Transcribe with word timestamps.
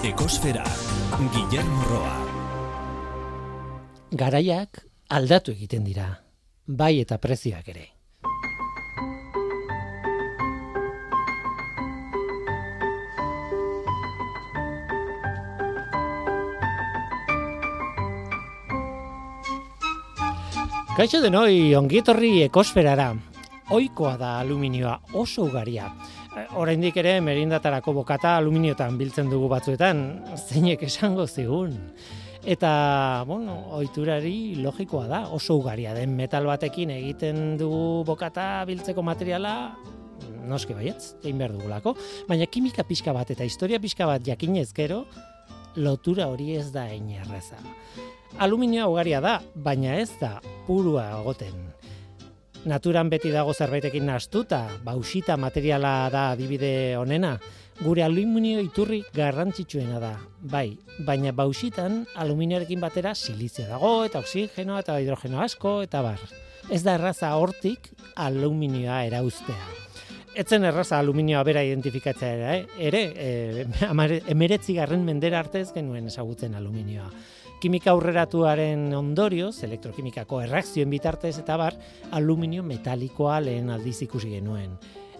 Ekosfera, 0.00 0.64
Guillermo 1.28 1.82
Roa. 1.84 2.14
Garaiak 4.16 4.78
aldatu 5.12 5.52
egiten 5.52 5.84
dira, 5.84 6.06
bai 6.64 7.02
eta 7.02 7.18
prezioak 7.20 7.68
ere. 7.68 7.84
Kaixo 20.96 21.20
denoi, 21.20 21.74
ongietorri 21.76 22.38
ekosferara. 22.46 23.10
Oikoa 23.76 24.16
da 24.16 24.38
aluminioa 24.40 24.96
oso 25.12 25.44
ugaria. 25.44 25.92
Eh, 26.30 26.46
oraindik 26.54 26.94
ere 27.00 27.16
merindatarako 27.26 27.92
bokata 28.04 28.36
aluminiotan 28.38 28.94
biltzen 28.98 29.30
dugu 29.32 29.48
batzuetan, 29.50 30.02
zeinek 30.38 30.84
esango 30.86 31.26
zigun. 31.26 31.74
Eta, 32.46 33.24
bueno, 33.26 33.56
oiturari 33.76 34.54
logikoa 34.62 35.08
da, 35.10 35.20
oso 35.34 35.58
ugaria 35.58 35.92
den 35.92 36.14
metal 36.16 36.46
batekin 36.46 36.92
egiten 36.94 37.58
dugu 37.60 38.04
bokata 38.06 38.62
biltzeko 38.68 39.02
materiala, 39.02 39.74
noski 40.46 40.76
baietz, 40.76 41.16
egin 41.24 41.42
behar 41.42 41.56
dugulako, 41.56 41.96
baina 42.28 42.46
kimika 42.46 42.86
pixka 42.86 43.12
bat 43.12 43.34
eta 43.34 43.44
historia 43.44 43.82
pixka 43.82 44.06
bat 44.06 44.22
jakinez 44.24 44.70
gero, 44.76 45.02
lotura 45.76 46.30
hori 46.30 46.54
ez 46.56 46.70
da 46.72 46.86
erreza. 46.94 47.58
Aluminioa 48.38 48.86
ugaria 48.88 49.20
da, 49.20 49.40
baina 49.54 49.98
ez 49.98 50.12
da 50.20 50.38
purua 50.66 51.10
egoten. 51.20 51.58
Naturan 52.68 53.08
beti 53.08 53.30
dago 53.32 53.54
zerbaitekin 53.56 54.04
nastuta, 54.04 54.66
bausita 54.84 55.38
materiala 55.40 56.10
da 56.12 56.26
adibide 56.34 56.94
honena, 57.00 57.38
gure 57.80 58.04
aluminio 58.04 58.60
iturri 58.60 58.98
garrantzitsuena 59.16 59.96
da. 60.02 60.10
Bai, 60.52 60.76
baina 61.06 61.32
bausitan 61.32 62.02
aluminioarekin 62.20 62.82
batera 62.82 63.14
silizia 63.14 63.64
dago 63.70 64.04
eta 64.04 64.20
oksigenoa 64.20 64.82
eta 64.84 64.98
hidrogeno 65.00 65.40
asko 65.40 65.78
eta 65.86 66.04
bar. 66.04 66.20
Ez 66.68 66.82
da 66.84 66.98
erraza 67.00 67.32
hortik 67.40 67.88
aluminioa 68.20 69.06
erauztea. 69.08 69.72
Etzen 70.36 70.68
erraza 70.68 71.00
aluminioa 71.00 71.40
bera 71.48 71.64
identifikatzea 71.64 72.34
ere, 72.36 72.60
eh? 72.60 72.86
ere, 72.90 73.04
e, 74.20 74.22
emeretzi 74.36 74.76
garren 74.76 75.08
mendera 75.08 75.40
artez 75.40 75.70
genuen 75.72 76.12
ezagutzen 76.12 76.60
aluminioa 76.60 77.08
kimika 77.60 77.92
aurreratuaren 77.92 78.88
ondorioz, 78.96 79.62
elektrokimikako 79.66 80.40
erreakzioen 80.46 80.90
bitartez 80.90 81.34
eta 81.42 81.58
bar, 81.60 81.76
aluminio 82.16 82.64
metalikoa 82.64 83.36
lehen 83.44 83.68
aldiz 83.70 83.98
ikusi 84.06 84.32
genuen. 84.32 84.78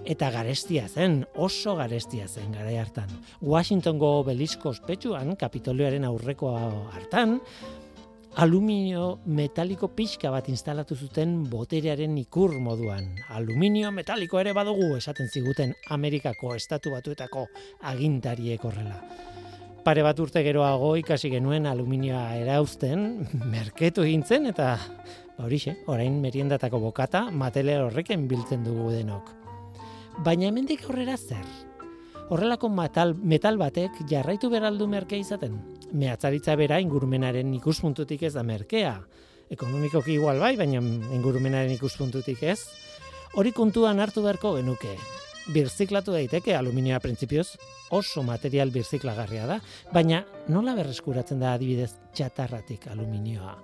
Eta 0.08 0.30
garestia 0.32 0.86
zen, 0.88 1.26
oso 1.36 1.74
garestia 1.76 2.24
zen 2.28 2.54
gara 2.56 2.72
hartan. 2.80 3.10
Washingtongo 3.44 4.14
belisko 4.24 4.72
ospetsuan, 4.72 5.34
kapitolioaren 5.36 6.06
aurreko 6.08 6.54
hartan, 6.94 7.36
aluminio 8.40 9.18
metaliko 9.26 9.90
pixka 9.92 10.30
bat 10.32 10.48
instalatu 10.48 10.96
zuten 10.96 11.42
boterearen 11.50 12.16
ikur 12.22 12.56
moduan. 12.56 13.10
Aluminio 13.36 13.92
metaliko 13.92 14.40
ere 14.40 14.56
badugu 14.56 14.94
esaten 14.96 15.28
ziguten 15.28 15.76
Amerikako 15.90 16.54
estatu 16.56 16.96
batuetako 16.96 17.48
agintariek 17.92 18.64
horrela 18.64 18.96
pare 19.84 20.02
bat 20.04 20.18
urte 20.20 20.42
geroago 20.44 20.92
ikasi 21.00 21.30
genuen 21.32 21.66
aluminioa 21.66 22.34
erauzten, 22.40 23.26
merketu 23.54 24.04
egin 24.06 24.24
zen 24.24 24.50
eta 24.50 24.74
horixe, 25.40 25.76
orain 25.88 26.20
meriendatako 26.20 26.80
bokata 26.82 27.28
matele 27.30 27.78
horreken 27.80 28.26
biltzen 28.28 28.64
dugu 28.66 28.90
denok. 28.92 29.30
Baina 30.24 30.50
hemendik 30.50 30.84
aurrera 30.88 31.16
zer? 31.16 31.46
Horrelako 32.30 32.68
metal, 32.70 33.14
metal 33.16 33.56
batek 33.58 34.02
jarraitu 34.10 34.50
beraldu 34.52 34.86
merke 34.86 35.18
izaten. 35.18 35.56
Mehatzaritza 35.92 36.54
bera 36.60 36.78
ingurumenaren 36.82 37.54
ikuspuntutik 37.56 38.22
ez 38.28 38.34
da 38.36 38.44
merkea. 38.46 39.00
Ekonomikoki 39.50 40.14
igual 40.14 40.38
bai, 40.38 40.52
baina 40.60 40.78
ingurumenaren 41.16 41.72
ikuspuntutik 41.74 42.44
ez. 42.46 42.60
Hori 43.34 43.50
kontuan 43.56 43.98
hartu 43.98 44.22
beharko 44.22 44.54
genuke 44.60 44.94
birziklatu 45.54 46.12
daiteke 46.12 46.54
aluminioa 46.56 47.00
printzipioz 47.00 47.56
oso 47.96 48.22
material 48.22 48.70
birziklagarria 48.70 49.46
da, 49.48 49.58
baina 49.92 50.22
nola 50.48 50.76
berreskuratzen 50.78 51.40
da 51.42 51.54
adibidez 51.56 51.92
txatarratik 52.14 52.86
aluminioa. 52.92 53.56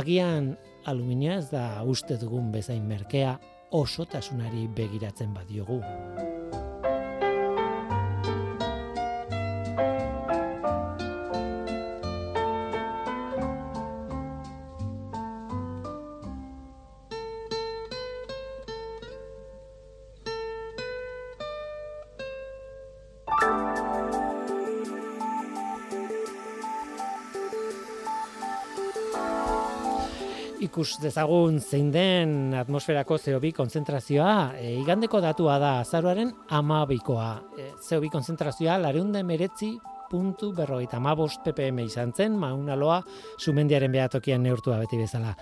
Agian 0.00 0.54
aluminioa 0.88 1.38
ez 1.38 1.48
da 1.52 1.66
uste 1.86 2.18
dugun 2.18 2.50
bezain 2.52 2.84
merkea 2.88 3.36
osotasunari 3.72 4.66
begiratzen 4.76 5.32
badiogu. 5.34 5.80
Ikus 30.72 30.94
dezagun 31.02 31.58
zein 31.60 31.90
den 31.92 32.54
atmosferako 32.56 33.18
CO2 33.20 33.50
konzentrazioa, 33.52 34.54
e, 34.56 34.70
igandeko 34.80 35.18
datua 35.20 35.58
da 35.60 35.72
azaruaren 35.82 36.30
amabikoa. 36.48 37.26
E, 37.60 37.66
CO2 37.76 38.08
konzentrazioa 38.14 38.78
lareunde 38.80 39.20
meretzi 39.22 39.74
puntu 40.08 40.54
berrogeita 40.56 40.96
amabost 40.96 41.44
ppm 41.44 41.82
izan 41.84 42.14
zen, 42.16 42.38
maunaloa 42.40 43.02
sumendiaren 43.36 43.92
behatokian 43.92 44.40
neurtua 44.40 44.78
beti 44.80 44.96
bezala. 44.96 45.34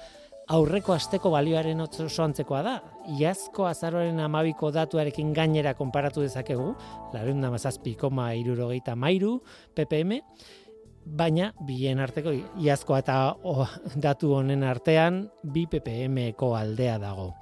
Aurreko 0.51 0.97
asteko 0.97 1.31
balioaren 1.31 1.79
oso 1.85 2.25
antzekoa 2.25 2.65
da, 2.67 2.73
iazko 3.21 3.69
azaroaren 3.71 4.19
amabiko 4.19 4.73
datuarekin 4.75 5.31
gainera 5.31 5.77
konparatu 5.79 6.27
dezakegu, 6.27 6.73
lareunda 7.15 7.53
mazazpi 7.55 7.95
koma 7.95 8.33
irurogeita 8.35 8.99
mairu 8.99 9.37
ppm, 9.79 10.19
baina 11.05 11.53
bien 11.67 12.01
arteko 12.01 12.33
iazkoa 12.61 13.03
eta 13.03 13.19
datu 13.97 14.35
honen 14.37 14.65
artean 14.65 15.25
bi 15.43 15.67
ppm-ko 15.67 16.55
aldea 16.57 16.99
dago. 16.99 17.35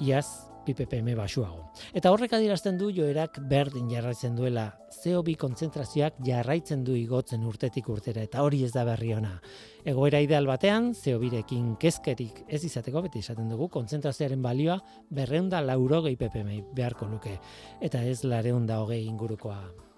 Iaz 0.00 0.50
ppm 0.74 1.14
basuago. 1.16 1.64
Eta 1.96 2.10
horrek 2.12 2.34
adierazten 2.36 2.78
du 2.78 2.90
joerak 2.94 3.40
berdin 3.50 3.88
jarraitzen 3.90 4.36
duela. 4.36 4.68
CO2 5.00 5.36
kontzentrazioak 5.40 6.20
jarraitzen 6.26 6.84
du 6.84 6.94
igotzen 6.98 7.44
urtetik 7.46 7.88
urtera 7.88 8.22
eta 8.26 8.44
hori 8.44 8.64
ez 8.64 8.72
da 8.74 8.84
berri 8.84 9.12
ona. 9.16 9.36
Egoera 9.84 10.20
ideal 10.20 10.46
batean, 10.46 10.92
CO2rekin 10.94 11.76
kezkerik 11.80 12.44
ez 12.48 12.64
izateko 12.64 13.04
beti 13.06 13.24
esaten 13.24 13.48
dugu 13.48 13.70
kontzentrazioaren 13.72 14.42
balioa 14.42 14.80
berreunda 15.10 15.62
laurogei 15.64 16.16
ppm 16.16 16.74
beharko 16.74 17.08
luke. 17.10 17.38
Eta 17.80 18.04
ez 18.04 18.22
lareunda 18.24 18.82
hogei 18.82 19.04
ingurukoa. 19.06 19.89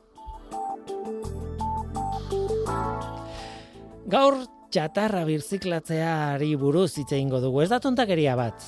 Gaur 4.11 4.41
txatarra 4.75 5.23
birziklatzeari 5.29 6.57
buruz 6.59 6.91
hitze 6.99 7.15
eingo 7.15 7.39
dugu. 7.41 7.61
Ez 7.63 7.69
da 7.71 7.79
tontakeria 7.79 8.35
bat. 8.35 8.65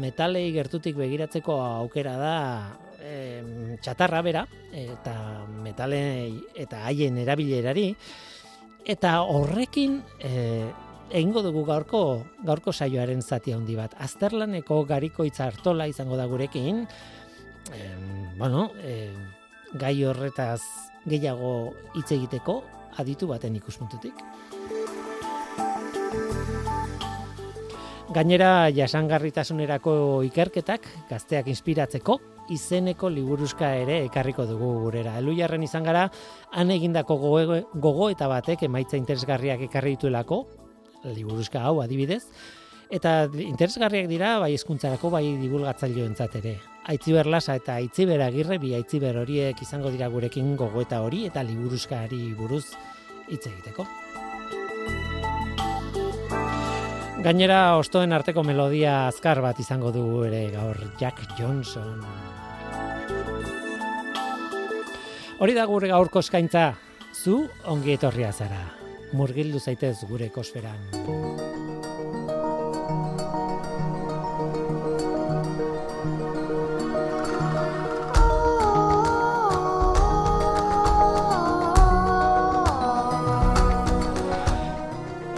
Metalei 0.00 0.48
gertutik 0.54 0.96
begiratzeko 0.96 1.58
aukera 1.60 2.14
da 2.16 2.36
e, 3.02 3.76
txatarra 3.82 4.22
bera 4.24 4.46
eta 4.72 5.14
metalei 5.64 6.32
eta 6.54 6.84
haien 6.86 7.18
erabilerari 7.18 7.90
eta 8.86 9.18
horrekin 9.26 9.98
e, 10.22 10.70
egingo 11.10 11.42
dugu 11.42 11.66
gaurko 11.66 12.22
gaurko 12.46 12.72
saioaren 12.72 13.20
zati 13.20 13.52
handi 13.52 13.76
bat. 13.76 13.98
Azterlaneko 13.98 14.84
gariko 14.86 15.26
hartola 15.26 15.86
izango 15.88 16.16
da 16.16 16.24
gurekin. 16.26 16.86
E, 17.74 17.80
bueno, 18.38 18.70
e, 18.80 19.12
gai 19.74 20.04
horretaz 20.04 20.62
gehiago 21.04 21.74
hitz 21.94 22.12
egiteko 22.12 22.62
aditu 22.96 23.26
baten 23.26 23.56
ikuspuntutik. 23.56 24.14
Gainera 28.10 28.66
jasangarritasunerako 28.74 29.92
ikerketak 30.26 30.86
gazteak 31.06 31.46
inspiratzeko 31.52 32.16
izeneko 32.50 33.06
liburuzka 33.06 33.68
ere 33.78 34.00
ekarriko 34.08 34.48
dugu 34.48 34.70
gurera. 34.82 35.12
Elujarren 35.20 35.62
izan 35.62 35.86
gara 35.86 36.08
han 36.50 36.72
egindako 36.74 37.16
gogo, 37.22 37.60
gogo 37.74 38.08
eta 38.10 38.26
batek 38.26 38.64
emaitza 38.66 38.98
interesgarriak 38.98 39.62
ekarri 39.68 39.94
dituelako 39.94 40.40
liburuzka 41.14 41.62
hau 41.62 41.78
adibidez 41.84 42.24
eta 42.90 43.30
interesgarriak 43.46 44.10
dira 44.10 44.34
bai 44.42 44.56
hezkuntzarako 44.56 45.14
bai 45.14 45.24
divulgatzaileoentzat 45.44 46.34
ere. 46.42 46.58
Aitziber 46.90 47.30
Lasa 47.30 47.54
eta 47.62 47.78
Aitziber 47.78 48.26
Agirre 48.26 48.58
bi 48.58 48.74
Aitziber 48.74 49.22
horiek 49.22 49.62
izango 49.62 49.94
dira 49.94 50.10
gurekin 50.10 50.56
gogoeta 50.58 51.04
hori 51.06 51.28
eta 51.30 51.46
liburuzkari 51.46 52.24
buruz 52.34 52.64
hitz 53.30 53.44
egiteko. 53.46 53.86
Gainera, 57.20 57.76
ostoen 57.76 58.14
arteko 58.16 58.40
melodia 58.48 58.94
azkar 59.10 59.42
bat 59.44 59.58
izango 59.60 59.90
dugu 59.92 60.22
ere 60.24 60.46
gaur 60.54 60.78
Jack 60.96 61.20
Johnson. 61.36 62.00
Hori 65.40 65.56
da 65.56 65.66
gure 65.68 65.90
gaurko 65.92 66.24
eskaintza, 66.24 66.70
zu 67.12 67.42
ongi 67.68 67.92
etorria 67.98 68.32
zara. 68.32 68.62
Murgildu 69.12 69.60
zaitez 69.60 69.98
gure 70.08 70.30
ekosferan. 70.32 71.68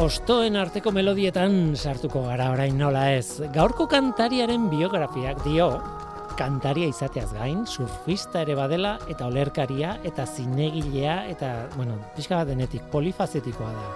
Ostoen 0.02 0.56
arteko 0.58 0.90
melodietan 0.90 1.76
sartuko 1.78 2.24
gara 2.24 2.48
orain 2.50 2.74
nola 2.74 3.04
ez. 3.14 3.38
Gaurko 3.54 3.84
kantariaren 3.86 4.64
biografiak 4.66 5.44
dio, 5.44 5.68
kantaria 6.34 6.88
izateaz 6.90 7.28
gain, 7.36 7.60
surfista 7.70 8.42
ere 8.42 8.56
badela, 8.58 8.96
eta 9.06 9.30
olerkaria, 9.30 9.92
eta 10.02 10.26
zinegilea, 10.26 11.30
eta, 11.30 11.52
bueno, 11.76 12.00
pixka 12.16 12.40
bat 12.40 12.50
denetik, 12.50 12.82
polifazetikoa 12.90 13.70
da. 13.78 13.86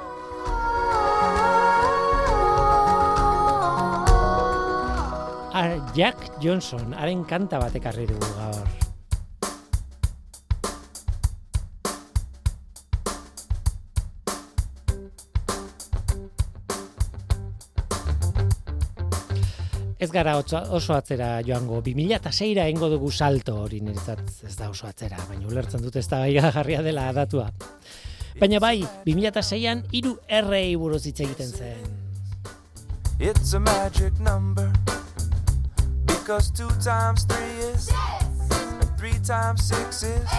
Ar, 5.58 5.78
Jack 5.98 6.38
Johnson, 6.38 6.94
haren 6.94 7.26
kanta 7.26 7.58
batek 7.66 7.90
arri 7.90 8.06
dugu 8.14 8.30
gaur. 8.38 8.85
Gara 20.16 20.38
oso, 20.40 20.56
oso 20.72 20.94
atzera 20.96 21.42
joango, 21.44 21.82
2006ra 21.84 22.64
engo 22.72 22.88
dugu 22.88 23.10
salto 23.12 23.58
hori 23.66 23.82
niretzat 23.84 24.46
ez 24.48 24.54
da 24.56 24.70
oso 24.72 24.88
atzera, 24.88 25.18
baina 25.28 25.44
ulertzen 25.50 25.82
dut 25.84 25.98
ez 26.00 26.06
da 26.08 26.22
bai 26.24 26.32
jarria 26.38 26.80
dela 26.86 27.10
datua. 27.12 27.50
Baina 28.40 28.60
bai, 28.60 28.78
2006an 29.04 29.82
hiru 29.92 30.14
errei 30.38 30.76
buruz 30.80 31.02
hitz 31.04 31.20
egiten 31.26 31.52
zen. 31.52 31.92
It's 33.20 33.52
a 33.52 33.60
magic 33.60 34.18
number 34.20 34.70
because 36.06 36.50
two 36.50 36.72
times 36.84 37.24
three 37.28 37.52
is 37.68 37.90
and 38.80 38.90
three 38.96 39.18
times 39.20 39.68
six 39.68 40.02
is 40.02 40.38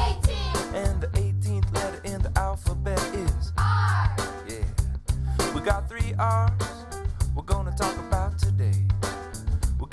and 0.74 1.02
the 1.02 1.10
18th 1.22 1.70
letter 1.74 2.02
in 2.04 2.22
the 2.22 2.32
alphabet 2.40 3.02
is 3.14 3.54
R. 3.58 4.10
Yeah, 4.50 5.54
we 5.54 5.62
got 5.62 5.88
three 5.90 6.14
R's 6.18 6.78
we're 7.38 7.44
gonna 7.44 7.76
talk 7.78 7.94
about 7.94 8.07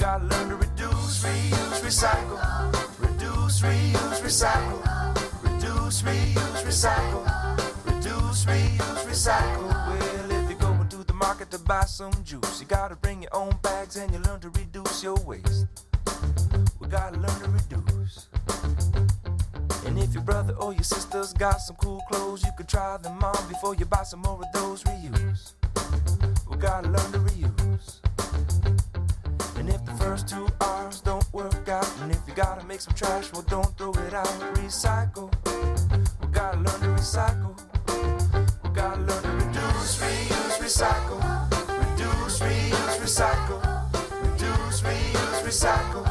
gotta 0.05 0.25
learn 0.27 0.49
to 0.51 0.56
reduce, 0.56 1.25
reuse, 1.25 1.81
recycle. 1.81 2.39
Reduce, 3.01 3.62
reuse, 3.62 4.21
recycle. 4.21 4.81
Reduce, 5.43 6.03
reuse, 6.03 6.62
recycle. 6.69 7.25
Reduce, 7.87 8.45
reuse, 8.45 9.05
recycle. 9.09 9.69
Well, 9.89 10.43
if 10.43 10.51
you're 10.51 10.59
going 10.59 10.87
to 10.89 11.05
the 11.05 11.15
market 11.15 11.51
to 11.53 11.59
buy 11.59 11.87
some 11.87 12.12
juice, 12.23 12.61
you 12.61 12.67
gotta 12.67 12.97
bring 12.97 13.23
your 13.23 13.35
own 13.35 13.56
bags 13.62 13.97
and 13.97 14.12
you 14.12 14.19
learn 14.19 14.41
to 14.41 14.51
reduce 14.51 15.03
your 15.03 15.17
waste. 15.25 15.69
We 16.81 16.87
gotta 16.89 17.17
learn 17.17 17.41
to 17.41 17.49
reduce. 17.49 18.29
And 19.87 19.99
if 19.99 20.12
your 20.12 20.23
brother 20.23 20.53
or 20.56 20.75
your 20.75 20.83
sister's 20.83 21.33
got 21.33 21.62
some 21.62 21.77
cool 21.77 22.03
clothes, 22.11 22.45
you 22.45 22.51
could 22.59 22.69
try 22.69 22.99
them 22.99 23.25
on 23.25 23.49
before 23.49 23.75
you 23.75 23.87
buy 23.87 24.03
some 24.03 24.21
more 24.21 24.39
of 24.39 24.53
those 24.53 24.85
reuse. 24.85 25.55
We 26.51 26.59
gotta 26.59 26.89
learn 26.89 27.12
to 27.12 27.21
reuse. 27.21 28.01
First 30.05 30.29
two 30.29 30.47
R's 30.61 31.01
don't 31.01 31.25
work 31.33 31.67
out, 31.67 31.91
and 32.03 32.12
if 32.12 32.21
you 32.29 32.35
gotta 32.35 32.62
make 32.67 32.83
some 32.83 32.93
trash, 32.93 33.33
well, 33.33 33.41
don't 33.49 33.75
throw 33.79 33.91
it 33.91 34.12
out. 34.12 34.27
Recycle. 34.55 35.33
We 36.21 36.29
gotta 36.29 36.59
learn 36.59 36.81
to 36.81 37.03
recycle. 37.03 37.55
We 38.62 38.69
gotta 38.75 39.01
learn 39.01 39.23
to 39.23 39.31
reduce, 39.47 39.99
reuse, 40.03 40.59
recycle. 40.61 41.21
Reduce, 41.81 42.39
reuse, 42.39 42.99
recycle. 43.01 43.61
Reduce, 44.31 44.83
reuse, 44.83 45.41
recycle. 45.43 46.05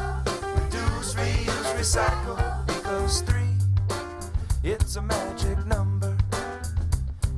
Reduce, 0.64 1.14
reuse, 1.14 1.70
recycle. 1.78 2.66
Because 2.66 3.20
three, 3.20 3.54
it's 4.64 4.96
a 4.96 5.02
magic 5.02 5.64
number. 5.66 6.16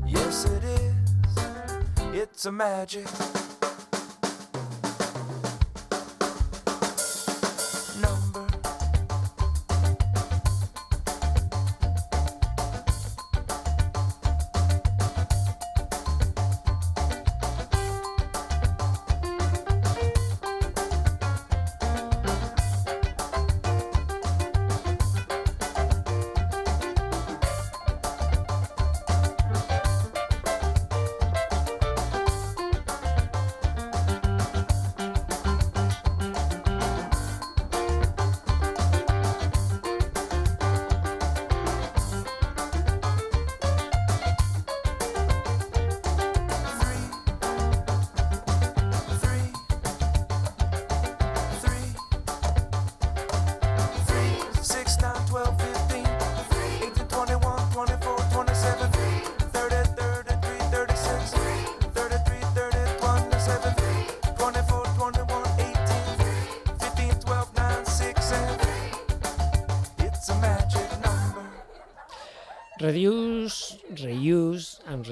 Yes, 0.07 0.47
it 0.47 0.65
is. 0.65 0.95
It's 2.15 2.47
a 2.47 2.53
magic 2.53 3.07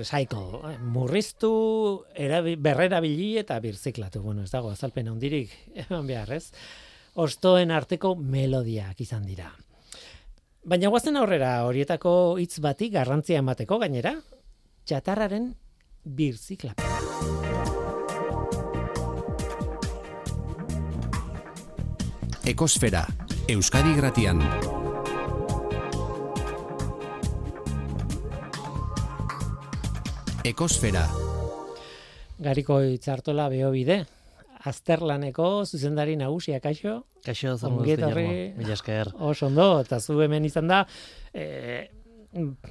recycle. 0.05 0.61
Eh, 0.71 0.79
Murriztu, 0.79 2.05
erabi, 2.15 2.57
berrerabili 2.61 3.39
eta 3.41 3.59
birziklatu. 3.61 4.23
Bueno, 4.23 4.45
ez 4.45 4.53
dago 4.53 4.71
azalpen 4.71 5.09
handirik 5.09 5.53
eman 5.87 6.07
behar, 6.07 6.33
ez? 6.37 6.53
Ostoen 7.15 7.71
arteko 7.71 8.15
melodiak 8.19 9.01
izan 9.01 9.25
dira. 9.25 9.51
Baina 10.65 10.89
guazen 10.89 11.19
aurrera 11.21 11.59
horietako 11.69 12.39
hitz 12.41 12.59
bati 12.65 12.89
garrantzia 12.91 13.43
emateko 13.43 13.79
gainera, 13.83 14.15
txatarraren 14.89 15.53
birziklapena. 16.05 16.93
Ekosfera, 22.45 23.07
Euskadi 23.49 23.95
Gratian. 23.97 24.43
Ekosfera, 30.45 31.07
Gariko 32.45 32.77
itzartola 32.85 33.47
beho 33.49 33.71
bide. 33.73 34.03
Azterlaneko 34.69 35.47
zuzendari 35.65 36.19
nagusia 36.21 36.59
kaixo, 36.61 37.07
Kaixo. 37.25 37.55
Guillermo? 37.81 38.53
Mila 38.59 38.75
esker. 38.75 39.09
oso 39.21 39.47
ondo, 39.47 39.81
eta 39.81 40.01
zu 40.01 40.21
hemen 40.21 40.45
izan 40.45 40.69
da, 40.69 40.83
e, 41.33 41.89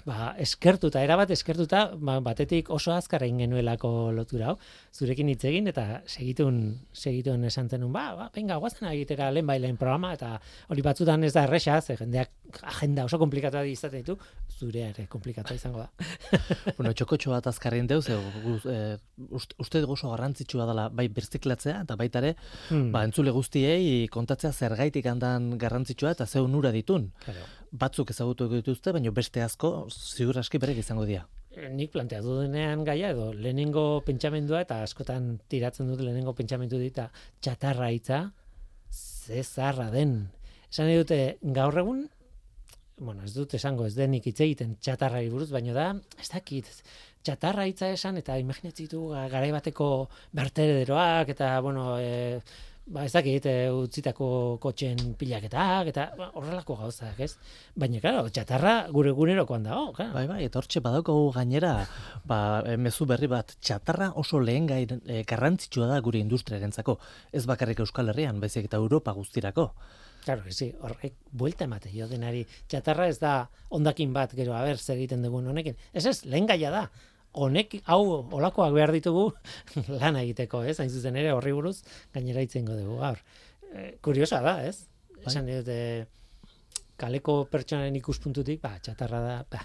ba, 0.06 0.34
eskertuta, 0.44 1.02
erabat 1.04 1.30
eskertuta, 1.32 1.84
ba, 1.96 2.18
batetik 2.20 2.70
oso 2.70 2.92
azkar 2.94 3.24
egin 3.24 3.38
genuelako 3.46 4.12
lotura 4.12 4.50
hau, 4.52 4.58
zurekin 4.94 5.30
hitz 5.32 5.44
egin, 5.50 5.68
eta 5.72 6.02
segitun, 6.06 6.58
segitun 6.92 7.44
esan 7.48 7.70
zenun, 7.72 7.92
ba, 7.96 8.10
ba, 8.18 8.30
venga, 8.36 8.58
guazen 8.60 8.90
egitera 8.92 9.30
lehen 9.32 9.48
bailen 9.48 9.78
programa, 9.80 10.14
eta 10.18 10.34
hori 10.70 10.82
batzutan 10.86 11.24
ez 11.24 11.32
da 11.34 11.46
erresa, 11.48 11.80
ze 11.82 11.96
jendeak 11.98 12.30
agenda 12.62 13.06
oso 13.08 13.18
komplikatua 13.22 13.64
izaten 13.66 14.04
ditu, 14.04 14.18
zurea 14.60 14.90
ere 14.92 15.08
komplikatua 15.08 15.56
izango 15.56 15.80
da. 15.86 15.90
bueno, 16.78 16.92
txokotxo 16.94 17.32
bat 17.34 17.48
azkarren 17.48 17.88
deuz, 17.88 18.04
e, 18.12 18.20
guz- 18.44 18.68
e, 18.70 18.98
uste, 19.32 19.56
uste 19.64 19.84
oso 19.88 20.12
garrantzitsua 20.12 20.68
dela 20.70 20.90
bai 20.90 21.08
birziklatzea, 21.08 21.82
eta 21.88 21.96
baita 22.00 22.20
ere, 22.24 22.36
Hmm, 22.70 22.92
ba, 22.94 23.02
entzule 23.08 23.32
guztiei 23.32 24.08
kontatzea 24.12 24.52
zergaitik 24.54 25.06
handan 25.10 25.58
garrantzitsua 25.58 26.12
eta 26.16 26.26
ze 26.28 26.40
onura 26.40 26.72
ditun. 26.72 27.12
claro. 27.26 27.40
Batzuk 27.74 28.12
ezagutu 28.14 28.48
dituzte, 28.52 28.92
baina 28.94 29.12
beste 29.12 29.42
asko 29.42 29.88
ziur 29.90 30.38
aski 30.38 30.62
berek 30.62 30.78
izango 30.84 31.08
dira. 31.10 31.26
Eh, 31.54 31.70
nik 31.70 31.92
planteatu 31.94 32.40
denean 32.42 32.84
gaia 32.86 33.12
edo 33.14 33.32
lehenengo 33.34 34.02
pentsamendua 34.06 34.62
eta 34.66 34.82
askotan 34.86 35.40
tiratzen 35.50 35.90
dut 35.90 36.02
lehenengo 36.02 36.34
pentsamendu 36.38 36.80
dita 36.82 37.10
txatarra 37.42 37.90
hitza 37.94 38.20
ze 38.90 39.44
zarra 39.44 39.90
den. 39.94 40.30
Esan 40.70 40.90
dute 40.94 41.38
gaur 41.42 41.78
egun 41.82 42.08
bueno, 42.98 43.24
ez 43.26 43.34
dut 43.34 43.54
esango 43.58 43.88
ez 43.88 43.96
denik 43.98 44.28
hitz 44.30 44.40
egiten 44.46 44.76
txatarrari 44.82 45.30
buruz, 45.34 45.50
baino 45.52 45.74
da, 45.76 45.88
ez 46.22 46.30
dakit, 46.30 46.70
txatarra 47.26 47.66
hitza 47.68 47.90
esan 47.94 48.20
eta 48.22 48.38
imaginatzitu 48.42 49.08
garai 49.32 49.50
bateko 49.56 49.88
bertederoak 50.36 51.34
eta 51.34 51.56
bueno, 51.66 51.98
e, 52.00 52.40
ba 52.86 53.06
ez 53.08 53.14
dakit 53.16 53.46
e, 53.48 53.54
utzitako 53.72 54.58
kotxen 54.64 55.14
pilaketak 55.20 55.90
eta 55.94 56.08
ba, 56.18 56.30
horrelako 56.36 56.76
gauzak, 56.82 57.20
ez? 57.24 57.38
Baina 57.80 58.02
claro, 58.04 58.28
txatarra 58.28 58.74
gure 58.92 59.14
gunerokoan 59.16 59.64
dago, 59.64 59.94
claro. 59.96 60.14
Bai, 60.18 60.26
bai, 60.28 60.42
eta 60.50 60.60
hortxe 60.60 60.84
badaukagu 60.84 61.32
gainera, 61.36 61.74
ba, 62.28 62.40
e, 62.68 62.76
mezu 62.78 63.08
berri 63.10 63.30
bat, 63.32 63.56
txatarra 63.64 64.12
oso 64.20 64.42
lehen 64.44 64.68
gai 64.68 64.84
e, 64.84 65.24
garrantzitsua 65.30 65.88
da 65.94 66.02
gure 66.04 66.20
industriarentzako. 66.20 66.98
Ez 67.32 67.46
bakarrik 67.48 67.80
Euskal 67.86 68.12
Herrian, 68.12 68.44
baizik 68.44 68.68
eta 68.68 68.82
Europa 68.84 69.16
guztirako. 69.16 69.72
Claro 70.24 70.44
sí, 70.56 70.70
horrek 70.80 71.18
buelta 71.32 71.66
emate 71.68 71.90
jo 71.92 72.08
denari. 72.08 72.46
Txatarra 72.72 73.10
ez 73.12 73.18
da 73.20 73.50
ondakin 73.76 74.14
bat, 74.16 74.36
gero, 74.36 74.54
a 74.56 74.62
ber, 74.64 74.80
zer 74.80 75.00
egiten 75.00 75.24
dugun 75.24 75.48
honekin. 75.52 75.80
Ez 75.92 76.06
ez, 76.08 76.22
lehen 76.28 76.48
gaia 76.48 76.72
da. 76.72 76.86
Honek, 77.34 77.80
hau, 77.90 78.02
olakoak 78.38 78.74
behar 78.76 78.94
ditugu 78.94 79.32
lan 80.02 80.20
egiteko, 80.22 80.62
ez? 80.70 80.78
Hain 80.82 80.92
zuzen 80.94 81.18
ere, 81.18 81.32
horri 81.34 81.54
buruz, 81.56 81.80
gainera 82.14 82.44
itzengo 82.46 82.76
dugu, 82.78 83.00
gaur. 83.02 83.22
E, 83.74 83.94
kuriosa 84.06 84.42
da, 84.46 84.60
ez? 84.68 84.86
Bai. 85.16 85.26
Esan 85.32 85.50
dut, 85.50 85.72
e, 85.74 86.06
kaleko 87.02 87.44
pertsonaren 87.50 87.98
ikuspuntutik, 87.98 88.62
ba, 88.62 88.76
txatarra 88.86 89.22
da, 89.26 89.36
ba, 89.50 89.64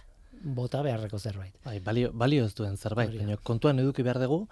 bota 0.58 0.82
beharreko 0.86 1.20
zerbait. 1.20 1.54
Bai, 1.64 1.78
balio, 1.84 2.12
balio 2.14 2.46
ez 2.48 2.54
duen 2.56 2.76
zerbait, 2.76 3.12
baina 3.12 3.36
kontuan 3.44 3.82
eduki 3.82 4.04
behar 4.06 4.22
dugu, 4.22 4.44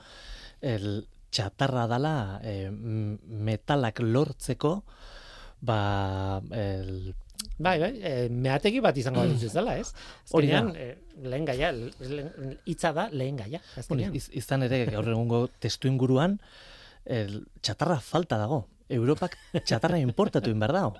el 0.61 1.07
txatarra 1.33 1.87
dala 1.91 2.17
e, 2.45 2.69
metalak 2.71 4.03
lortzeko, 4.05 4.81
ba, 5.65 6.43
el, 6.53 7.15
Bai, 7.59 7.79
bai, 7.81 7.91
e, 8.03 8.29
mehategi 8.29 8.81
bat 8.85 8.97
izango 9.01 9.21
balitz 9.25 9.43
bezala, 9.47 9.79
ez? 9.81 9.93
Hori 10.33 10.49
da. 10.53 10.61
Azkenean, 10.61 10.77
e, 10.77 11.27
lehen 11.29 11.45
gaia, 11.49 11.73
hitza 12.69 12.93
da 12.97 13.09
lehen 13.13 13.37
gaia, 13.41 13.61
bueno, 13.61 13.81
azkenean. 13.83 14.15
iz, 14.17 14.29
izan 14.43 14.63
ere 14.67 14.85
gaur 14.93 15.09
egungo 15.09 15.47
testu 15.61 15.89
inguruan, 15.89 16.39
el, 17.05 17.43
txatarra 17.63 18.01
falta 18.01 18.39
dago. 18.41 18.65
Europak 18.89 19.35
txatarra 19.65 19.99
importatu 19.99 20.51
in 20.53 20.61
behar 20.63 20.73
dago. 20.77 20.95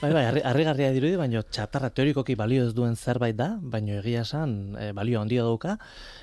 Bai, 0.00 0.12
bai, 0.14 0.24
harri- 0.28 0.42
harrigarria 0.46 0.88
dirudi, 0.94 1.16
baina 1.18 1.42
txatarra 1.42 1.90
teorikoki 1.90 2.34
balio 2.38 2.64
ez 2.66 2.72
duen 2.74 2.94
zerbait 2.96 3.36
da, 3.38 3.52
baina 3.60 3.98
egia 4.00 4.22
esan 4.26 4.76
e, 4.78 4.92
balio 4.94 5.20
handia 5.20 5.42
dauka, 5.46 5.76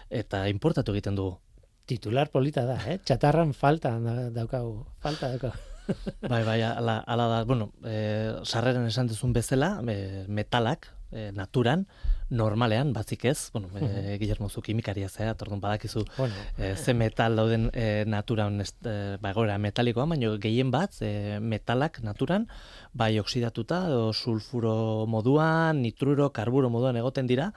eta 0.10 0.46
importatu 0.52 0.96
egiten 0.96 1.16
dugu. 1.20 1.38
Titular 1.86 2.30
polita 2.34 2.64
da, 2.66 2.80
eh? 2.90 2.98
Txatarran 3.06 3.52
falta 3.54 3.92
da- 4.02 4.30
daukagu, 4.34 4.86
falta 5.04 5.30
daukagu. 5.36 5.60
Bai, 6.32 6.44
bai, 6.44 6.62
ala, 6.64 7.00
ala 7.06 7.28
da, 7.28 7.44
bueno, 7.44 7.72
e, 7.86 8.34
sarreran 8.44 8.88
esan 8.88 9.08
duzun 9.08 9.34
bezala, 9.34 9.80
e, 9.88 10.26
metalak, 10.28 10.90
e, 11.12 11.32
naturan, 11.36 11.86
normalean, 12.30 12.92
batzik 12.94 13.26
ez, 13.30 13.52
bueno, 13.54 13.70
e, 13.78 14.18
Guillermo 14.18 14.50
zu 14.50 14.62
kimikaria 14.66 15.10
zea, 15.10 15.36
tordun 15.38 15.62
badakizu, 15.62 16.06
Bueno, 16.18 16.34
e, 16.58 16.76
ze 16.76 16.94
metal 16.94 17.36
dauden 17.36 17.70
e, 17.74 18.04
naturan, 18.08 18.60
ez, 18.62 18.74
e, 18.82 19.18
ba, 19.22 19.32
egoera 19.32 19.58
metalikoa, 19.62 20.08
baina 20.10 20.34
gehien 20.42 20.72
bat, 20.74 20.96
e, 21.02 21.40
metalak 21.40 22.02
naturan, 22.04 22.48
bai 22.94 23.20
oksidatuta, 23.20 23.86
edo 23.92 24.14
sulfuro 24.14 25.06
moduan, 25.08 25.82
nitruro, 25.86 26.32
karburo 26.34 26.70
moduan 26.74 26.98
egoten 26.98 27.30
dira, 27.30 27.52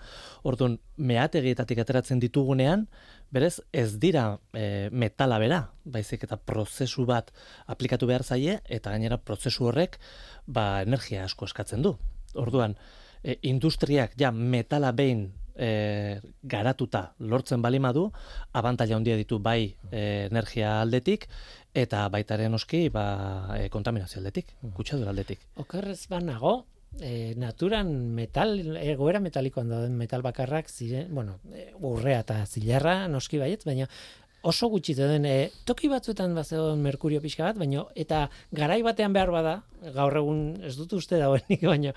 orduan, 0.45 0.79
meategietatik 0.99 1.79
ateratzen 1.79 2.21
ditugunean, 2.21 2.89
berez, 3.31 3.61
ez 3.73 3.99
dira 4.01 4.39
e, 4.53 4.89
metala 4.93 5.39
bera, 5.39 5.61
baizik 5.85 6.25
eta 6.25 6.39
prozesu 6.39 7.05
bat 7.09 7.33
aplikatu 7.67 8.09
behar 8.09 8.25
zaie, 8.25 8.61
eta 8.65 8.95
gainera 8.95 9.19
prozesu 9.19 9.69
horrek, 9.69 9.99
ba, 10.47 10.83
energia 10.83 11.25
asko 11.25 11.49
eskatzen 11.49 11.85
du. 11.85 11.97
Orduan, 12.35 12.77
e, 13.23 13.39
industriak 13.51 14.17
ja 14.21 14.33
metala 14.33 14.93
behin 14.93 15.29
e, 15.59 16.21
garatuta 16.43 17.13
lortzen 17.19 17.63
balimadu, 17.63 18.09
abantaila 18.57 18.97
handia 18.97 19.19
ditu 19.19 19.41
bai 19.43 19.75
e, 19.91 20.27
energia 20.31 20.79
aldetik, 20.81 21.29
eta 21.75 22.07
baitaren 22.13 22.55
noski 22.55 22.87
ba, 22.95 23.05
e, 23.59 23.69
kontaminazio 23.69 24.23
aldetik, 24.23 24.55
kutsadura 24.75 25.13
aldetik. 25.13 25.45
okerrez 25.57 26.07
banago, 26.09 26.63
e, 27.01 27.35
naturan 27.39 27.91
metal, 28.15 28.57
egoera 28.81 29.21
metalikoan 29.21 29.69
dauden 29.71 29.97
metal 29.99 30.23
bakarrak 30.23 30.71
ziren, 30.71 31.13
bueno, 31.15 31.39
e, 31.53 31.69
urrea 31.85 32.23
eta 32.25 32.41
zilarra 32.47 33.07
noski 33.09 33.41
baietz, 33.43 33.65
baina 33.69 33.89
oso 34.49 34.69
gutxi 34.71 34.95
den 34.99 35.27
e, 35.27 35.37
toki 35.67 35.91
batzuetan 35.91 36.35
bazegoen 36.37 36.83
merkurio 36.83 37.21
pixka 37.21 37.47
bat, 37.49 37.59
baina 37.59 37.85
eta 37.95 38.27
garai 38.55 38.83
batean 38.87 39.15
behar 39.17 39.33
bada, 39.35 39.55
gaur 39.95 40.17
egun 40.23 40.43
ez 40.65 40.77
dut 40.79 40.99
uste 40.99 41.19
dagoenik, 41.21 41.65
baina 41.73 41.95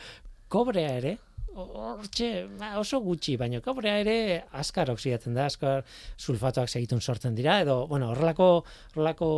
kobrea 0.52 0.96
ere, 1.00 1.18
hortxe 1.52 2.48
ba, 2.60 2.76
oso 2.80 3.02
gutxi, 3.04 3.36
baina 3.40 3.62
kobrea 3.64 3.98
ere 4.02 4.18
askar 4.58 4.92
oxidatzen 4.94 5.36
da, 5.36 5.48
askar 5.52 5.84
sulfatoak 6.18 6.70
segitun 6.70 7.02
sortzen 7.02 7.36
dira, 7.36 7.60
edo, 7.64 7.86
bueno, 7.88 8.12
horrelako, 8.14 8.52
horrelako 8.94 9.32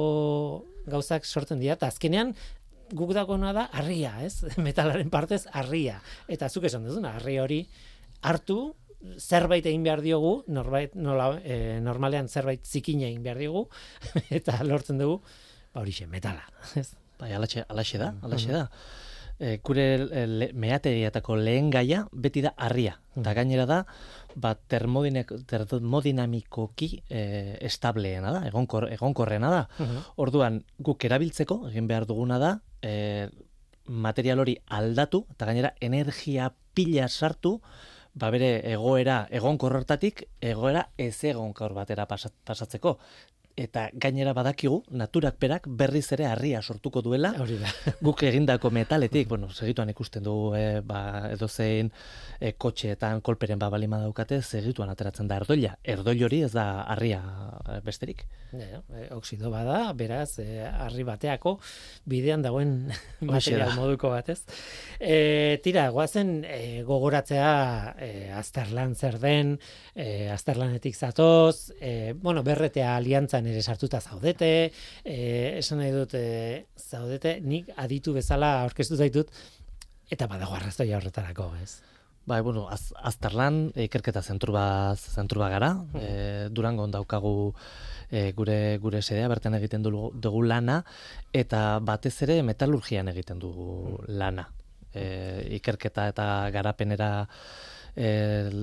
gauzak 0.89 1.25
sortzen 1.25 1.62
dira, 1.62 1.77
eta 1.79 1.89
azkenean 1.89 2.33
guk 2.93 3.15
dagoena 3.17 3.53
da 3.55 3.67
harria, 3.73 4.13
ez? 4.23 4.45
Metalaren 4.67 5.09
partez 5.13 5.43
harria. 5.51 6.00
Eta 6.27 6.50
zuk 6.50 6.69
esan 6.69 6.85
duzuna, 6.88 7.17
harri 7.17 7.39
hori 7.41 7.62
hartu, 8.23 8.73
zerbait 9.19 9.65
egin 9.67 9.83
behar 9.83 10.00
diogu, 10.03 10.43
norbait, 10.47 10.95
nola, 10.95 11.39
e, 11.43 11.79
normalean 11.83 12.29
zerbait 12.29 12.65
zikina 12.65 13.07
egin 13.09 13.23
behar 13.23 13.38
diogu, 13.41 13.67
eta 14.38 14.63
lortzen 14.63 14.97
dugu, 15.01 15.21
ba 15.73 15.81
horixe, 15.83 16.07
metala. 16.07 16.43
Ez? 16.79 16.93
Bai, 17.19 17.33
alaxe, 17.35 17.65
alaxe 17.69 17.97
da, 18.01 18.13
alaxe 18.23 18.51
da. 18.51 18.69
E, 19.39 19.59
gure 19.65 19.95
e, 20.05 20.27
le, 20.29 20.51
meategiatako 20.53 21.35
lehen 21.39 21.69
gaia 21.73 22.07
beti 22.12 22.41
da 22.45 22.53
harria. 22.57 23.00
Eta 23.19 23.33
gainera 23.38 23.65
da, 23.69 23.85
ba, 24.35 24.55
termodinamikoki 24.55 27.03
e, 27.09 27.57
estableena 27.65 28.31
da, 28.38 28.47
egonkor, 28.50 28.83
egonkorrena 28.93 29.50
da. 29.53 29.63
Orduan, 30.21 30.63
guk 30.79 31.05
erabiltzeko, 31.09 31.55
egin 31.71 31.88
behar 31.91 32.05
duguna 32.09 32.38
da, 32.41 32.51
e, 32.83 33.29
material 33.87 34.43
hori 34.43 34.57
aldatu, 34.67 35.25
eta 35.33 35.47
gainera 35.49 35.73
energia 35.81 36.51
pila 36.75 37.07
sartu, 37.09 37.57
ba 38.13 38.29
bere 38.29 38.59
egoera 38.69 39.23
egonkor 39.33 39.73
hortatik, 39.79 40.27
egoera 40.41 40.89
ez 40.97 41.23
egonkor 41.23 41.73
batera 41.73 42.05
pasat- 42.05 42.35
pasatzeko. 42.45 42.99
Eta 43.53 43.83
gainera 43.93 44.31
badakigu, 44.33 44.79
naturak 44.98 45.36
berak 45.38 45.67
berriz 45.69 46.07
ere 46.15 46.25
harria 46.25 46.62
sortuko 46.63 47.03
duela, 47.05 47.36
Hori 47.38 47.60
da. 47.62 47.69
guk 48.07 48.24
egindako 48.25 48.72
metaletik, 48.74 49.27
bueno, 49.29 49.51
segituan 49.53 49.91
ikusten 49.93 50.24
dugu, 50.25 50.55
e, 50.57 50.79
ba, 50.81 51.29
edozein 51.29 51.91
e, 52.39 52.55
kotxeetan 52.57 53.22
kolperen 53.22 53.62
babalima 53.62 54.00
daukate, 54.01 54.39
segituan 54.41 54.89
ateratzen 54.89 55.29
da 55.29 55.38
erdoila. 55.38 55.75
Erdoil 55.86 56.25
hori 56.25 56.39
ez 56.48 56.50
da 56.55 56.65
harria 56.95 57.19
e, 57.62 57.77
besterik. 57.86 58.25
Ja, 58.57 58.81
e, 58.89 59.05
oxido 59.13 59.53
bada, 59.53 59.83
beraz, 59.93 60.39
e, 60.41 60.65
harri 60.65 61.05
bateako 61.05 61.60
bidean 62.10 62.41
dagoen 62.41 62.89
material 63.22 63.75
moduko 63.77 64.15
batez. 64.15 64.39
E, 64.98 65.60
tira, 65.62 65.86
guazen 65.93 66.39
e, 66.41 66.81
gogoratzea 66.89 67.53
e, 68.01 68.12
azterlan 68.33 68.98
zer 68.98 69.22
den, 69.22 69.60
e, 69.93 70.31
azterlanetik 70.33 70.98
zatoz, 70.98 71.69
e, 71.77 72.13
bueno, 72.17 72.41
berretea 72.41 72.95
aliantzan 72.98 73.42
ere 73.50 73.62
sartuta 73.62 74.01
zaudete, 74.01 74.71
e, 75.03 75.17
esan 75.59 75.81
nahi 75.81 75.91
dut, 75.95 76.13
e, 76.17 76.65
zaudete, 76.77 77.39
nik 77.41 77.71
aditu 77.77 78.13
bezala 78.13 78.55
aurkeztu 78.63 79.00
zaitut, 79.00 79.33
eta 80.12 80.27
badago 80.27 80.55
arrazoia 80.55 81.00
horretarako, 81.00 81.50
ez? 81.63 81.81
Bai, 82.25 82.39
bueno, 82.41 82.69
az, 82.71 82.93
azterlan 82.95 83.73
ikerketa 83.75 84.21
zentru 84.23 84.53
bat, 84.55 85.00
zentru 85.00 85.41
bat 85.43 85.51
gara, 85.51 85.73
e, 86.00 86.47
Durangon 86.55 86.91
daukagu 86.91 87.51
e, 88.13 88.31
gure 88.38 88.77
gure 88.79 89.01
sedea 89.01 89.27
bertan 89.27 89.57
egiten 89.57 89.83
dugu, 89.83 90.12
dugu 90.15 90.43
lana 90.45 90.79
eta 91.33 91.79
batez 91.83 92.15
ere 92.23 92.38
metalurgian 92.45 93.09
egiten 93.12 93.41
dugu 93.41 93.97
lana. 94.07 94.47
E, 94.93 95.03
ikerketa 95.57 96.07
eta 96.13 96.27
garapenera 96.53 97.09
e, 97.95 98.07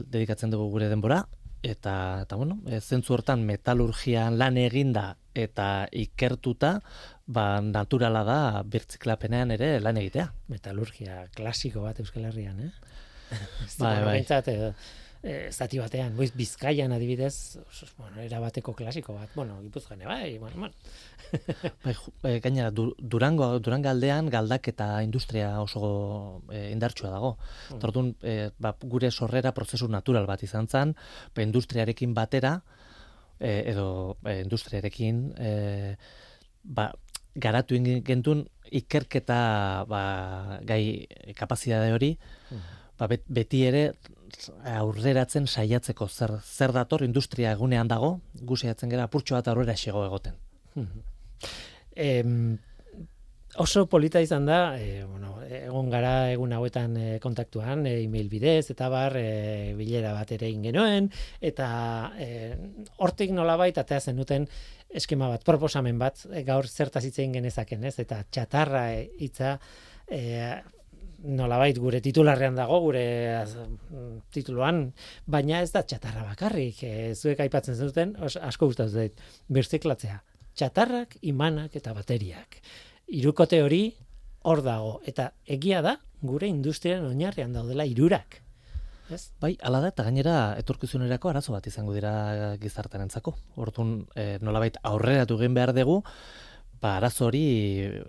dedikatzen 0.06 0.54
dugu 0.54 0.70
gure 0.70 0.88
denbora 0.88 1.24
eta 1.62 1.94
eta 2.24 2.36
bueno, 2.36 2.58
e, 2.66 2.80
zentzu 2.80 3.14
hortan 3.14 3.44
metalurgian 3.46 4.38
lan 4.40 4.56
eginda 4.60 5.16
eta 5.34 5.86
ikertuta, 5.92 6.80
ba 7.26 7.60
naturala 7.62 8.24
da 8.26 8.38
birtziklapenean 8.66 9.52
ere 9.54 9.76
lan 9.80 10.00
egitea. 10.00 10.30
Metalurgia 10.50 11.26
klasiko 11.36 11.84
bat 11.86 12.00
Euskal 12.00 12.26
Herrian, 12.30 12.60
eh? 12.66 12.72
Bai, 13.78 14.02
bai. 14.02 14.18
E, 15.22 15.48
e, 15.48 15.52
zati 15.52 15.78
batean, 15.78 16.16
boiz 16.16 16.32
Bizkaian 16.36 16.92
adibidez, 16.92 17.58
bueno, 17.98 18.20
erabateko 18.22 18.74
klasiko 18.74 19.14
bat, 19.14 19.30
bueno, 19.34 19.60
Gipuzkoan 19.62 20.00
ere 20.00 20.08
bai, 20.08 20.38
bueno, 20.38 20.56
bueno. 20.56 20.74
Bai, 21.84 21.94
eh, 22.24 22.40
gainera, 22.42 22.70
du, 22.70 22.88
Durango, 22.98 23.52
Duranga 23.60 23.92
aldean 23.92 24.30
galdak 24.32 24.66
eta 24.72 25.02
industria 25.04 25.60
oso 25.62 26.42
eh, 26.50 26.70
indartsua 26.72 27.10
dago. 27.12 27.36
Mm. 27.70 27.84
Orduan, 27.86 28.14
eh, 28.22 28.50
ba, 28.58 28.74
gure 28.82 29.10
sorrera 29.10 29.52
prozesu 29.54 29.88
natural 29.88 30.26
bat 30.26 30.42
izan 30.42 30.66
zen, 30.66 30.96
ba, 31.34 31.44
industriarekin 31.44 32.14
batera, 32.14 32.56
eh, 33.38 33.62
edo 33.70 34.16
eh, 34.24 34.40
industriarekin, 34.42 35.22
eh, 35.38 35.94
ba, 36.64 36.90
garatu 37.34 37.78
gentun 38.04 38.42
ikerketa 38.70 39.84
ba, 39.88 40.02
gai 40.66 41.06
kapazitate 41.36 41.92
hori, 41.92 42.16
Mm. 42.50 42.62
ba, 42.98 43.06
beti 43.06 43.62
ere 43.64 43.92
aurreratzen 44.76 45.46
saiatzeko 45.46 46.08
zer, 46.08 46.36
zer 46.44 46.72
dator 46.76 47.04
industria 47.06 47.52
egunean 47.56 47.88
dago, 47.88 48.18
gu 48.34 48.56
saiatzen 48.56 48.92
gara 48.92 49.06
apurtxo 49.08 49.36
bat 49.38 49.48
aurrera 49.48 49.76
xego 49.76 50.04
egoten. 50.06 50.38
Em, 52.00 52.54
oso 53.60 53.82
polita 53.90 54.20
izan 54.22 54.46
da, 54.46 54.78
e, 54.78 55.02
bueno, 55.04 55.34
egon 55.42 55.90
gara 55.90 56.30
egun 56.30 56.52
hauetan 56.54 56.96
e, 56.96 57.06
kontaktuan, 57.20 57.82
e, 57.86 57.96
email 58.04 58.28
bidez, 58.30 58.70
eta 58.72 58.88
bar, 58.92 59.16
e, 59.18 59.74
bilera 59.76 60.12
bat 60.14 60.30
ere 60.36 60.48
ingenoen, 60.48 61.10
eta 61.42 61.68
e, 62.16 62.28
hortik 63.02 63.34
nolabait, 63.34 63.76
atea 63.82 64.00
zenuten 64.00 64.46
eskema 64.94 65.28
bat, 65.32 65.44
proposamen 65.46 65.98
bat, 65.98 66.22
gaur 66.46 66.68
zertaz 66.70 67.04
hitzein 67.04 67.34
genezaken, 67.34 67.84
ez? 67.90 67.96
Eta 68.02 68.22
txatarra 68.30 68.84
hitza, 69.18 69.56
e, 70.06 70.22
nolabait 71.24 71.76
gure 71.78 72.00
titularrean 72.00 72.56
dago, 72.56 72.80
gure 72.86 73.04
tituluan, 74.32 74.86
baina 75.26 75.60
ez 75.64 75.70
da 75.74 75.82
txatarra 75.82 76.24
bakarrik, 76.30 76.82
e, 76.84 77.14
zuek 77.14 77.40
aipatzen 77.44 77.76
zenuten, 77.76 78.14
os, 78.22 78.36
asko 78.36 78.70
gustatzen 78.70 79.06
zait, 79.06 79.24
birziklatzea. 79.48 80.20
Txatarrak, 80.56 81.18
imanak 81.30 81.76
eta 81.76 81.94
bateriak. 81.96 82.60
Irukote 83.20 83.62
hori 83.62 83.84
hor 84.48 84.62
dago, 84.64 84.98
eta 85.06 85.30
egia 85.46 85.82
da, 85.84 85.98
gure 86.22 86.48
industrian 86.48 87.06
oinarrian 87.08 87.52
daudela 87.52 87.86
irurak. 87.88 88.40
Ez? 89.10 89.32
Bai, 89.42 89.56
ala 89.66 89.80
da, 89.82 89.90
eta 89.90 90.04
gainera 90.06 90.34
etorkizunerako 90.60 91.32
arazo 91.32 91.52
bat 91.52 91.66
izango 91.66 91.94
dira 91.96 92.54
gizartarentzako. 92.62 93.34
Orduan, 93.60 94.04
e, 94.14 94.38
nolabait 94.44 94.78
aurreratu 94.86 95.40
egin 95.40 95.56
behar 95.56 95.74
dugu, 95.74 96.00
ba, 96.80 96.96
arazo 96.96 97.26
hori 97.28 97.44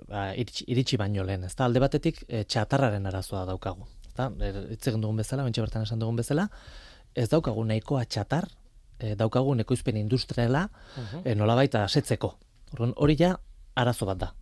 ba, 0.08 0.32
iritsi, 0.34 0.66
iritsi 0.72 0.98
baino 0.98 1.26
lehen. 1.28 1.44
Ez 1.48 1.56
alde 1.60 1.82
batetik 1.84 2.24
e, 2.28 2.44
txatarraren 2.44 3.06
arazoa 3.10 3.46
daukagu. 3.50 3.88
Eta, 4.12 4.30
hitz 4.72 4.84
egin 4.88 5.04
dugun 5.04 5.22
bezala, 5.22 5.46
bentsa 5.48 5.64
bertan 5.64 5.88
esan 5.88 6.02
dugun 6.02 6.20
bezala, 6.20 6.48
ez 7.16 7.28
daukagu 7.32 7.64
nahikoa 7.68 8.06
txatar, 8.06 8.48
e, 9.00 9.16
daukagu 9.20 9.56
ekoizpen 9.64 9.98
industriala, 9.98 10.68
uh 10.98 11.14
-huh. 11.14 11.36
nolabait 11.36 11.76
asetzeko. 11.76 12.38
Orduan, 12.74 12.94
hori 12.96 13.16
ja 13.20 13.38
arazo 13.76 14.06
bat 14.06 14.18
da. 14.18 14.34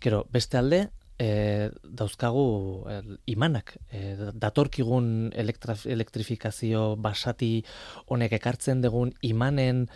Gero, 0.00 0.26
beste 0.30 0.58
alde, 0.58 0.88
e, 1.18 1.70
dauzkagu 1.84 2.46
e, 2.88 2.98
imanak. 3.32 3.74
E, 3.90 4.16
datorkigun 4.34 5.30
elektra, 5.34 5.76
elektrifikazio 5.84 6.94
basati 6.96 7.64
honek 8.10 8.36
ekartzen 8.40 8.82
dugun 8.84 9.14
imanen 9.22 9.86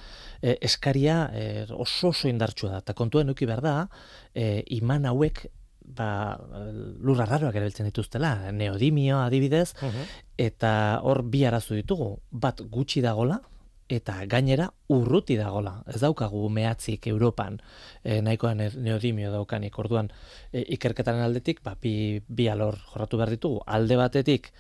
e, 0.43 0.57
eskaria 0.61 1.29
e, 1.33 1.45
oso 1.75 2.13
oso 2.13 2.29
indartsua 2.29 2.77
da. 2.77 2.83
Eta 2.85 2.97
kontuen 2.99 3.31
uki 3.35 3.49
behar 3.49 3.65
da, 3.65 3.77
e, 4.35 4.63
iman 4.79 5.09
hauek 5.11 5.47
ba, 5.89 6.37
lurra 7.01 7.27
raroak 7.29 7.57
erabiltzen 7.57 7.89
dituztela, 7.89 8.51
neodimio 8.53 9.23
adibidez, 9.23 9.73
eta 10.37 10.73
hor 11.01 11.23
bi 11.25 11.47
arazu 11.49 11.79
ditugu, 11.79 12.11
bat 12.31 12.61
gutxi 12.61 13.01
dagola, 13.05 13.41
eta 13.89 14.19
gainera 14.29 14.69
urruti 14.93 15.37
dagola. 15.37 15.79
Ez 15.89 16.01
daukagu 16.03 16.49
mehatzik 16.53 17.07
Europan 17.09 17.59
e, 18.05 18.21
nahikoa 18.23 18.55
neodimio 18.59 19.33
daukanik. 19.33 19.79
Orduan 19.79 20.11
e, 20.53 20.63
ikerketaren 20.77 21.25
aldetik, 21.25 21.63
ba, 21.65 21.75
bi, 21.81 22.21
bi 22.29 22.49
alor 22.53 22.77
jorratu 22.93 23.21
behar 23.21 23.33
ditugu. 23.33 23.63
Alde 23.67 23.97
batetik 23.97 24.53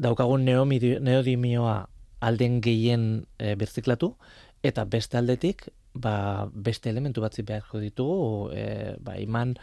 daukagu 0.00 0.38
neodimioa 0.38 1.76
alden 2.20 2.60
gehien 2.60 3.26
e, 3.38 3.54
birziklatu, 3.56 4.14
eta 4.62 4.84
beste 4.84 5.16
aldetik 5.16 5.70
ba, 5.94 6.48
beste 6.52 6.90
elementu 6.90 7.22
batzi 7.24 7.42
beharko 7.46 7.80
ditugu 7.80 8.50
e, 8.54 8.96
ba, 9.00 9.16
iman 9.20 9.56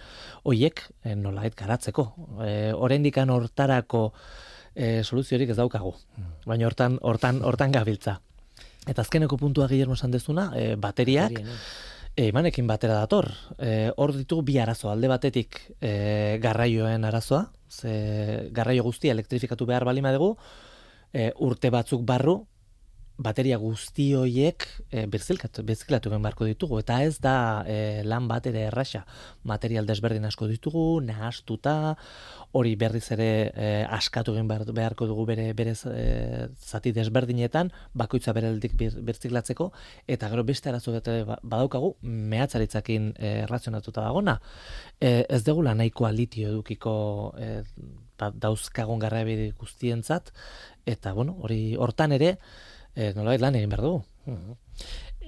hoiek 0.43 0.81
e, 1.03 1.15
nolait 1.15 1.55
garatzeko. 1.55 2.07
E, 2.43 2.53
Horendikan 2.73 3.29
hortarako 3.29 4.09
e, 4.73 5.03
soluziorik 5.03 5.53
ez 5.53 5.59
daukagu. 5.59 5.93
Hmm. 6.17 6.33
Baina 6.47 6.67
hortan, 6.69 6.97
hortan, 7.01 7.43
hortan 7.45 7.75
gabiltza. 7.75 8.19
Eta 8.87 9.03
azkeneko 9.03 9.37
puntua 9.37 9.67
Guillermo 9.67 9.97
esan 9.97 10.11
dezuna, 10.11 10.51
e, 10.55 10.75
bateriak, 10.75 11.41
e, 12.15 12.27
imanekin 12.27 12.67
batera 12.67 12.95
dator. 12.97 13.29
E, 13.59 13.91
hor 13.95 14.15
ditugu 14.15 14.45
bi 14.47 14.57
arazo, 14.59 14.89
alde 14.91 15.11
batetik 15.11 15.59
e, 15.81 16.39
garraioen 16.41 17.05
arazoa, 17.05 17.51
ze 17.69 18.49
garraio 18.51 18.83
guztia 18.83 19.11
elektrifikatu 19.11 19.67
behar 19.69 19.85
balima 19.85 20.13
dugu, 20.15 20.37
e, 21.13 21.31
urte 21.37 21.69
batzuk 21.69 22.05
barru, 22.07 22.39
bateria 23.17 23.57
guzti 23.57 24.11
hoiek 24.13 24.65
e, 24.91 25.05
berzilkatu 25.09 25.63
berzilatu 25.65 26.11
barko 26.21 26.45
ditugu 26.45 26.79
eta 26.79 27.01
ez 27.03 27.17
da 27.19 27.63
e, 27.65 28.03
lan 28.05 28.27
bat 28.29 28.45
ere 28.45 28.67
errasa 28.69 29.05
material 29.43 29.85
desberdin 29.89 30.25
asko 30.25 30.47
ditugu 30.47 31.01
nahastuta 31.01 31.95
hori 32.53 32.75
berriz 32.75 33.05
ere 33.11 33.29
e, 33.53 33.83
askatu 33.97 34.35
egin 34.35 34.47
beharko 34.47 35.07
dugu 35.09 35.25
bere 35.25 35.51
bere 35.53 35.73
e, 35.73 36.47
zati 36.57 36.93
desberdinetan 36.93 37.71
bakoitza 37.93 38.33
bereldik 38.37 38.77
berziklatzeko 38.77 39.71
eta 40.07 40.29
gero 40.29 40.43
beste 40.43 40.69
arazo 40.69 40.93
bete 40.93 41.23
ba, 41.25 41.39
badaukagu 41.41 41.95
mehatzaritzakin 42.03 43.13
e, 43.17 43.33
errazionatuta 43.47 44.05
dagona 44.05 44.39
e, 45.01 45.25
ez 45.27 45.43
dugu 45.43 45.65
nahikoa 45.65 46.11
litio 46.11 46.53
edukiko 46.53 47.33
e, 47.37 47.63
ba, 48.19 48.29
dauzkagun 48.29 49.01
garrabide 49.01 49.51
guztientzat 49.57 50.33
eta 50.85 51.13
bueno 51.13 51.37
hori 51.41 51.75
hortan 51.75 52.13
ere 52.13 52.35
e, 52.97 53.13
nolabait 53.13 53.45
lan 53.45 53.59
egin 53.59 53.69
behar 53.69 53.85
dugu. 53.85 54.01
Mm 54.25 54.57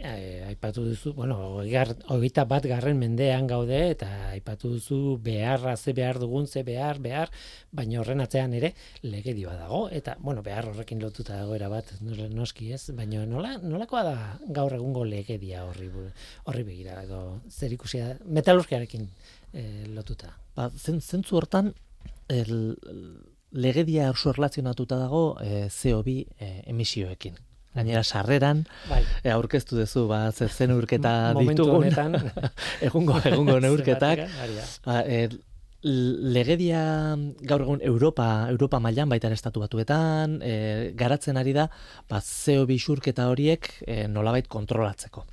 aipatu 0.04 0.84
duzu, 0.86 1.14
bueno, 1.14 1.60
hogeita 2.08 2.46
bat 2.46 2.66
garren 2.66 2.98
mendean 2.98 3.48
gaude, 3.48 3.80
eta 3.92 4.08
aipatu 4.32 4.72
duzu 4.76 5.18
beharra 5.22 5.76
ze 5.78 5.94
behar 5.94 6.20
dugun, 6.20 6.48
ze 6.48 6.64
behar, 6.64 7.00
behar, 7.00 7.30
baina 7.72 8.00
horren 8.00 8.22
atzean 8.22 8.54
ere 8.54 8.74
legedi 9.02 9.44
dago, 9.44 9.90
eta, 9.90 10.16
bueno, 10.20 10.42
behar 10.42 10.70
horrekin 10.70 11.02
lotuta 11.02 11.36
dago 11.36 11.58
bat, 11.70 11.92
noski 12.02 12.72
ez, 12.72 12.92
baina 12.92 13.26
nola, 13.26 13.58
nolakoa 13.58 14.04
da 14.04 14.40
gaur 14.48 14.74
egungo 14.74 15.04
legedia 15.04 15.66
horri, 15.66 15.90
horri 16.46 16.64
begira, 16.64 17.04
edo 17.04 17.42
zer 17.50 17.74
ikusia, 17.74 18.18
metalurgiarekin 18.26 19.10
e, 19.54 19.86
lotuta. 19.88 20.38
Ba, 20.56 20.70
zentzu 20.70 21.36
hortan, 21.36 21.74
el, 22.30 22.78
legedia 23.52 24.12
oso 24.12 24.30
erlazionatuta 24.30 24.98
dago 24.98 25.38
e, 25.42 25.68
CO2 25.68 26.26
e, 26.40 26.64
emisioekin 26.68 27.49
gainera 27.80 28.04
sarreran 28.04 28.66
bai. 28.90 29.04
e, 29.24 29.32
aurkeztu 29.34 29.80
duzu 29.80 30.08
ba 30.12 30.28
zen 30.32 30.76
urketa 30.76 31.34
ditugun. 31.40 31.76
honetan. 31.80 32.18
Egungo 32.88 33.20
egungo 33.24 33.60
neurketak. 33.66 34.28
Ba, 34.86 35.02
e, 35.08 35.30
legedia 35.82 37.16
gaur 37.42 37.62
egun 37.64 37.82
Europa 37.82 38.48
Europa 38.52 38.80
mailan 38.84 39.10
baita 39.10 39.32
estatu 39.32 39.62
batuetan 39.64 40.40
e, 40.44 40.92
garatzen 40.96 41.38
ari 41.38 41.54
da 41.56 41.70
ba 42.10 42.20
zeo 42.20 42.66
bisurketa 42.66 43.30
horiek 43.32 43.72
e, 43.88 44.08
nolabait 44.08 44.48
kontrolatzeko. 44.48 45.26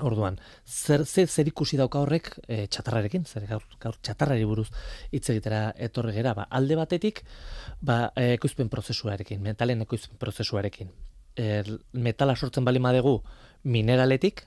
Orduan, 0.00 0.38
zer, 0.64 1.02
zer, 1.04 1.26
zer 1.28 1.48
ikusi 1.50 1.76
dauka 1.76 2.00
horrek 2.00 2.30
e, 2.48 2.62
txatarrarekin, 2.72 3.26
zer 3.28 3.44
gaur, 3.50 3.66
gaur 3.82 3.98
txatarrari 4.00 4.46
buruz 4.48 4.70
hitz 5.12 5.26
egitera 5.28 5.74
etorri 5.76 6.14
gera, 6.16 6.32
ba, 6.38 6.46
alde 6.48 6.78
batetik, 6.78 7.20
ba, 7.84 8.06
ekoizpen 8.16 8.72
prozesuarekin, 8.72 9.42
mentalen 9.44 9.84
ekoizpen 9.84 10.16
prozesuarekin 10.16 10.88
er, 11.36 11.68
metala 11.92 12.36
sortzen 12.36 12.64
bali 12.64 12.80
madegu 12.82 13.20
mineraletik, 13.64 14.44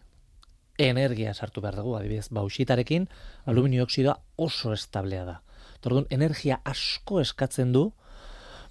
energia 0.77 1.33
sartu 1.33 1.61
behar 1.61 1.77
dugu, 1.79 1.95
adibidez, 1.95 2.27
bausitarekin, 2.35 3.07
aluminio 3.45 3.83
oksidoa 3.83 4.17
oso 4.35 4.73
establea 4.73 5.23
da. 5.25 5.39
Tordun, 5.81 6.07
energia 6.09 6.59
asko 6.65 7.21
eskatzen 7.21 7.71
du, 7.71 7.87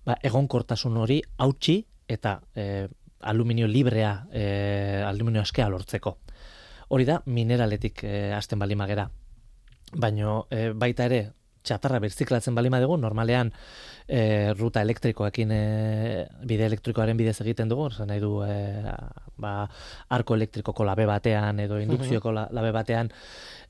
ba, 0.05 0.19
egonkortasun 0.23 0.97
hori 1.01 1.23
hautsi 1.39 1.79
eta 2.09 2.41
e, 2.55 2.89
aluminio 3.25 3.67
librea, 3.67 4.27
e, 4.33 5.03
aluminio 5.07 5.43
askea 5.43 5.69
lortzeko. 5.73 6.19
Hori 6.93 7.07
da, 7.09 7.23
mineraletik 7.27 8.05
e, 8.05 8.33
hasten 8.37 8.61
bali 8.61 8.77
magera. 8.77 9.09
Baina 9.95 10.43
e, 10.51 10.69
baita 10.77 11.09
ere, 11.09 11.23
txatarra 11.65 12.01
berziklatzen 12.05 12.55
bali 12.55 12.71
dugu, 12.71 12.97
normalean 13.01 13.51
e, 14.07 14.53
ruta 14.53 14.83
elektrikoekin 14.83 15.51
e, 15.51 16.27
bide 16.45 16.67
elektrikoaren 16.67 17.17
bidez 17.17 17.41
egiten 17.41 17.69
dugu, 17.69 17.91
zen 17.91 18.09
nahi 18.09 18.21
du 18.21 18.43
e, 18.45 18.83
ba, 19.41 19.69
arko 20.09 20.35
elektrikoko 20.35 20.85
labe 20.85 21.07
batean 21.07 21.61
edo 21.61 21.81
indukzioko 21.81 22.31
uh 22.31 22.47
labe 22.51 22.71
batean 22.73 23.11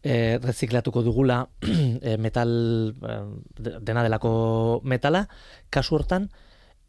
e, 0.02 0.38
reziklatuko 0.42 1.02
dugula 1.02 1.46
e, 1.62 2.16
metal 2.24 2.50
e, 2.90 3.18
dena 3.80 4.02
delako 4.02 4.80
metala, 4.85 5.26
kasu 5.70 5.96
hortan 5.96 6.28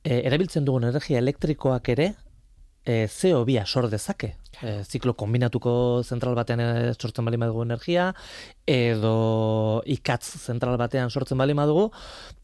e, 0.04 0.22
erabiltzen 0.26 0.66
dugun 0.66 0.90
energia 0.90 1.20
elektrikoak 1.20 1.90
ere 1.90 2.14
e, 2.86 3.08
CO2 3.08 3.66
sor 3.66 3.90
dezake. 3.90 4.36
E, 4.62 4.84
ziklo 4.86 5.16
kombinatuko 5.20 6.04
zentral 6.04 6.36
batean 6.38 6.62
e, 6.64 6.94
sortzen 6.94 7.26
bali 7.26 7.38
madugu 7.42 7.66
energia, 7.66 8.12
edo 8.66 9.82
ikatz 9.86 10.38
zentral 10.40 10.78
batean 10.80 11.12
sortzen 11.12 11.38
bali 11.38 11.58
madugu, 11.58 11.90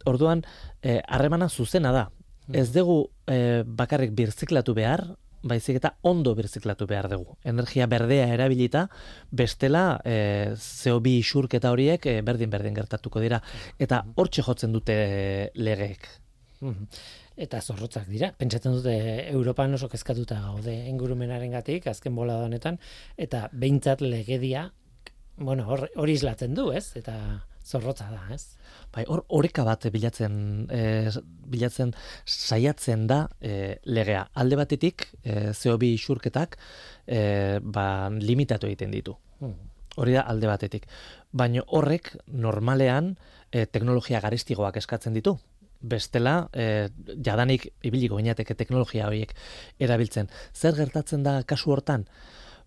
orduan, 0.06 0.44
e, 0.82 1.00
harremana 1.08 1.50
zuzena 1.50 1.94
da. 1.96 2.10
Hmm. 2.48 2.56
Ez 2.56 2.72
dugu 2.74 3.06
e, 3.28 3.64
bakarrik 3.66 4.16
birziklatu 4.18 4.76
behar, 4.76 5.06
baizik 5.42 5.80
eta 5.80 5.96
ondo 6.06 6.34
birziklatu 6.38 6.86
behar 6.90 7.08
dugu. 7.10 7.38
Energia 7.48 7.88
berdea 7.90 8.28
erabilita, 8.34 8.88
bestela 9.32 10.00
e, 10.06 10.54
CO2 10.58 11.18
isurketa 11.22 11.72
horiek 11.74 12.06
e, 12.06 12.20
berdin-berdin 12.26 12.78
gertatuko 12.78 13.24
dira. 13.24 13.42
Eta 13.80 14.04
hortxe 14.16 14.46
jotzen 14.46 14.74
dute 14.76 14.98
legeek. 15.56 16.08
Mhm. 16.62 16.88
Eta 17.38 17.62
zorrotzak 17.62 18.08
dira. 18.12 18.34
Pentsatzen 18.38 18.74
dute 18.76 18.94
Europan 19.32 19.74
oso 19.74 19.88
kezkatuta 19.90 20.42
gaude 20.42 20.74
ingurumenarengatik 20.90 21.88
azken 21.88 22.16
bola 22.16 22.42
honetan 22.44 22.78
eta 23.18 23.48
behintzat 23.54 24.02
legedia 24.02 24.72
bueno, 25.38 25.66
hor- 25.72 25.90
hori 25.96 26.14
islatzen 26.14 26.54
du, 26.54 26.72
ez? 26.72 26.92
Eta 26.96 27.16
zorrotza 27.66 28.10
da, 28.12 28.22
ez? 28.34 28.58
Bai, 28.94 29.06
hor 29.08 29.24
oreka 29.30 29.64
bat 29.66 29.86
bilatzen 29.94 30.68
e, 30.70 31.10
bilatzen 31.54 31.94
saiatzen 32.26 33.08
da 33.08 33.24
e, 33.40 33.78
legea. 33.86 34.28
Alde 34.34 34.60
batetik 34.60 35.08
e, 35.24 35.52
CO2 35.58 35.94
isurketak 35.96 36.58
e, 37.08 37.60
ba, 37.64 38.10
limitatu 38.10 38.70
egiten 38.70 38.92
ditu. 38.92 39.16
Mhm. 39.40 39.70
Hori 40.00 40.14
da 40.16 40.22
alde 40.32 40.48
batetik. 40.48 40.86
Baina 41.36 41.64
horrek 41.68 42.14
normalean 42.28 43.16
e, 43.52 43.66
teknologia 43.66 44.22
garestigoak 44.24 44.78
eskatzen 44.80 45.14
ditu. 45.18 45.36
Bestela, 45.82 46.50
e, 46.54 46.90
jadanik 47.26 47.68
ibiliko 47.84 48.20
ginateke 48.20 48.56
teknologia 48.56 49.08
horiek 49.08 49.34
erabiltzen. 49.80 50.30
Zer 50.54 50.78
gertatzen 50.78 51.24
da 51.24 51.42
kasu 51.44 51.74
hortan? 51.74 52.06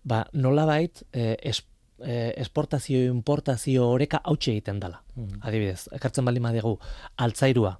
Ba, 0.03 0.25
nolabait 0.33 1.03
e, 1.11 1.35
es, 1.41 1.63
e, 1.99 2.33
esportazio, 2.37 3.01
importazio 3.11 3.89
oreka 3.89 4.21
hautsi 4.23 4.51
egiten 4.51 4.79
dala. 4.79 5.01
Mhm. 5.15 5.41
Adibidez, 5.41 5.87
ekartzen 5.95 6.25
bali 6.25 6.43
madegu 6.43 6.77
altzairua 7.17 7.77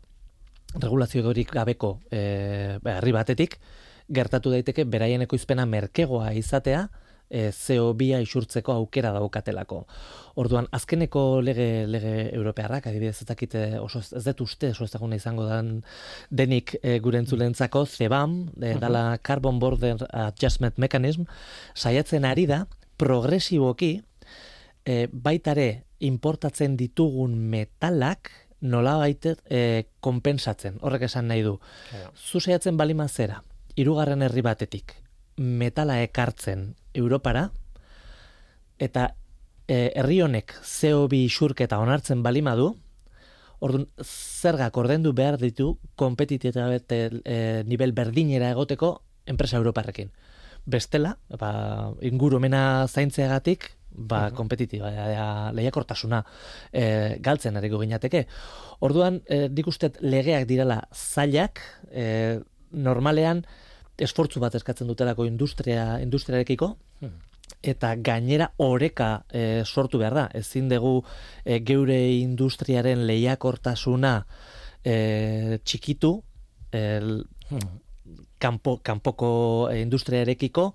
regulaziorik 0.76 1.52
gabeko 1.56 2.00
e, 2.12 2.78
herri 2.92 3.14
batetik, 3.16 3.60
gertatu 4.12 4.52
daiteke 4.54 4.86
beraien 4.86 5.24
ekoizpena 5.26 5.66
merkegoa 5.70 6.34
izatea, 6.38 6.88
e, 7.30 7.50
CO2a 7.50 8.22
isurtzeko 8.24 8.74
aukera 8.74 9.12
daukatelako. 9.16 9.86
Orduan, 10.42 10.68
azkeneko 10.76 11.42
lege, 11.42 11.86
lege 11.88 12.14
europearrak, 12.36 12.88
adibidez, 12.90 13.22
ez 13.22 13.28
dakite 13.30 13.66
oso 13.80 14.02
ez, 14.04 14.12
ez 14.18 14.24
dut 14.28 14.46
uste, 14.46 14.72
oso 14.76 14.88
ezaguna 14.88 15.20
izango 15.20 15.48
dan 15.50 15.78
denik 16.30 16.76
e, 16.82 17.00
gure 17.00 17.22
entzulentzako, 17.24 17.86
CBAM, 17.86 18.38
e, 18.62 18.74
dala 18.82 19.06
Carbon 19.24 19.60
Border 19.60 20.06
Adjustment 20.12 20.78
Mechanism, 20.82 21.30
saiatzen 21.74 22.26
ari 22.26 22.48
da, 22.52 22.66
progresiboki, 22.98 23.98
e, 24.86 25.06
baitare 25.12 25.86
importatzen 26.06 26.76
ditugun 26.78 27.38
metalak 27.50 28.32
nola 28.66 28.98
baitet 29.00 29.42
e, 29.50 29.86
konpensatzen. 30.04 30.80
Horrek 30.82 31.08
esan 31.10 31.30
nahi 31.30 31.44
du. 31.46 31.58
Zu 32.16 32.42
saiatzen 32.42 32.78
balima 32.78 33.08
zera, 33.08 33.42
hirugarren 33.76 34.24
herri 34.26 34.44
batetik, 34.46 34.96
metala 35.38 36.02
ekartzen 36.04 36.76
Europara, 36.94 37.50
eta 38.80 39.16
e, 39.68 39.92
herri 39.96 40.22
honek 40.22 40.54
CO2 40.64 41.26
isurketa 41.26 41.80
onartzen 41.80 42.24
balima 42.24 42.56
du, 42.56 42.74
Orduan, 43.64 43.88
zergak 44.04 44.76
ordendu 44.78 45.14
behar 45.16 45.38
ditu 45.40 45.78
kompetitibitate 45.96 47.00
e, 47.24 47.38
nivel 47.66 47.94
berdinera 47.96 48.52
egoteko 48.52 48.90
enpresa 49.26 49.58
europarrekin. 49.58 50.12
Bestela, 50.66 51.16
ba, 51.40 51.94
ingurumena 52.02 52.86
zaintzeagatik, 52.88 53.72
ba, 53.92 54.30
Mhm. 54.30 54.36
kompetitiba, 54.36 54.92
lehiakortasuna 55.56 56.26
e, 56.74 57.18
galtzen 57.22 57.58
ariko 57.58 57.80
ginateke. 57.80 58.28
Orduan, 58.82 59.22
e, 59.26 59.48
nik 59.50 59.68
uste 59.68 59.94
legeak 60.02 60.48
direla 60.48 60.82
zailak, 60.94 61.62
e, 61.92 62.42
normalean, 62.72 63.46
esfortzu 63.98 64.40
bat 64.40 64.56
eskatzen 64.56 64.88
dutelako 64.88 65.26
industria, 65.26 66.00
industriarekiko, 66.02 66.76
eta 67.62 67.96
gainera 67.96 68.52
oreka 68.58 69.26
e, 69.30 69.64
sortu 69.66 69.98
behar 70.02 70.14
da. 70.14 70.26
Ezin 70.34 70.70
dugu 70.70 71.04
e, 71.44 71.60
geure 71.66 71.98
industriaren 72.18 73.06
lehiakortasuna 73.08 74.26
e, 74.84 75.60
txikitu, 75.64 76.12
el, 76.72 77.26
Mhm. 77.52 77.80
kanpo, 78.40 78.80
kanpoko 78.84 79.70
industriarekiko, 79.74 80.74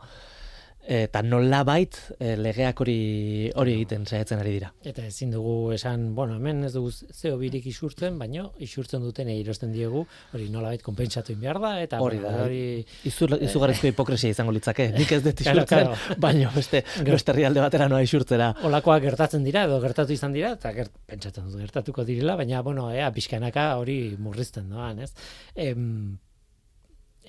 eta 0.90 1.20
nolabait 1.22 1.94
e, 2.18 2.32
legeak 2.36 2.80
hori 2.82 3.50
hori 3.54 3.74
egiten 3.78 4.06
saiatzen 4.10 4.40
ari 4.42 4.56
dira. 4.56 4.72
Eta 4.82 5.04
ezin 5.06 5.30
dugu 5.30 5.70
esan, 5.76 6.08
bueno, 6.16 6.34
hemen 6.40 6.64
ez 6.66 6.72
dugu 6.74 6.90
zeo 6.90 7.36
birik 7.38 7.66
isurtzen, 7.70 8.16
baino 8.18 8.48
isurtzen 8.58 9.02
duten 9.06 9.28
erosten 9.30 9.70
diegu, 9.72 10.02
hori 10.34 10.48
nolabait 10.50 10.82
konpentsatu 10.82 11.36
behar 11.38 11.60
da, 11.62 11.72
eta 11.84 12.00
Hori 12.02 12.18
da. 12.18 12.32
hori 12.44 12.62
Izu, 13.06 13.28
izugarrizko 13.38 13.86
hipokresia 13.92 14.30
izango 14.34 14.52
litzake. 14.56 14.88
Nik 14.98 15.12
ez 15.12 15.22
dut 15.22 15.40
Claro, 15.44 15.62
isurtzen, 15.62 15.92
claro. 15.92 16.18
baino 16.26 16.50
beste, 16.56 16.82
beste 17.06 17.32
herrialde 17.32 17.60
batera 17.62 17.86
noa 17.88 18.02
isurtzera. 18.02 18.50
olakoak 18.66 19.02
gertatzen 19.06 19.44
dira, 19.46 19.64
edo 19.70 19.78
gertatu 19.80 20.12
izan 20.12 20.32
dira, 20.34 20.52
eta 20.58 20.72
gert, 20.74 20.90
pentsatzen 21.06 21.46
dut 21.52 21.60
gertatuko 21.60 22.04
direla, 22.04 22.34
baina, 22.36 22.62
bueno, 22.66 22.90
ea, 22.92 23.12
pixkanaka 23.14 23.76
hori 23.78 24.16
murrizten 24.18 24.68
doan, 24.68 24.98
ez? 25.06 25.12
Em, 25.54 26.18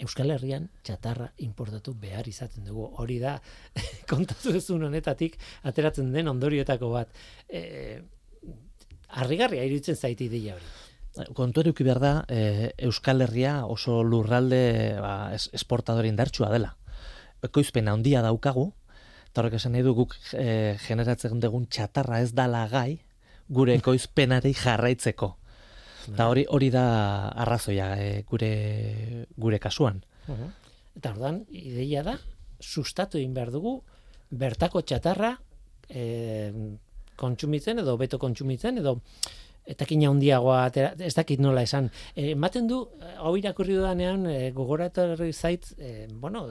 Euskal 0.01 0.31
Herrian 0.33 0.67
txatarra 0.85 1.29
importatu 1.45 1.93
behar 1.97 2.27
izaten 2.27 2.65
dugu. 2.65 2.87
Hori 3.01 3.19
da, 3.21 3.35
kontatu 4.11 4.53
duzun 4.55 4.87
honetatik, 4.89 5.37
ateratzen 5.67 6.11
den 6.15 6.31
ondorioetako 6.31 6.91
bat. 6.95 7.21
E, 7.49 8.01
harrigarria 9.21 9.65
iruditzen 9.67 9.99
zaiti 9.99 10.29
ideia 10.29 10.55
hori. 10.57 10.71
Kontu 11.35 11.65
eduki 11.65 11.83
behar 11.83 11.99
da, 11.99 12.11
e, 12.31 12.71
Euskal 12.87 13.25
Herria 13.25 13.65
oso 13.67 13.99
lurralde 14.03 14.61
ba, 15.03 15.15
es, 15.35 15.49
esportadore 15.53 16.07
indartsua 16.07 16.49
dela. 16.53 16.77
Ekoizpen 17.43 17.89
handia 17.91 18.21
daukagu, 18.23 18.69
eta 19.27 19.41
horrek 19.41 19.57
esan 19.59 19.75
nahi 19.75 19.83
du 19.83 19.93
guk 19.97 20.15
e, 20.31 20.77
generatzen 20.85 21.41
dugun 21.43 21.67
txatarra 21.67 22.21
ez 22.23 22.31
dala 22.37 22.63
gai, 22.71 23.01
gure 23.51 23.75
ekoizpenari 23.81 24.55
jarraitzeko. 24.55 25.35
Eta 26.09 26.27
hori 26.31 26.45
hori 26.49 26.69
da 26.73 26.85
arrazoia 27.43 27.93
e, 28.01 28.23
gure 28.29 28.51
gure 29.37 29.59
kasuan. 29.59 30.01
Eta 30.97 31.13
ordan 31.13 31.43
ideia 31.49 32.03
da, 32.03 32.17
sustatu 32.59 33.19
egin 33.19 33.33
behar 33.33 33.51
dugu, 33.53 33.81
bertako 34.31 34.81
txatarra 34.81 35.35
e, 35.89 36.51
kontsumitzen 37.19 37.81
edo 37.83 37.97
beto 37.99 38.19
kontsumitzen 38.21 38.79
edo 38.81 38.97
etakina 39.67 40.09
handiagoa 40.09 40.63
atera, 40.65 40.91
ez 40.99 41.13
dakit 41.15 41.41
nola 41.41 41.63
esan. 41.65 41.89
E, 42.15 42.31
ematen 42.31 42.67
du, 42.67 42.79
eh, 42.99 43.13
hau 43.21 43.35
irakurri 43.37 43.75
dudanean, 43.77 44.25
e, 44.29 44.51
gogoratorri 44.55 45.31
zait, 45.33 45.67
e, 45.77 46.07
bueno, 46.11 46.47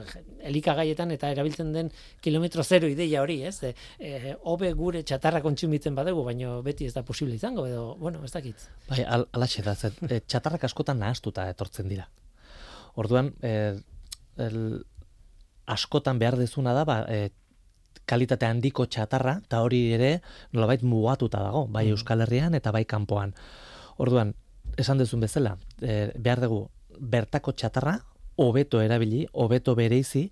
elikagaietan 0.47 1.11
eta 1.11 1.31
erabiltzen 1.33 1.73
den 1.73 1.91
kilometro 2.21 2.63
zero 2.63 2.87
ideia 2.87 3.21
hori, 3.21 3.41
ez? 3.43 3.57
E, 3.99 4.35
hobe 4.43 4.71
gure 4.73 5.03
txatarra 5.03 5.41
kontsumitzen 5.43 5.95
badegu, 5.95 6.23
baina 6.23 6.57
beti 6.65 6.87
ez 6.87 6.93
da 6.95 7.03
posible 7.03 7.35
izango, 7.35 7.67
edo, 7.67 7.95
bueno, 7.99 8.23
ez 8.23 8.31
dakit. 8.31 8.67
Bai, 8.89 9.03
al, 9.03 9.27
alaxe 9.33 9.65
da, 9.65 9.75
zen, 9.75 9.97
e, 10.07 10.21
txatarrak 10.25 10.69
askotan 10.69 11.01
nahastuta 11.03 11.49
etortzen 11.51 11.91
dira. 11.91 12.07
Orduan, 12.95 13.33
e, 13.43 13.75
el, 14.41 14.61
askotan 15.71 16.19
behar 16.19 16.39
dezuna 16.39 16.73
da, 16.73 16.85
ba, 16.87 17.01
e, 17.07 17.31
kalitate 18.11 18.45
handiko 18.49 18.85
txatarra, 18.91 19.37
eta 19.45 19.61
hori 19.63 19.81
ere 19.95 20.11
nolabait 20.51 20.83
mugatuta 20.83 21.41
dago, 21.45 21.65
bai 21.71 21.85
Mhm. 21.87 21.95
Euskal 21.95 22.21
Herrian 22.27 22.55
eta 22.59 22.71
bai 22.75 22.83
kanpoan. 22.85 23.33
Orduan, 24.03 24.35
esan 24.77 24.97
dezun 25.01 25.19
bezala, 25.23 25.57
e, 25.81 26.11
behar 26.17 26.41
dugu 26.43 26.65
bertako 26.99 27.53
txatarra, 27.55 27.99
hobeto 28.41 28.81
erabili, 28.81 29.25
hobeto 29.33 29.75
bereizi, 29.75 30.31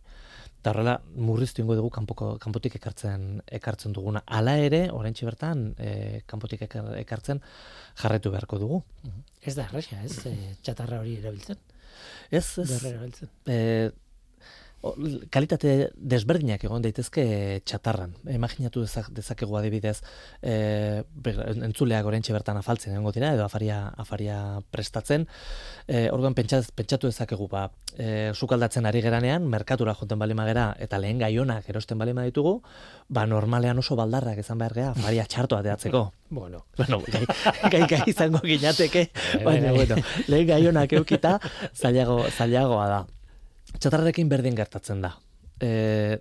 eta 0.59 0.71
horrela 0.73 0.97
murriztu 1.15 1.61
ingo 1.63 1.75
dugu 1.77 1.89
kanpoko, 1.95 2.33
kanpotik 2.41 2.75
ekartzen 2.75 3.41
ekartzen 3.59 3.93
duguna. 3.95 4.23
Hala 4.27 4.57
ere, 4.59 4.81
oraintxe 4.91 5.25
bertan, 5.29 5.61
e, 5.79 6.21
kanpotik 6.27 6.65
ekar- 6.67 6.97
ekartzen 6.99 7.39
jarretu 8.01 8.31
beharko 8.33 8.59
dugu. 8.59 8.81
Ez 9.41 9.55
da 9.55 9.63
erresa, 9.69 10.01
ez? 10.03 10.17
E, 10.27 10.33
txatarra 10.63 10.99
hori 10.99 11.15
erabiltzen, 11.21 11.57
Ez, 12.31 12.57
ez, 12.59 12.67
berrera 12.73 12.95
erabiltzen. 12.97 13.29
e, 13.47 13.91
kalitate 15.31 15.89
desberdinak 15.95 16.63
egon 16.63 16.81
daitezke 16.83 17.23
txatarran. 17.67 18.13
Imaginatu 18.31 18.83
dezak, 18.85 19.09
dezakegu 19.15 19.57
adibidez, 19.59 19.97
e, 20.41 21.03
entzuleak 21.67 22.05
oraintxe 22.07 22.33
bertan 22.35 22.57
afaltzen 22.61 22.93
egongo 22.95 23.11
dira 23.15 23.33
edo 23.35 23.43
afaria 23.45 23.81
afaria 23.99 24.37
prestatzen. 24.71 25.27
E, 25.87 26.07
orduan 26.15 26.33
pentsat, 26.37 26.71
pentsatu 26.75 27.11
dezakegu 27.11 27.49
ba, 27.51 27.65
e, 27.97 28.31
sukaldatzen 28.33 28.87
ari 28.87 29.01
geranean, 29.03 29.47
merkatura 29.51 29.93
joten 29.99 30.19
balima 30.19 30.45
gera 30.47 30.69
eta 30.79 30.97
lehen 31.01 31.19
gaionak 31.19 31.67
erosten 31.69 31.99
balima 31.99 32.23
ditugu, 32.23 32.61
ba 33.09 33.25
normalean 33.27 33.79
oso 33.83 33.95
baldarrak 33.99 34.39
izan 34.39 34.57
behar 34.63 34.73
gea 34.79 34.89
afaria 34.95 35.25
txarto 35.25 35.59
ateatzeko. 35.59 36.07
Bueno, 36.29 36.59
Bueno, 36.77 36.99
gai, 37.09 37.23
gai, 37.73 37.87
gai 37.89 38.03
izango 38.11 38.37
ginateke, 38.45 39.07
Bai, 39.33 39.43
baina, 39.47 39.71
bai. 39.73 39.77
bueno, 39.87 39.95
lehen 40.27 40.45
gaionak 40.47 40.93
eukita, 40.93 41.39
zailago, 41.73 42.19
zailagoa 42.29 42.83
da. 42.87 42.99
Txatarrarekin 43.77 44.29
berdin 44.29 44.57
gertatzen 44.57 45.01
da. 45.03 45.13
E, 45.61 46.17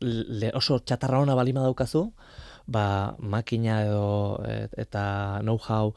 le, 0.00 0.50
oso 0.56 0.80
txatarra 0.80 1.20
ona 1.22 1.36
balima 1.38 1.62
daukazu, 1.64 2.06
ba, 2.66 3.16
makina 3.18 3.80
edo 3.84 4.40
e, 4.46 4.56
eta 4.80 5.02
know-how 5.44 5.92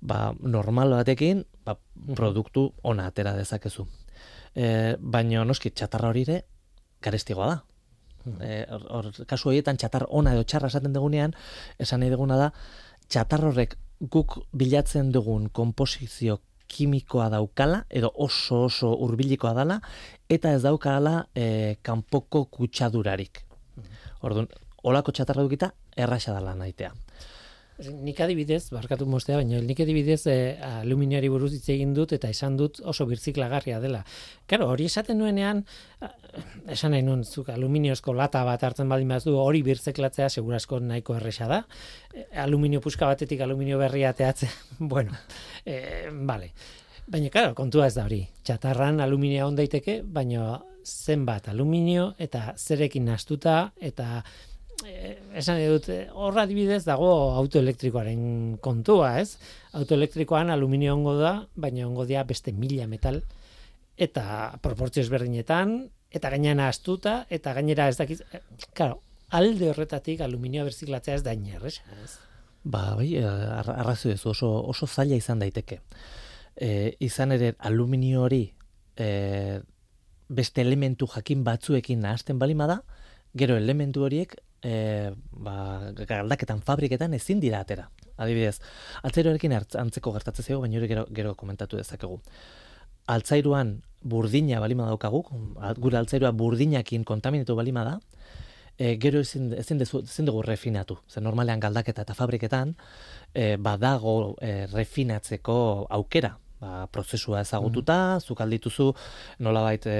ba, 0.00 0.30
normal 0.40 0.96
batekin, 1.00 1.44
ba, 1.64 1.76
produktu 2.16 2.70
ona 2.82 3.08
atera 3.10 3.34
dezakezu. 3.36 3.86
E, 4.54 4.96
baina 5.00 5.44
noski 5.44 5.70
txatarra 5.70 6.10
hori 6.10 6.24
ere 6.28 6.40
garestigoa 7.02 7.50
da. 7.52 7.58
E, 8.44 8.64
hor, 8.68 8.86
hor, 8.96 9.10
kasu 9.28 9.50
horietan 9.50 9.78
txatar 9.80 10.06
ona 10.08 10.34
edo 10.36 10.44
txarra 10.44 10.70
esaten 10.72 10.96
dugunean, 10.96 11.34
esan 11.78 12.02
nahi 12.02 12.12
duguna 12.12 12.38
da, 12.40 12.50
txatar 13.08 13.44
horrek 13.50 13.76
guk 14.00 14.38
bilatzen 14.56 15.10
dugun 15.12 15.48
konposizio 15.52 16.38
kimikoa 16.70 17.28
daukala, 17.32 17.84
edo 17.90 18.12
oso 18.14 18.64
oso 18.68 18.92
hurbilikoa 19.02 19.52
dala, 19.58 19.80
eta 20.30 20.54
ez 20.54 20.62
daukala 20.62 21.14
e, 21.34 21.76
kanpoko 21.82 22.44
kutsadurarik. 22.52 23.42
Orduan, 24.22 24.48
olako 24.86 25.14
txatarra 25.16 25.44
dukita, 25.46 25.72
erraxa 25.96 26.34
dala 26.36 26.54
naitea. 26.54 26.92
Nik 27.80 28.18
adibidez, 28.20 28.66
barkatu 28.74 29.06
mostea, 29.08 29.38
baina 29.40 29.60
nik 29.64 29.78
adibidez 29.80 30.20
e, 30.28 30.34
aluminioari 30.82 31.30
buruz 31.32 31.52
hitz 31.56 31.68
egin 31.72 31.94
dut 31.96 32.12
eta 32.12 32.28
esan 32.28 32.58
dut 32.58 32.80
oso 32.84 33.06
birziklagarria 33.08 33.78
dela. 33.80 34.02
Karo, 34.50 34.68
hori 34.68 34.88
esaten 34.90 35.16
nuenean, 35.20 35.62
a, 36.04 36.10
esan 36.76 36.92
nahi 36.92 37.06
nuen, 37.06 37.24
zuk 37.24 37.48
aluminiozko 37.54 38.12
lata 38.16 38.42
bat 38.44 38.66
hartzen 38.68 38.90
baldin 38.90 39.16
du 39.24 39.38
hori 39.40 39.62
birziklatzea 39.64 40.28
segurasko 40.28 40.80
nahiko 40.80 41.16
erresa 41.16 41.48
da. 41.48 41.62
E, 42.12 42.26
aluminio 42.44 42.82
puska 42.84 43.08
batetik 43.08 43.40
aluminio 43.40 43.78
berria 43.78 44.12
teatzea, 44.12 44.50
bueno, 44.92 45.16
e, 45.64 46.10
vale. 46.12 46.52
Baina, 47.10 47.30
karo, 47.32 47.54
kontua 47.54 47.88
ez 47.88 47.94
da 47.96 48.04
hori. 48.04 48.26
Txatarran 48.44 49.00
aluminio 49.00 49.48
on 49.48 49.56
daiteke, 49.56 50.02
baina 50.04 50.60
zenbat 50.84 51.48
aluminio 51.48 52.14
eta 52.18 52.54
zerekin 52.56 53.04
nastuta 53.04 53.72
eta 53.80 54.20
eh, 54.20 54.49
esan 54.84 55.58
dut, 55.68 55.88
eh, 55.92 56.08
horra 56.12 56.44
adibidez 56.46 56.84
dago 56.86 57.10
autoelektrikoaren 57.40 58.58
kontua, 58.62 59.18
ez? 59.20 59.38
Autoelektrikoan 59.76 60.50
aluminio 60.50 60.94
ongo 60.94 61.16
da, 61.18 61.46
baina 61.54 61.86
ongo 61.86 62.06
dia 62.06 62.24
beste 62.24 62.52
mila 62.52 62.86
metal, 62.86 63.22
eta 63.96 64.56
proportzio 64.62 65.02
ezberdinetan, 65.02 65.90
eta 66.10 66.30
gainera 66.30 66.68
astuta, 66.68 67.26
eta 67.30 67.54
gainera 67.54 67.88
ez 67.88 67.96
dakiz, 67.98 68.22
eh, 68.32 68.42
claro, 68.74 69.02
alde 69.30 69.70
horretatik 69.70 70.20
aluminio 70.20 70.64
berziklatzea 70.64 71.20
ez 71.20 71.22
da 71.22 71.34
inerrez, 71.36 71.80
ez? 72.02 72.16
Ba, 72.64 72.94
bai, 72.96 73.14
eh, 73.16 73.24
arrazu 73.24 74.10
ez, 74.10 74.24
oso, 74.26 74.50
oso 74.68 74.86
zaila 74.86 75.16
izan 75.16 75.38
daiteke. 75.38 75.80
E, 76.56 76.96
izan 77.00 77.32
ere, 77.32 77.54
aluminio 77.58 78.24
hori 78.26 78.42
e, 78.96 79.60
beste 80.28 80.60
elementu 80.60 81.06
jakin 81.08 81.44
batzuekin 81.46 82.02
nahasten 82.04 82.38
balima 82.38 82.66
da, 82.66 82.82
gero 83.32 83.56
elementu 83.56 84.04
horiek 84.04 84.34
e, 84.62 85.12
ba, 85.32 85.92
galdaketan 86.06 86.62
fabriketan 86.62 87.14
ezin 87.14 87.40
dira 87.40 87.60
atera. 87.64 87.88
Adibidez, 88.20 88.58
altzairuarekin 89.02 89.54
antzeko 89.56 90.12
gertatzen 90.12 90.44
zego, 90.44 90.60
baina 90.64 90.82
gero, 90.86 91.06
gero 91.10 91.34
komentatu 91.34 91.80
dezakegu. 91.80 92.20
Altzairuan 93.10 93.80
burdina 94.02 94.60
balima 94.60 94.86
daukagu, 94.88 95.24
gure 95.78 95.98
altzairua 95.98 96.32
burdinakin 96.36 97.04
kontaminatu 97.04 97.56
balima 97.56 97.84
da, 97.84 97.96
e, 98.76 98.96
gero 99.00 99.20
ezin, 99.24 99.52
ezin, 99.56 99.80
dezu, 99.80 100.02
ezin 100.04 100.28
dugu 100.28 100.42
refinatu. 100.46 100.98
Zer 101.08 101.24
normalean 101.24 101.60
galdaketa 101.60 102.04
eta 102.06 102.16
fabriketan, 102.16 102.76
e, 103.34 103.56
badago 103.56 104.36
e, 104.40 104.66
refinatzeko 104.72 105.56
aukera. 105.98 106.36
Ba, 106.60 106.84
prozesua 106.92 107.40
ezagututa, 107.40 108.18
mm. 108.18 108.24
zuk 108.28 108.40
aldituzu, 108.44 108.90
nolabait 109.40 109.86
e, 109.88 109.94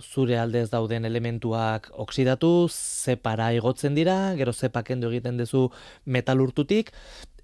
zure 0.00 0.38
aldez 0.38 0.68
dauden 0.70 1.04
elementuak 1.04 1.90
oksidatu, 2.04 2.68
zepara 2.70 3.52
igotzen 3.52 3.94
dira, 3.94 4.34
gero 4.38 4.52
zepa 4.52 4.82
kendu 4.82 5.10
egiten 5.10 5.36
duzu 5.36 5.68
metalurtutik, 6.06 6.92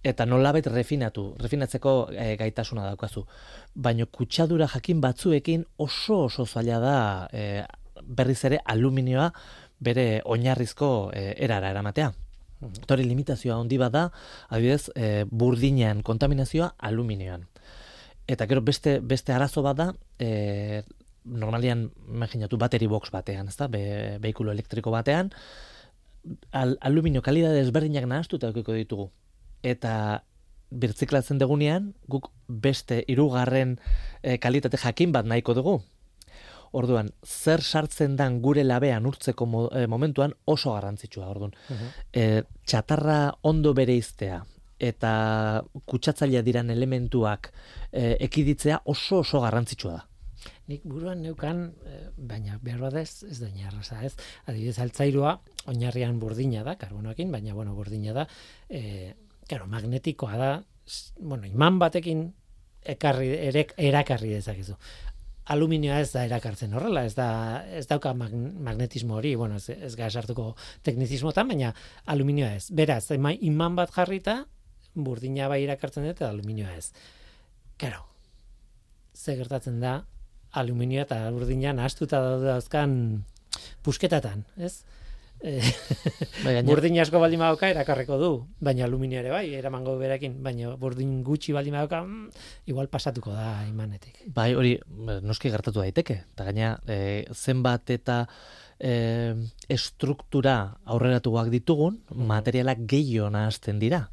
eta 0.04 0.26
nolabait 0.26 0.66
refinatu, 0.66 1.32
refinatzeko 1.42 1.94
e, 2.12 2.36
gaitasuna 2.38 2.86
daukazu. 2.86 3.24
Baina 3.74 4.06
kutsadura 4.06 4.68
jakin 4.70 5.00
batzuekin 5.00 5.64
oso 5.78 6.24
oso 6.26 6.46
zaila 6.46 6.78
da 6.80 6.96
e, 7.32 7.64
berriz 8.02 8.44
ere 8.44 8.60
aluminioa 8.64 9.32
bere 9.80 10.22
oinarrizko 10.24 11.10
e, 11.14 11.34
erara 11.44 11.70
eramatea. 11.74 12.12
Tori 12.90 13.04
limitazioa 13.06 13.58
handi 13.60 13.78
bada, 13.78 14.08
adibidez, 14.48 14.90
e, 14.94 15.24
burdinean 15.30 16.02
kontaminazioa 16.02 16.72
aluminioan. 16.78 17.46
Eta 18.28 18.46
gero 18.46 18.62
beste 18.62 18.98
beste 19.00 19.32
arazo 19.32 19.62
bada, 19.62 19.92
e, 20.18 20.82
normalian 21.28 21.88
imaginatu 22.08 22.58
bateri 22.60 22.88
box 22.88 23.12
batean, 23.14 23.48
ezta? 23.48 23.68
Be, 23.68 24.18
behikulo 24.22 24.52
elektriko 24.52 24.90
batean 24.94 25.32
al, 26.52 26.76
aluminio 26.80 27.22
kalidade 27.22 27.60
ezberdinak 27.60 28.06
nahastuta 28.08 28.50
edukiko 28.50 28.74
ditugu. 28.76 29.08
Eta 29.62 30.22
birtziklatzen 30.68 31.38
degunean, 31.40 31.92
guk 32.08 32.30
beste 32.48 33.02
hirugarren 33.08 33.78
e, 34.22 34.36
kalitate 34.38 34.80
jakin 34.80 35.12
bat 35.12 35.26
nahiko 35.26 35.54
dugu. 35.56 35.78
Orduan, 36.76 37.08
zer 37.24 37.62
sartzen 37.64 38.16
dan 38.18 38.42
gure 38.44 38.60
labean 38.64 39.06
urtzeko 39.08 39.46
eh, 39.72 39.86
momentuan 39.88 40.34
oso 40.44 40.74
garrantzitsua, 40.74 41.30
orduan. 41.32 41.54
Uh 41.72 42.42
txatarra 42.68 43.38
ondo 43.48 43.72
bere 43.72 43.94
iztea, 43.96 44.42
eta 44.78 45.12
kutsatzailea 45.88 46.42
diran 46.44 46.68
elementuak 46.70 47.48
e, 47.90 48.18
ekiditzea 48.26 48.82
oso 48.84 49.22
oso 49.24 49.40
garrantzitsua 49.40 49.94
da. 49.94 50.02
Nik 50.68 50.84
buruan 50.84 51.22
neukan, 51.22 51.64
eh, 51.86 52.08
baina 52.16 52.58
behar 52.62 52.80
badez, 52.80 53.24
ez 53.24 53.38
da 53.40 53.48
inarraza, 53.48 54.02
ez? 54.04 54.14
Adibidez, 54.46 54.78
altzairua, 54.84 55.38
oinarrian 55.66 56.18
burdina 56.20 56.64
da, 56.66 56.76
karbonoekin, 56.80 57.32
baina, 57.32 57.54
bueno, 57.54 57.74
burdina 57.74 58.14
da, 58.16 58.26
e, 58.68 59.14
claro, 59.48 59.66
magnetikoa 59.66 60.36
da, 60.36 60.50
bueno, 61.20 61.46
iman 61.46 61.78
batekin 61.78 62.28
ekarri, 62.88 63.30
erek, 63.48 63.74
erakarri 63.76 64.34
dezakezu. 64.36 64.76
Aluminioa 65.48 66.02
ez 66.04 66.10
da 66.12 66.26
erakartzen 66.28 66.74
horrela, 66.76 67.06
ez 67.08 67.14
da 67.16 67.28
ez 67.72 67.86
dauka 67.88 68.12
magnetismo 68.12 69.16
hori, 69.16 69.32
bueno, 69.40 69.56
ez, 69.56 69.70
ez 69.72 69.94
gara 69.96 70.10
sartuko 70.10 70.50
teknizismotan, 70.84 71.48
baina 71.48 71.72
aluminioa 72.04 72.52
ez. 72.58 72.68
Beraz, 72.70 73.06
iman 73.16 73.78
bat 73.78 73.94
jarrita, 73.94 74.42
burdina 74.94 75.48
bai 75.48 75.62
erakartzen 75.64 76.04
dut, 76.04 76.18
eta 76.18 76.28
aluminioa 76.28 76.76
ez. 76.76 76.92
Karo, 77.80 78.04
ze 79.14 79.36
gertatzen 79.38 79.80
da, 79.80 80.02
aluminio 80.52 81.02
eta 81.02 81.20
urdina 81.34 81.72
nahastuta 81.76 82.20
daude 82.22 82.52
azkan 82.52 82.94
pusketatan, 83.82 84.44
ez? 84.56 84.84
E, 85.38 85.60
burdin 86.66 86.96
asko 86.98 87.20
baldin 87.22 87.38
badauka 87.38 87.68
erakarreko 87.70 88.16
du, 88.18 88.30
baina 88.64 88.84
aluminio 88.88 89.20
ere 89.20 89.30
bai, 89.30 89.44
eramango 89.54 89.94
berekin, 90.00 90.34
baina 90.42 90.72
burdin 90.80 91.20
gutxi 91.26 91.54
baldin 91.54 91.76
badauka, 91.78 92.02
mm, 92.02 92.46
igual 92.72 92.90
pasatuko 92.90 93.34
da 93.36 93.62
imanetik. 93.68 94.24
Bai, 94.34 94.50
hori 94.58 94.74
noski 95.22 95.52
gertatu 95.54 95.84
daiteke, 95.84 96.22
eta 96.34 96.48
gaina 96.48 96.72
e, 96.90 96.98
zenbat 97.34 97.94
eta 97.94 98.24
e, 98.80 99.36
estruktura 99.70 100.58
aurreratuak 100.90 101.52
ditugun, 101.54 102.00
materialak 102.10 102.82
gehiago 102.90 103.30
nahazten 103.34 103.78
dira. 103.78 104.08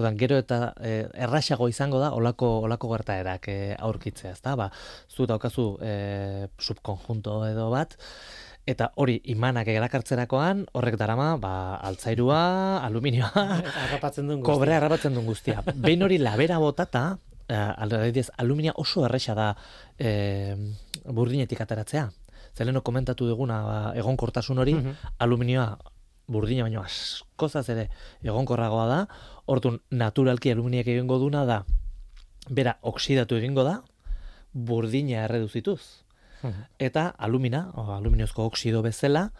Ordan 0.00 0.16
gero 0.16 0.38
eta 0.40 0.72
e, 0.80 1.04
errasago 1.26 1.68
izango 1.68 2.00
da 2.00 2.14
olako 2.16 2.48
olako 2.64 2.88
gertaerak 2.94 3.48
e, 3.52 3.56
aurkitzea, 3.76 4.32
ezta? 4.32 4.56
Ba, 4.56 4.70
zu 5.12 5.26
daukazu 5.28 5.74
e, 5.84 6.48
subkonjunto 6.58 7.42
edo 7.50 7.68
bat 7.72 7.98
eta 8.70 8.90
hori 9.02 9.18
imanak 9.32 9.68
erakartzerakoan 9.72 10.64
horrek 10.78 10.96
darama 11.00 11.34
ba 11.42 11.52
altzairua, 11.90 12.40
aluminioa, 12.86 13.44
harrapatzen 13.84 14.28
duen 14.28 14.40
guztia. 14.40 14.54
Kobre 14.54 14.76
harrapatzen 14.76 15.16
duen 15.16 15.28
guztia. 15.28 15.64
Behin 15.74 16.06
hori 16.06 16.20
labera 16.22 16.60
botata, 16.62 17.04
e, 17.44 17.60
aluminia 18.40 18.76
oso 18.80 19.04
erresa 19.08 19.36
da 19.36 19.52
e, 19.98 20.56
burdinetik 21.04 21.60
ateratzea. 21.60 22.08
Zeleno 22.56 22.82
komentatu 22.86 23.28
duguna 23.28 23.62
ba, 23.66 23.80
egonkortasun 24.00 24.64
hori, 24.64 24.76
mm 24.80 25.16
aluminioa 25.20 25.74
burdina 26.30 26.64
baino 26.66 26.84
askozaz 26.84 27.66
ere 27.74 27.88
egonkorragoa 28.22 28.86
da, 28.86 28.98
orduan 29.50 29.80
naturalki 29.90 30.52
aluminiak 30.52 30.88
egingo 30.92 31.18
duna 31.18 31.44
da, 31.48 31.62
bera 32.48 32.76
oksidatu 32.86 33.38
egingo 33.40 33.64
da, 33.66 33.80
burdina 34.52 35.24
erreduzituz. 35.26 35.80
Mhm. 36.42 36.66
Eta 36.78 37.08
alumina, 37.18 37.66
o, 37.74 37.90
aluminiozko 37.96 38.46
oksido 38.48 38.82
bezala, 38.82 39.30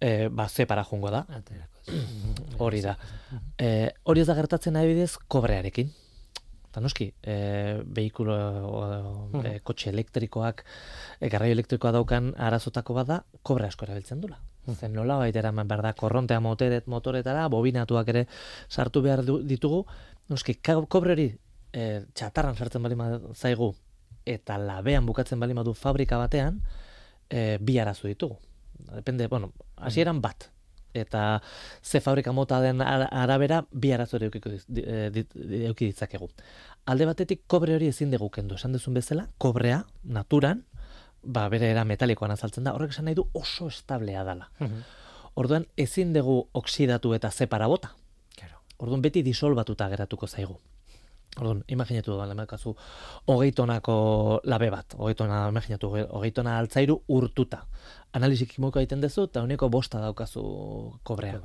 e, 0.00 0.28
ba, 0.28 0.48
zepara 0.48 0.84
jungo 0.84 1.10
da. 1.10 1.26
Hori 2.58 2.82
da. 2.82 2.96
E, 3.58 3.92
hori 4.04 4.22
ez 4.22 4.26
da 4.28 4.34
gertatzen 4.38 4.76
nahi 4.76 4.92
bidez, 4.92 5.16
kobrearekin. 5.28 5.92
Eta 6.70 6.82
noski, 6.84 7.08
e, 7.22 7.36
behikulo, 7.98 8.36
e, 9.42 9.56
kotxe 9.64 9.90
elektrikoak, 9.94 10.64
e, 11.20 11.30
garraio 11.32 11.56
elektrikoa 11.56 11.94
daukan 11.96 12.34
arazotako 12.36 12.98
bada, 12.98 13.22
kobre 13.42 13.70
asko 13.70 13.88
erabiltzen 13.88 14.20
dula. 14.20 14.38
Zen 14.74 14.92
nola 14.92 15.16
baita 15.20 15.38
eraman 15.38 15.68
behar 15.68 15.82
da, 15.84 15.92
korrontea 15.94 16.40
moteret, 16.40 16.86
motoretara, 16.90 17.46
bobinatuak 17.52 18.08
ere 18.08 18.26
sartu 18.68 19.02
behar 19.02 19.22
ditugu. 19.24 19.84
Noski, 20.28 20.56
kobre 20.62 21.14
hori 21.14 21.28
e, 21.72 22.02
txatarran 22.14 22.56
sartzen 22.56 22.82
bali 22.82 22.96
zaigu, 23.34 23.72
eta 24.26 24.58
labean 24.58 25.06
bukatzen 25.06 25.40
bali 25.40 25.54
du 25.64 25.74
fabrika 25.74 26.18
batean, 26.18 26.60
e, 27.30 27.58
bi 27.60 27.78
arazu 27.78 28.08
ditugu. 28.08 28.38
Depende, 28.94 29.28
bueno, 29.28 29.52
hasieran 29.76 30.20
bat. 30.20 30.50
Eta 30.96 31.42
ze 31.82 32.00
fabrika 32.00 32.32
mota 32.32 32.60
den 32.60 32.80
arabera, 32.80 33.66
bi 33.70 33.92
arazo 33.92 34.16
ere 34.16 34.30
euki 34.32 35.86
ditzakegu. 35.86 36.30
Alde 36.86 37.06
batetik, 37.06 37.42
kobre 37.46 37.74
hori 37.74 37.88
ezin 37.92 38.10
dugu 38.10 38.30
kendu. 38.30 38.54
Esan 38.54 38.72
duzun 38.72 38.94
bezala, 38.94 39.28
kobrea, 39.38 39.84
naturan, 40.04 40.64
ba, 41.26 41.48
bere 41.52 41.70
era 41.70 41.84
metalikoan 41.84 42.32
azaltzen 42.34 42.64
da, 42.64 42.74
horrek 42.76 42.94
esan 42.94 43.08
nahi 43.08 43.18
du 43.18 43.26
oso 43.34 43.68
establea 43.72 44.24
dala. 44.24 44.50
Mhm. 44.60 44.80
Orduan, 45.36 45.66
ezin 45.76 46.14
dugu 46.14 46.38
oksidatu 46.56 47.12
eta 47.14 47.30
zepara 47.30 47.66
bota. 47.68 47.92
Claro. 48.38 48.62
Orduan, 48.78 49.02
beti 49.02 49.22
disolbatuta 49.22 49.88
geratuko 49.92 50.26
zaigu. 50.26 50.56
Orduan, 51.36 51.62
imaginatu 51.68 52.16
da, 52.16 52.26
lemakazu, 52.30 52.72
hogei 53.28 53.50
tonako 53.52 54.40
labe 54.44 54.70
bat, 54.72 54.94
hogei 54.96 55.14
tona, 55.18 55.42
imaginatu, 55.52 55.90
hogei 56.08 56.32
tona 56.32 56.56
altzairu 56.58 57.02
urtuta. 57.12 57.66
Analizik 58.16 58.54
kimoko 58.54 58.80
egiten 58.80 59.04
dezu, 59.04 59.26
eta 59.28 59.42
uneko 59.44 59.68
bosta 59.68 60.00
daukazu 60.00 60.46
kobrea. 61.04 61.42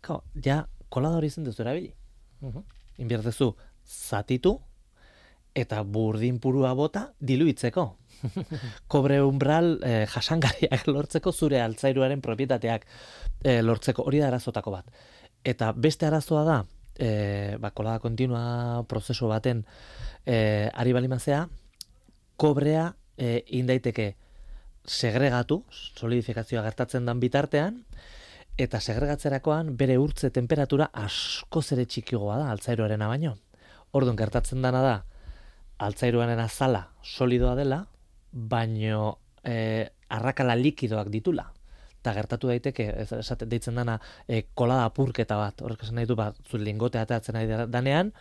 Kao, 0.00 0.22
ja, 0.44 0.62
kolada 0.88 1.18
hori 1.18 1.30
zen 1.30 1.48
dezu 1.48 1.64
erabili. 1.64 1.94
Mhm. 2.40 2.62
Inbiertezu, 3.02 3.54
zatitu, 3.84 4.60
eta 5.56 5.82
burdin 5.82 6.38
purua 6.38 6.74
bota, 6.76 7.08
diluitzeko. 7.18 7.86
Kobre 8.92 9.20
umbral 9.22 9.76
eh, 9.84 10.06
jasangarriak 10.10 10.86
lortzeko 10.92 11.32
zure 11.32 11.60
altzairuaren 11.62 12.22
propietateak 12.24 12.86
eh, 13.44 13.60
lortzeko, 13.62 14.06
hori 14.06 14.22
da 14.22 14.30
arazotako 14.30 14.74
bat. 14.78 14.90
Eta 15.46 15.70
beste 15.72 16.06
arazoa 16.08 16.42
da, 16.44 16.58
e, 16.98 17.56
ba, 17.60 17.70
kolada 17.70 18.00
kontinua 18.02 18.82
prozesu 18.88 19.28
baten 19.30 19.64
e, 20.24 20.68
ari 20.72 20.92
balimazea, 20.96 21.46
kobrea 22.36 22.88
e, 23.16 23.44
indaiteke 23.58 24.14
segregatu, 24.86 25.62
solidifikazioa 25.70 26.64
gertatzen 26.66 27.06
dan 27.06 27.20
bitartean, 27.20 27.82
eta 28.56 28.80
segregatzerakoan 28.80 29.74
bere 29.76 29.98
urtze 30.00 30.30
temperatura 30.32 30.88
asko 30.96 31.60
zere 31.62 31.84
txikigoa 31.84 32.38
da 32.40 32.50
altzairuaren 32.54 33.04
baino. 33.04 33.36
Orduan 33.92 34.16
gertatzen 34.16 34.64
dana 34.64 34.80
da, 34.82 34.96
altzairuaren 35.78 36.40
azala 36.40 36.88
solidoa 37.04 37.54
dela, 37.58 37.84
baino 38.32 39.18
e, 39.44 39.86
arrakala 40.08 40.56
likidoak 40.58 41.10
ditula 41.12 41.50
eta 42.06 42.14
gertatu 42.14 42.46
daiteke, 42.52 42.84
ez 43.02 43.08
esate 43.18 43.48
deitzen 43.50 43.74
dana 43.74 43.96
e, 44.30 44.44
kolada 44.54 44.84
apurketa 44.86 45.40
bat, 45.40 45.62
horrek 45.66 45.82
esan 45.82 45.98
nahi 45.98 46.06
du, 46.06 46.14
bat, 46.14 46.38
zu 46.46 46.60
lingote 46.62 47.00
atatzen 47.00 47.34
nahi 47.34 47.66
danean, 47.66 48.12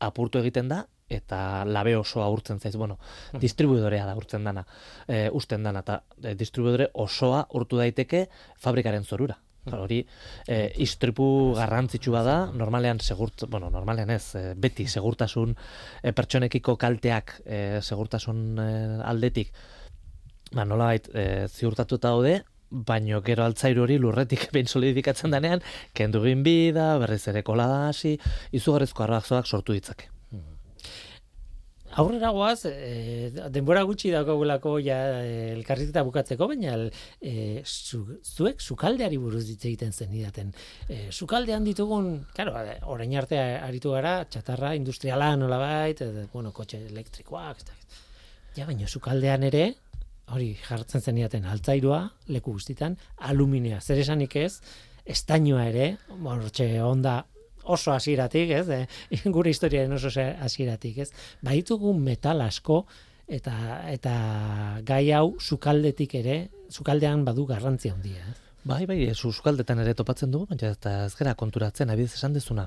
apurtu 0.00 0.40
egiten 0.40 0.70
da, 0.72 0.86
eta 1.12 1.38
labe 1.68 1.92
osoa 1.98 2.30
urtzen 2.32 2.60
zaiz, 2.60 2.72
bueno, 2.80 2.96
hmm. 2.96 3.42
distribuidorea 3.44 4.06
da 4.08 4.16
urtzen 4.16 4.48
dana, 4.48 4.64
e, 5.04 5.26
usten 5.28 5.66
dana, 5.66 5.84
eta 5.84 6.00
e, 6.22 6.32
distribuidore 6.40 6.88
osoa 7.04 7.44
urtu 7.60 7.82
daiteke 7.82 8.26
fabrikaren 8.64 9.04
zorura. 9.04 9.36
Hmm. 9.64 9.80
hori 9.80 10.02
e, 10.46 10.72
istripu 10.84 11.26
garrantzitsua 11.56 12.22
da, 12.26 12.36
normalean 12.52 13.00
segurt, 13.00 13.46
bueno, 13.48 13.70
normalean 13.72 14.10
ez, 14.12 14.34
e, 14.36 14.42
beti 14.60 14.84
segurtasun 14.86 15.54
e, 15.56 16.12
pertsonekiko 16.12 16.76
kalteak 16.80 17.38
e, 17.44 17.60
segurtasun 17.80 18.42
e, 18.60 18.68
aldetik, 19.08 19.54
ba, 20.52 20.66
nola 20.68 20.90
bait, 20.92 21.08
e, 21.14 21.46
ziurtatuta 21.48 22.12
daude, 22.12 22.42
baino 22.74 23.20
gero 23.24 23.44
altzairu 23.44 23.86
hori 23.86 23.98
lurretik 24.02 24.48
behin 24.54 24.68
solidifikatzen 24.68 25.32
denean, 25.32 25.64
kendu 25.96 26.24
egin 26.26 26.44
bida, 26.46 26.94
berriz 27.00 27.22
ere 27.32 27.44
kola 27.46 27.68
da 27.70 27.86
hasi, 27.88 28.18
izugarrizko 28.52 29.06
arrazoak 29.06 29.48
sortu 29.48 29.76
ditzake. 29.76 30.13
Aurrera 31.96 32.30
goaz, 32.34 32.64
e, 32.66 33.30
denbora 33.54 33.84
gutxi 33.86 34.10
daukagulako 34.10 34.72
ja 34.82 34.96
e, 35.22 35.52
elkarrizketa 35.52 36.02
bukatzeko, 36.06 36.48
baina 36.50 36.74
e, 37.22 37.62
zu, 37.62 38.00
zuek 38.26 38.62
sukaldeari 38.62 39.20
buruz 39.22 39.44
ditze 39.46 39.68
egiten 39.70 39.94
zen 39.94 40.14
idaten. 40.18 40.50
E, 40.88 41.12
sukaldean 41.12 41.66
ditugun, 41.66 42.08
claro, 42.34 42.56
orain 42.90 43.14
arte 43.20 43.38
aritu 43.38 43.94
gara, 43.94 44.16
txatarra, 44.26 44.74
industriala 44.74 45.34
nola 45.38 45.60
bait, 45.62 46.02
bueno, 46.32 46.50
kotxe 46.56 46.82
elektrikoak, 46.88 47.62
ja, 48.56 48.66
baina 48.66 48.90
sukaldean 48.90 49.46
ere, 49.46 49.68
hori 50.34 50.50
jartzen 50.64 51.04
zeniaten 51.04 51.46
altzairua, 51.46 52.00
leku 52.34 52.56
guztitan, 52.56 52.98
aluminea, 53.30 53.78
zer 53.80 54.02
esanik 54.02 54.34
ez, 54.40 54.56
estainoa 55.04 55.68
ere, 55.70 55.92
bortxe 56.10 56.72
onda 56.82 57.20
oso 57.64 57.92
hasieratik, 57.92 58.50
ez, 58.50 58.68
e, 58.68 58.86
gure 59.36 59.50
historiaren 59.50 59.92
oso 59.92 60.12
hasieratik, 60.18 60.98
ez, 61.06 61.10
baitugu 61.42 61.94
metal 61.98 62.44
asko, 62.44 62.84
eta, 63.26 63.54
eta 63.90 64.14
gai 64.84 65.10
hau 65.12 65.36
sukaldetik 65.40 66.14
ere, 66.20 66.38
sukaldean 66.70 67.24
badu 67.24 67.46
garrantzia 67.46 67.94
handia, 67.94 68.24
ez. 68.30 68.40
Bai, 68.64 68.86
bai, 68.88 68.96
ez 69.12 69.18
uzkaldetan 69.28 69.82
ere 69.82 69.92
topatzen 69.92 70.30
dugu, 70.32 70.46
baina 70.48 70.70
eta 70.72 70.92
ez 71.04 71.12
gara 71.18 71.34
konturatzen, 71.36 71.90
abidez 71.92 72.14
esan 72.16 72.32
dezuna. 72.32 72.64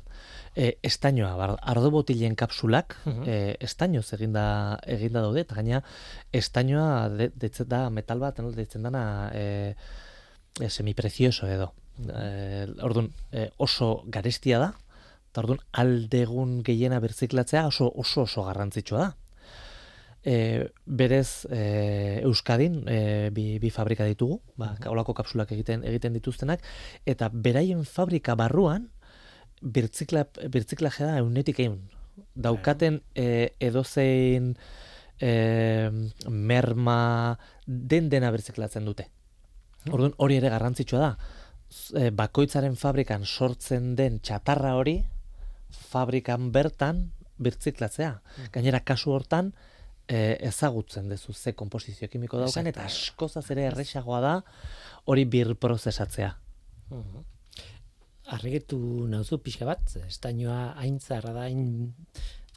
E, 0.54 0.76
estainoa, 0.86 1.32
bar, 1.40 1.56
ardo 1.74 1.90
botilen 1.96 2.36
kapsulak, 2.38 2.94
uh 3.02 3.14
-huh. 3.14 3.24
e, 3.26 3.58
estainoz 3.66 4.06
eginda, 4.14 4.44
eginda 4.86 5.24
daude, 5.26 5.42
eta 5.42 5.56
gaina 5.56 5.82
estainoa 6.32 7.10
de, 7.10 7.32
da 7.66 7.90
metal 7.90 8.20
bat, 8.20 8.38
no, 8.40 8.52
deitzen 8.52 8.84
dana 8.84 9.32
e, 9.34 9.74
e, 10.62 10.70
semiprecioso 10.70 11.48
edo. 11.48 11.74
E, 11.98 12.68
orduan, 12.86 13.10
e, 13.32 13.50
oso 13.58 14.04
garestia 14.06 14.60
da, 14.60 14.74
eta 15.32 15.44
orduan 15.44 15.64
aldegun 15.72 16.62
gehiena 16.64 17.00
berziklatzea 17.04 17.68
oso 17.68 17.92
oso 17.96 18.24
oso 18.24 18.44
garrantzitsua 18.48 19.00
da 19.06 19.16
e, 20.28 20.70
berez 20.86 21.48
e, 21.50 22.20
Euskadin 22.24 22.84
e, 22.88 23.30
bi, 23.32 23.60
bi 23.60 23.70
fabrika 23.72 24.04
ditugu, 24.04 24.42
ba, 24.60 24.74
olako 24.92 25.16
kapsulak 25.16 25.54
egiten 25.56 25.86
egiten 25.88 26.18
dituztenak, 26.18 26.64
eta 27.08 27.30
beraien 27.32 27.86
fabrika 27.88 28.36
barruan 28.36 28.90
birtzikla, 29.62 30.26
birtziklajea 30.52 31.18
eunetik 31.22 31.64
egin. 31.64 31.80
Daukaten 32.36 33.02
e, 33.16 33.54
edozein 33.64 34.56
e, 35.22 35.32
merma 36.28 37.38
den 37.66 38.10
dena 38.12 38.34
birtziklatzen 38.36 38.86
dute. 38.86 39.08
Orduan 39.88 40.18
hori 40.18 40.42
ere 40.42 40.52
garrantzitsua 40.52 41.06
da. 41.06 41.12
E, 41.96 42.10
bakoitzaren 42.12 42.76
fabrikan 42.76 43.24
sortzen 43.24 43.94
den 43.96 44.20
txatarra 44.20 44.76
hori 44.76 45.00
fabrikan 45.72 46.52
bertan 46.52 47.08
birtziklatzea. 47.38 48.12
Gainera 48.54 48.82
kasu 48.86 49.14
hortan, 49.14 49.52
e, 50.08 50.38
ezagutzen 50.48 51.10
dezu 51.12 51.34
ze 51.34 51.54
komposizio 51.54 52.10
kimiko 52.10 52.40
daukan, 52.42 52.68
eta 52.72 52.86
askozaz 52.88 53.46
ere 53.52 53.68
erresagoa 53.72 54.22
da 54.24 54.34
hori 55.06 55.26
bir 55.26 55.56
prozesatzea. 55.56 56.36
Uh 56.90 56.98
-huh. 56.98 57.24
Arregetu 58.36 58.78
nauzu 59.08 59.38
pixka 59.40 59.66
bat, 59.66 59.96
estainoa 60.08 60.74
hain 60.78 61.00
zarra 61.00 61.34
da, 61.34 61.42
hain, 61.48 61.94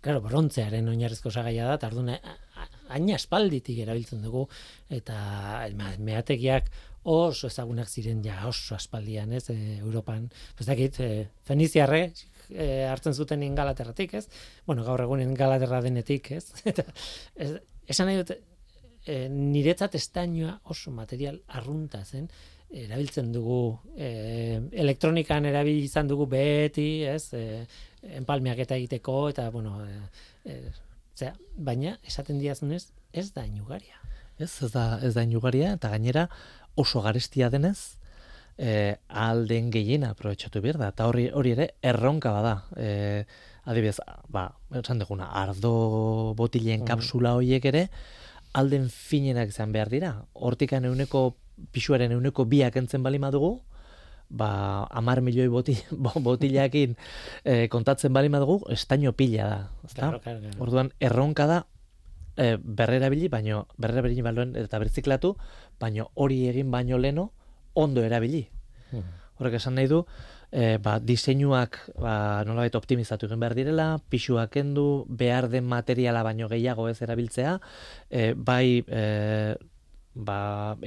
claro, 0.03 0.20
brontzearen 0.20 0.88
oinarrezko 0.88 1.31
sagaia 1.31 1.66
da, 1.66 1.79
tardun 1.79 2.11
hain 2.88 3.11
aspalditik 3.14 3.79
erabiltzen 3.79 4.23
dugu, 4.23 4.49
eta 4.88 5.68
meategiak 5.99 6.70
oso 7.05 7.46
ezagunak 7.46 7.88
ziren 7.88 8.23
ja 8.25 8.46
oso 8.49 8.75
aspaldian, 8.75 9.33
ez, 9.33 9.51
e, 9.51 9.79
Europan. 9.79 10.31
Ez 10.59 10.66
dakit, 10.66 11.01
e, 11.01 11.29
Feniziarre, 11.42 12.12
e, 12.53 12.85
hartzen 12.91 13.15
zuten 13.15 13.43
ingalaterratik, 13.43 14.15
ez? 14.15 14.27
Bueno, 14.67 14.85
gaur 14.85 15.03
egun 15.07 15.23
ingalaterra 15.25 15.81
denetik, 15.85 16.33
ez? 16.39 16.45
Eta 16.71 16.87
esan 17.91 18.11
nahi 18.11 18.23
dut, 18.23 18.33
e, 19.07 19.27
niretzat 19.29 19.97
estainoa 19.99 20.59
oso 20.73 20.93
material 20.95 21.41
arrunta 21.59 22.05
zen, 22.05 22.29
erabiltzen 22.71 23.33
dugu 23.35 23.79
e, 23.99 24.61
elektronikan 24.85 25.47
erabili 25.51 25.83
izan 25.89 26.11
dugu 26.11 26.29
beti, 26.31 27.03
ez? 27.03 27.33
E, 27.35 27.65
enpalmeak 28.21 28.63
eta 28.65 28.79
egiteko 28.79 29.29
eta 29.33 29.49
bueno, 29.51 29.81
e, 29.85 30.55
e, 30.55 31.33
baina 31.57 31.97
esaten 32.07 32.39
diazunez 32.41 32.87
ez 33.13 33.31
da 33.35 33.45
inugaria. 33.45 33.99
Ez, 34.39 34.53
ez 34.65 34.71
da, 34.73 34.99
ez 35.05 35.13
da 35.15 35.25
inugaria 35.27 35.75
eta 35.77 35.91
gainera 35.93 36.29
oso 36.79 37.03
garestia 37.05 37.51
denez, 37.53 38.00
eh, 38.61 38.96
alden 39.09 39.70
gehiena 39.73 40.12
aprobetsatu 40.12 40.61
behar 40.61 40.79
da. 40.79 40.90
Eta 40.92 41.09
hori, 41.09 41.31
hori 41.33 41.55
ere 41.57 41.70
erronka 41.83 42.33
bada. 42.35 42.55
Eh, 42.77 43.25
adibidez, 43.64 43.99
ba, 44.29 44.51
esan 44.81 45.01
duguna, 45.01 45.31
ardo 45.42 46.35
botilen 46.37 46.83
mm. 46.83 46.88
kapsula 46.88 47.35
horiek 47.38 47.64
ere, 47.70 47.87
alden 48.53 48.88
finenak 48.92 49.55
izan 49.55 49.73
behar 49.73 49.90
dira. 49.92 50.12
Hortikan 50.35 50.85
euneko, 50.88 51.35
pixuaren 51.73 52.12
euneko 52.12 52.44
biak 52.51 52.77
entzen 52.81 53.05
bali 53.07 53.20
madugu, 53.23 53.57
ba, 54.29 54.87
amar 54.90 55.25
milioi 55.25 55.49
boti, 55.49 55.79
botilakin 56.29 56.96
eh, 57.44 57.66
kontatzen 57.73 58.12
bali 58.12 58.29
madugu, 58.29 58.61
estaino 58.77 59.17
pila 59.17 59.48
da. 59.48 59.61
Claro, 59.94 60.21
claro, 60.21 60.54
Orduan, 60.61 60.92
erronka 61.00 61.48
da, 61.48 61.65
e, 62.37 62.56
berrera 62.61 63.08
bili, 63.13 63.29
baino, 63.29 63.67
berrera 63.77 64.04
bili 64.06 64.23
baluen, 64.23 64.54
eta 64.56 64.79
bertziklatu, 64.83 65.35
baino 65.81 66.11
hori 66.15 66.44
egin 66.52 66.71
baino 66.71 66.98
leno, 66.98 67.31
ondo 67.75 68.04
erabili. 68.04 68.44
Hmm. 68.90 69.06
Horrek 69.40 69.56
esan 69.60 69.77
nahi 69.79 69.88
du, 69.88 70.02
e, 70.52 70.77
ba, 70.83 70.98
diseinuak 71.00 71.79
ba, 71.98 72.42
nolabait 72.46 72.75
optimizatu 72.77 73.29
egin 73.29 73.40
behar 73.40 73.56
direla, 73.56 73.88
pixuak 74.12 74.52
kendu, 74.56 75.06
behar 75.08 75.48
den 75.52 75.68
materiala 75.71 76.23
baino 76.27 76.48
gehiago 76.50 76.88
ez 76.90 76.98
erabiltzea, 77.02 77.58
e, 78.10 78.33
bai 78.35 78.83
e, 78.87 79.04
ba, 80.14 80.40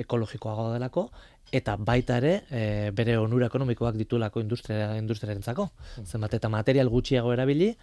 ekologikoago 0.04 0.70
delako, 0.74 1.08
eta 1.54 1.76
baita 1.78 2.18
ere 2.22 2.34
e, 2.50 2.64
bere 2.96 3.18
onura 3.22 3.48
ekonomikoak 3.52 3.98
ditulako 3.98 4.42
industria 4.42 4.94
industriarentzako. 5.00 5.70
Hmm. 5.96 6.06
Zenbat 6.06 6.40
eta 6.40 6.50
material 6.50 6.90
gutxiago 6.94 7.34
erabili, 7.34 7.74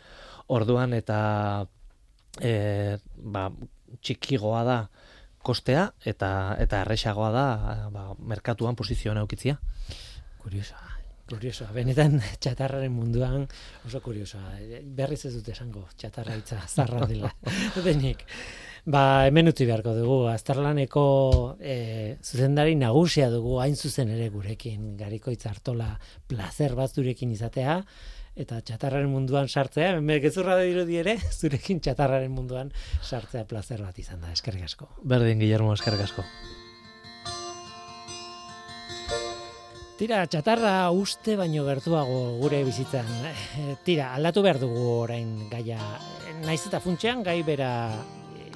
orduan 0.50 0.94
eta 0.94 1.20
e, 2.40 2.98
ba, 3.16 3.48
txikigoa 4.02 4.64
da 4.66 4.80
kostea 5.42 5.90
eta 6.06 6.30
eta 6.60 6.84
erresagoa 6.84 7.30
da 7.34 7.46
ba, 7.92 8.06
merkatuan 8.18 8.76
posizioa 8.76 9.22
ukitzia. 9.24 9.58
Kuriosa. 10.40 10.78
kuriosoa. 11.30 11.70
Benetan 11.70 12.18
txatarraren 12.42 12.90
munduan 12.92 13.46
oso 13.86 14.00
kuriosoa. 14.02 14.56
Berriz 14.82 15.24
ez 15.28 15.34
dut 15.36 15.48
esango 15.52 15.84
txatarra 15.96 16.34
hitza 16.34 16.58
zarra 16.66 17.06
dela. 17.06 17.30
Denik. 17.86 18.24
Ba, 18.90 19.26
hemen 19.28 19.50
utzi 19.50 19.66
beharko 19.68 19.92
dugu, 19.94 20.16
azterlaneko 20.32 21.04
e, 21.60 22.16
zuzendari 22.24 22.74
nagusia 22.80 23.28
dugu 23.30 23.58
hain 23.60 23.76
zuzen 23.76 24.08
ere 24.08 24.30
gurekin, 24.32 24.96
gariko 24.96 25.30
hartola 25.44 25.90
placer 26.26 26.74
bat 26.74 26.90
zurekin 26.90 27.30
izatea, 27.30 27.82
eta 28.36 28.60
txatarraren 28.62 29.10
munduan 29.10 29.48
sartzea, 29.48 29.96
hemen 29.98 30.22
gezurra 30.22 30.56
da 30.58 30.64
dirudi 30.66 31.00
ere, 31.02 31.16
zurekin 31.40 31.80
txatarraren 31.80 32.32
munduan 32.32 32.72
sartzea 33.02 33.44
placer 33.50 33.82
bat 33.82 33.98
izan 33.98 34.20
da, 34.24 34.32
eskerrik 34.32 34.66
asko. 34.68 34.88
Berdin, 35.02 35.40
Guillermo, 35.42 35.74
eskerrik 35.74 36.06
asko. 36.08 36.26
Tira, 40.00 40.22
txatarra 40.32 40.88
uste 40.96 41.34
baino 41.36 41.66
gertuago 41.66 42.38
gure 42.40 42.62
bizitzan. 42.64 43.10
Eh, 43.28 43.74
tira, 43.84 44.14
aldatu 44.16 44.40
behar 44.46 44.56
dugu 44.62 44.86
orain 45.02 45.34
gaia. 45.50 45.76
Naiz 46.46 46.62
eta 46.70 46.80
funtsean 46.80 47.20
gai 47.26 47.42
bera 47.44 47.68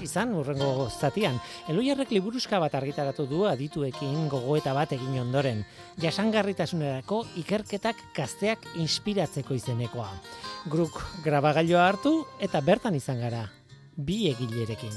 izan 0.03 0.34
urrengo 0.34 0.88
zatian. 0.90 1.38
Eloiarrek 1.68 2.11
liburuzka 2.11 2.59
bat 2.59 2.74
argitaratu 2.74 3.26
du 3.30 3.45
adituekin 3.47 4.28
gogoeta 4.32 4.74
bat 4.74 4.92
egin 4.97 5.20
ondoren. 5.22 5.62
Jasangarritasunerako 6.03 7.24
ikerketak 7.45 8.01
gazteak 8.16 8.66
inspiratzeko 8.82 9.55
izenekoa. 9.55 10.11
Gruk 10.70 10.99
grabagailoa 11.24 11.86
hartu 11.88 12.16
eta 12.40 12.61
bertan 12.61 12.99
izan 12.99 13.20
gara. 13.20 13.47
Bi 13.97 14.26
egilerekin. 14.32 14.95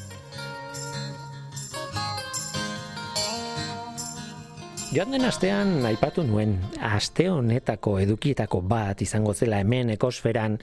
Joan 4.87 5.11
den 5.11 5.27
astean 5.27 5.83
aipatu 5.85 6.23
nuen, 6.23 6.53
aste 6.79 7.25
honetako 7.29 7.97
edukietako 7.99 8.61
bat 8.63 9.01
izango 9.03 9.33
zela 9.35 9.59
hemen 9.59 9.91
ekosferan 9.97 10.55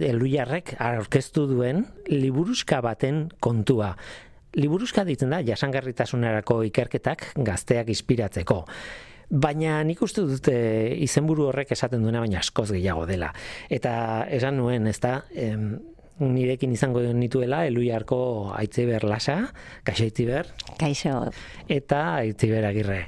Eluiarrek 0.00 0.74
aurkeztu 0.80 1.46
duen 1.50 1.84
liburuzka 2.08 2.80
baten 2.84 3.28
kontua. 3.40 3.92
Liburuzka 4.58 5.04
ditzen 5.06 5.30
da 5.30 5.40
jasangarritasunerako 5.46 6.62
ikerketak 6.70 7.30
gazteak 7.46 7.92
inspiratzeko. 7.92 8.64
Baina 9.30 9.76
nik 9.86 10.00
uste 10.02 10.24
dute 10.26 10.56
izenburu 11.04 11.46
horrek 11.50 11.70
esaten 11.76 12.02
duena 12.02 12.24
baina 12.24 12.40
askoz 12.40 12.72
gehiago 12.72 13.06
dela. 13.06 13.30
Eta 13.70 13.92
esan 14.26 14.58
nuen, 14.58 14.88
ez 14.90 14.98
da, 14.98 15.20
nirekin 16.20 16.74
izango 16.74 17.02
nituela 17.14 17.64
Eluiarko 17.68 18.20
Aitziber 18.58 19.06
Lasa, 19.06 19.38
Kaixo 19.84 20.04
Aitziber. 20.04 20.50
Kaixo. 20.78 21.16
Eta 21.68 22.02
Aitziber 22.20 22.66
Agirre. 22.68 23.04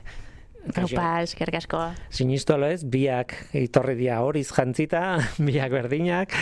Opa, 0.63 1.07
eskerrik 1.25 1.57
asko. 1.59 1.81
Sinistu 2.15 2.55
ez, 2.63 2.85
biak 2.87 3.35
itorri 3.59 3.97
dia 3.99 4.21
horiz 4.23 4.47
jantzita, 4.55 5.19
biak 5.49 5.75
berdinak, 5.75 6.37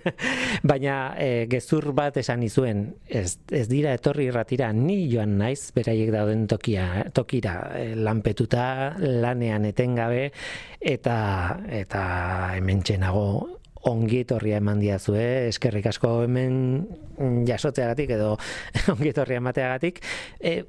baina 0.70 1.14
e, 1.14 1.46
gezur 1.50 1.92
bat 1.94 2.18
esan 2.18 2.42
izuen, 2.42 2.88
ez, 3.06 3.38
ez 3.54 3.68
dira 3.70 3.94
etorri 3.94 4.26
irratira, 4.32 4.72
ni 4.74 5.06
joan 5.12 5.38
naiz, 5.38 5.70
beraiek 5.76 6.10
dauden 6.14 6.48
tokia, 6.50 7.06
tokira, 7.14 7.56
e, 7.78 7.94
lanpetuta, 7.94 8.66
lanean 8.98 9.70
etengabe, 9.70 10.30
eta, 10.80 11.16
eta 11.70 12.04
hemen 12.58 12.82
txenago, 12.82 13.26
ongi 13.88 14.22
etorria 14.22 14.58
eman 14.62 14.82
diazue, 14.82 15.48
eskerrik 15.48 15.88
asko 15.90 16.20
hemen 16.26 17.42
jasotzeagatik 17.46 18.14
edo 18.18 18.36
ongi 18.94 19.10
etorria 19.14 19.42
emateagatik, 19.42 20.02
e, 20.42 20.62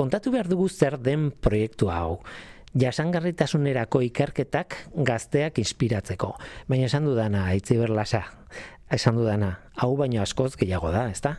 kontatu 0.00 0.32
behar 0.32 0.48
dugu 0.48 0.68
zer 0.68 0.96
den 0.96 1.28
proiektu 1.30 1.90
hau. 1.92 2.20
Jasangarritasunerako 2.80 4.00
ikerketak 4.06 4.76
gazteak 4.94 5.58
inspiratzeko. 5.60 6.36
Baina 6.70 6.86
esan 6.88 7.04
dudana, 7.04 7.44
aitzi 7.52 7.76
berlasa, 7.76 8.22
esan 8.88 9.18
dudana, 9.18 9.56
hau 9.76 9.92
baino 9.98 10.22
askoz 10.22 10.54
gehiago 10.56 10.92
da, 10.94 11.08
ezta? 11.10 11.36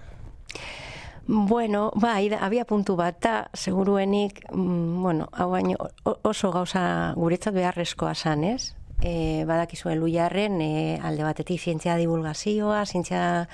Bueno, 1.25 1.91
bai, 1.95 2.27
abia 2.33 2.65
puntu 2.67 2.97
bat, 2.99 3.17
da, 3.23 3.35
seguruenik, 3.55 4.43
mm, 4.51 5.01
bueno, 5.01 5.29
hau 5.31 5.49
baino 5.53 5.77
oso 6.03 6.51
gauza 6.51 6.83
guretzat 7.15 7.55
beharrezkoa 7.55 8.13
san, 8.15 8.43
ez? 8.43 8.75
E, 9.01 9.45
badakizu 9.49 9.89
elu 9.89 10.09
jarren, 10.11 10.59
e, 10.61 10.99
alde 11.01 11.23
batetik 11.25 11.61
zientzia 11.61 11.95
divulgazioa, 11.97 12.83
zientzia 12.85 13.47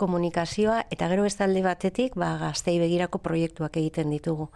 komunikazioa, 0.00 0.84
eta 0.90 1.08
gero 1.12 1.24
ez 1.28 1.36
alde 1.40 1.62
batetik, 1.64 2.16
ba, 2.18 2.34
gaztei 2.40 2.78
begirako 2.82 3.20
proiektuak 3.24 3.76
egiten 3.80 4.10
ditugu. 4.14 4.48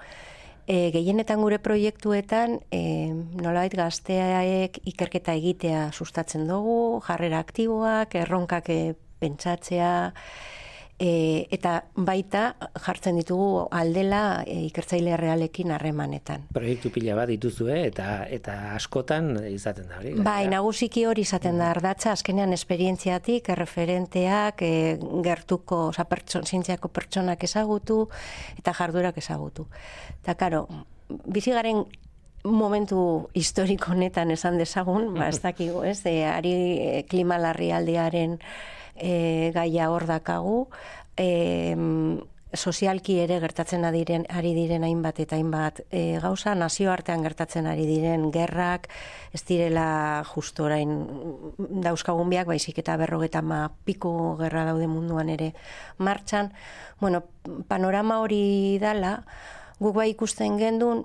E, 0.68 0.90
gehienetan 0.92 1.40
gure 1.40 1.58
proiektuetan, 1.64 2.58
e, 2.70 2.80
nolabait 3.40 3.72
gazteaek 3.72 4.82
ikerketa 4.92 5.32
egitea 5.38 5.88
sustatzen 5.92 6.44
dugu, 6.50 7.00
jarrera 7.06 7.40
aktiboak, 7.40 8.18
erronkak 8.20 8.68
e, 8.68 8.80
pentsatzea, 9.18 9.92
e, 10.98 11.46
eta 11.54 11.84
baita 11.94 12.42
jartzen 12.84 13.18
ditugu 13.20 13.66
aldela 13.74 14.42
e, 14.46 14.58
ikertzaile 14.66 15.16
realekin 15.20 15.70
harremanetan. 15.74 16.48
Proiektu 16.54 16.90
pila 16.94 17.16
bat 17.18 17.30
dituzue 17.30 17.78
eta 17.86 18.24
eta 18.34 18.56
askotan 18.74 19.36
izaten 19.50 19.88
da 19.90 20.00
hori. 20.00 20.14
Bai, 20.26 20.48
nagusiki 20.50 21.04
hori 21.06 21.24
izaten 21.26 21.60
da 21.62 21.70
ardatza 21.74 22.12
azkenean 22.16 22.52
esperientziatik, 22.56 23.52
erreferenteak, 23.54 24.62
e, 24.62 24.98
gertuko, 25.24 25.86
oza, 25.92 26.08
pertson, 26.10 26.46
zientziako 26.46 26.90
pertsonak 26.94 27.44
ezagutu 27.46 28.04
eta 28.58 28.74
jardurak 28.74 29.18
ezagutu. 29.22 29.68
Eta 30.22 30.34
karo, 30.40 30.66
bizigaren 31.08 31.84
momentu 32.48 33.28
historiko 33.34 33.92
honetan 33.92 34.30
esan 34.30 34.58
dezagun, 34.58 35.12
ba, 35.14 35.28
ez 35.28 35.40
dakigu, 35.42 35.82
ez, 35.86 36.00
e, 36.06 36.24
ari 36.26 36.54
e, 36.78 36.90
klima 37.08 37.38
aldearen 37.38 38.38
e, 38.98 39.50
gaia 39.54 39.90
hor 39.90 40.06
dakagu, 40.06 40.66
e, 41.16 41.28
sozialki 42.54 43.18
ere 43.20 43.38
gertatzen 43.42 43.84
diren 43.92 44.24
ari 44.32 44.54
diren 44.56 44.84
hainbat 44.84 45.20
eta 45.20 45.36
hainbat 45.36 45.82
e, 45.90 46.18
gauza. 46.22 46.54
Nazioartean 46.54 47.22
gertatzen 47.22 47.66
ari 47.66 47.84
diren 47.86 48.30
gerrak 48.32 48.88
ez 49.32 49.42
direla 49.44 50.24
justo 50.24 50.64
orain 50.64 50.90
dauzkagun 51.58 52.30
biak 52.30 52.46
baizik 52.46 52.78
eta 52.78 52.96
berrogeta 52.96 53.42
ma 53.42 53.68
piko 53.84 54.36
gerra 54.40 54.64
daude 54.64 54.86
munduan 54.86 55.28
ere 55.28 55.52
martxan. 55.98 56.52
Bueno, 57.00 57.24
panorama 57.68 58.20
hori 58.20 58.78
dala 58.80 59.24
guk 59.78 59.94
bai 59.94 60.10
ikusten 60.10 60.58
gendun 60.58 61.04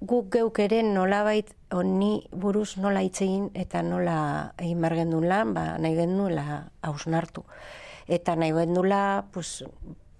guk 0.00 0.30
geuk 0.32 0.58
ere 0.64 0.80
nolabait 0.82 1.50
honi 1.70 2.24
buruz 2.32 2.78
nola 2.80 3.02
egin 3.04 3.50
eta 3.54 3.82
nola 3.84 4.52
egin 4.58 4.80
bergendun 4.80 5.28
lan, 5.28 5.54
ba, 5.54 5.76
nahi 5.78 5.94
genduela 5.98 6.70
hausnartu. 6.82 7.44
Eta 8.08 8.34
nahi 8.34 8.52
gendula, 8.56 9.26
pues, 9.32 9.62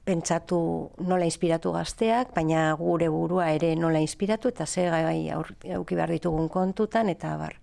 pentsatu 0.04 0.90
nola 0.98 1.24
inspiratu 1.24 1.72
gazteak, 1.72 2.34
baina 2.36 2.70
gure 2.78 3.08
burua 3.08 3.50
ere 3.54 3.74
nola 3.76 4.00
inspiratu, 4.00 4.52
eta 4.52 4.66
ze 4.66 4.88
gai 4.90 5.30
auki 5.30 5.94
behar 5.94 6.10
ditugun 6.10 6.48
kontutan, 6.48 7.08
eta 7.08 7.36
bar. 7.36 7.56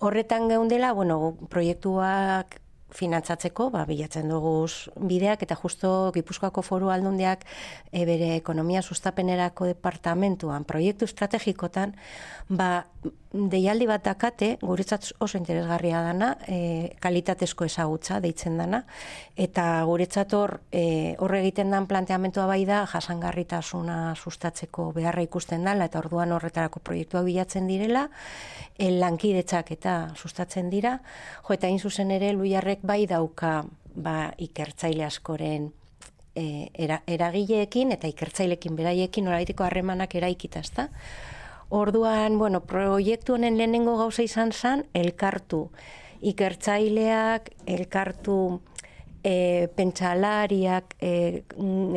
Horretan 0.00 0.48
geundela, 0.48 0.92
bueno, 0.92 1.36
proiektuak 1.48 2.60
finantzatzeko, 2.94 3.68
ba, 3.74 3.84
bilatzen 3.88 4.28
dugu 4.30 4.66
bideak, 4.96 5.42
eta 5.42 5.56
justo 5.58 6.12
Gipuzkoako 6.14 6.62
foru 6.62 6.90
aldundiak 6.94 7.44
e, 7.90 8.04
bere 8.06 8.34
ekonomia 8.36 8.82
sustapenerako 8.82 9.66
departamentuan, 9.72 10.64
proiektu 10.64 11.08
estrategikotan, 11.08 11.96
ba, 12.48 12.86
deialdi 13.36 13.86
bat 13.88 14.04
dakate, 14.04 14.56
guretzat 14.62 15.10
oso 15.20 15.38
interesgarria 15.38 16.00
dana, 16.04 16.30
e, 16.48 16.96
kalitatezko 17.02 17.66
ezagutza 17.66 18.20
deitzen 18.24 18.56
dana, 18.56 18.82
eta 19.36 19.82
guretzat 19.84 20.32
hor, 20.36 20.60
e, 20.72 21.16
horre 21.20 21.42
egiten 21.42 21.74
dan 21.74 21.88
planteamentua 21.90 22.46
bai 22.48 22.62
da, 22.68 22.84
jasangarritasuna 22.88 24.14
sustatzeko 24.16 24.90
beharra 24.96 25.24
ikusten 25.26 25.66
dela, 25.66 25.90
eta 25.90 26.00
orduan 26.00 26.32
horretarako 26.32 26.80
proiektua 26.80 27.22
bilatzen 27.26 27.68
direla, 27.68 28.06
e, 28.78 28.90
lankidetzak 28.94 29.72
eta 29.76 29.96
sustatzen 30.16 30.70
dira, 30.70 30.98
jo, 31.42 31.54
eta 31.54 31.68
hain 31.68 31.80
zuzen 31.80 32.14
ere, 32.14 32.32
luiarrek 32.36 32.75
bai 32.82 33.06
dauka 33.06 33.64
ba, 33.94 34.32
ikertzaile 34.38 35.04
askoren 35.04 35.70
e, 36.36 36.68
era, 36.74 37.00
eragileekin 37.06 37.92
eta 37.96 38.08
ikertzailekin 38.12 38.76
beraiekin 38.76 39.28
oraiteko 39.28 39.64
harremanak 39.64 40.14
eraikita, 40.14 40.60
ezta? 40.60 40.88
Orduan, 41.70 42.38
bueno, 42.38 42.60
proiektu 42.62 43.34
honen 43.34 43.56
lehenengo 43.58 43.96
gauza 43.98 44.22
izan 44.22 44.52
zen, 44.52 44.84
elkartu 44.94 45.66
ikertzaileak, 46.26 47.50
elkartu 47.66 48.36
e, 49.26 49.66
pentsalariak, 49.76 50.94
e, 51.02 51.42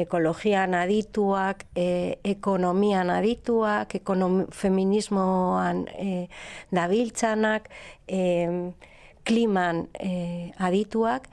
ekologian 0.01 0.73
adituak, 0.75 1.65
e, 1.75 2.17
ekonomian 2.23 3.11
adituak, 3.13 3.95
ekonom, 4.01 4.41
feminismoan 4.51 5.85
e, 5.93 6.27
dabiltzanak, 6.73 7.69
e, 8.07 8.21
kliman 9.29 9.85
e, 9.93 10.51
adituak, 10.57 11.29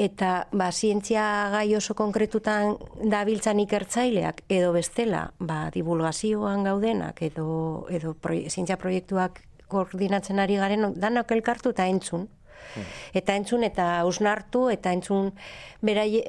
eta 0.00 0.46
ba, 0.56 0.70
zientzia 0.72 1.50
gai 1.52 1.74
oso 1.76 1.94
konkretutan 1.98 2.76
dabiltzan 3.12 3.60
ikertzaileak 3.66 4.44
edo 4.48 4.72
bestela 4.72 5.26
ba, 5.38 5.66
divulgazioan 5.74 6.64
gaudenak 6.64 7.20
edo, 7.26 7.86
edo 7.92 8.14
zientzia 8.48 8.78
proiektuak 8.80 9.42
koordinatzen 9.70 10.40
ari 10.40 10.56
garen, 10.56 10.94
danok 10.96 11.36
elkartu 11.36 11.74
eta 11.76 11.86
entzun. 11.86 12.28
Eta 13.16 13.34
entzun 13.38 13.64
eta 13.66 13.86
ausnartu 14.04 14.66
eta 14.70 14.92
entzun 14.94 15.30
berai 15.82 16.22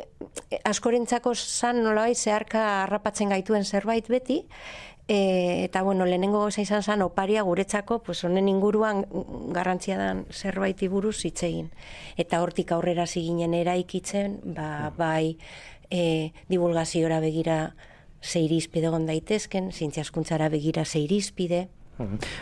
askorentzako 0.66 1.34
san 1.36 1.84
nolabait 1.84 2.18
zeharka 2.18 2.64
harrapatzen 2.84 3.34
gaituen 3.36 3.68
zerbait 3.68 4.08
beti 4.10 4.40
e, 5.12 5.66
eta 5.66 5.82
bueno, 5.82 6.06
lehenengo 6.06 6.40
goza 6.40 6.62
izan 6.62 6.84
zan 6.84 7.02
oparia 7.04 7.42
guretzako, 7.44 8.00
pues 8.00 8.24
honen 8.24 8.48
inguruan 8.48 9.04
garrantzia 9.52 9.98
dan 10.00 10.24
zerbait 10.32 10.80
buruz 10.88 11.26
hitz. 11.26 11.44
Eta 12.16 12.40
hortik 12.42 12.72
aurrera 12.72 13.06
ziginen 13.08 13.54
eraikitzen, 13.54 14.40
ba, 14.56 14.94
bai 14.96 15.36
e, 15.90 16.32
divulgaziora 16.48 17.20
begira 17.20 17.76
zeirizpide 18.24 18.88
egon 18.88 19.06
daitezken, 19.06 19.72
zientziaskuntzara 19.72 20.48
begira 20.50 20.86
zeirizpide, 20.86 21.68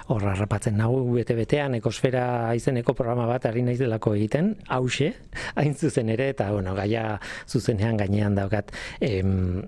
Hor 0.07 0.23
harrapatzen 0.23 0.77
nahu 0.79 1.01
bete-betean 1.17 1.73
ekosfera 1.75 2.53
izeneko 2.55 2.93
programa 2.95 3.25
bat 3.27 3.49
ari 3.49 3.59
naiz 3.65 3.75
delako 3.81 4.13
egiten, 4.15 4.53
hause, 4.71 5.09
hain 5.59 5.73
zuzen 5.75 6.13
ere, 6.13 6.29
eta 6.31 6.47
bueno, 6.53 6.77
gaia 6.77 7.17
zuzenean 7.49 7.97
gainean 7.99 8.37
daukat. 8.37 8.71
Em, 9.03 9.65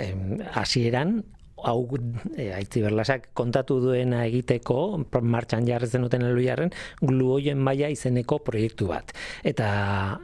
em, 0.00 0.38
hasieran 0.54 1.18
hau 1.64 1.88
e, 2.36 2.50
aitzi 2.54 2.82
berlasak 2.84 3.30
kontatu 3.36 3.80
duena 3.82 4.24
egiteko 4.28 4.78
martxan 5.22 5.66
jarri 5.68 5.88
zenuten 5.88 6.24
eluiarren 6.26 6.72
gluoien 7.02 7.58
maila 7.58 7.90
izeneko 7.92 8.40
proiektu 8.44 8.88
bat. 8.90 9.14
Eta 9.44 9.68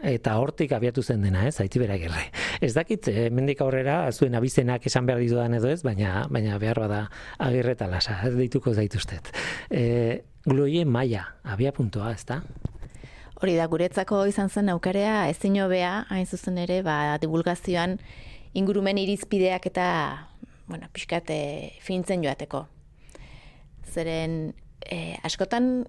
eta 0.07 0.37
hortik 0.41 0.73
abiatu 0.77 1.03
zen 1.03 1.25
dena, 1.27 1.47
ez? 1.49 1.59
Aitzi 1.61 1.83
beragerre. 1.83 2.29
Ez 2.61 2.73
dakit, 2.77 3.09
e, 3.09 3.29
mendik 3.35 3.61
aurrera 3.65 4.03
zuen 4.13 4.37
abizenak 4.39 4.87
esan 4.87 5.09
behar 5.09 5.21
ditudan 5.23 5.57
edo 5.59 5.71
ez, 5.71 5.83
baina 5.87 6.27
baina 6.31 6.59
behar 6.63 6.85
bada 6.87 7.05
agirre 7.39 7.77
eta 7.77 7.89
lasa, 7.91 8.19
dituko 8.37 8.75
zaituztet. 8.75 9.33
E, 9.71 10.23
gluoien 10.47 10.89
maila, 10.89 11.27
abia 11.45 11.73
puntua, 11.77 12.13
ez 12.15 12.25
da? 12.29 12.41
Hori 13.41 13.55
da, 13.57 13.67
guretzako 13.73 14.27
izan 14.29 14.51
zen 14.53 14.69
aukarea, 14.69 15.29
ezin 15.33 15.57
hobea, 15.63 16.05
hain 16.13 16.27
zuzen 16.27 16.59
ere, 16.61 16.83
ba, 16.85 17.17
divulgazioan 17.23 17.97
ingurumen 18.53 18.99
irizpideak 19.01 19.71
eta 19.71 19.87
bueno, 20.71 20.89
pixkat 20.95 21.31
e, 21.35 21.41
fintzen 21.85 22.25
joateko. 22.25 22.65
Zeren 23.91 24.55
e, 24.87 25.19
askotan, 25.27 25.85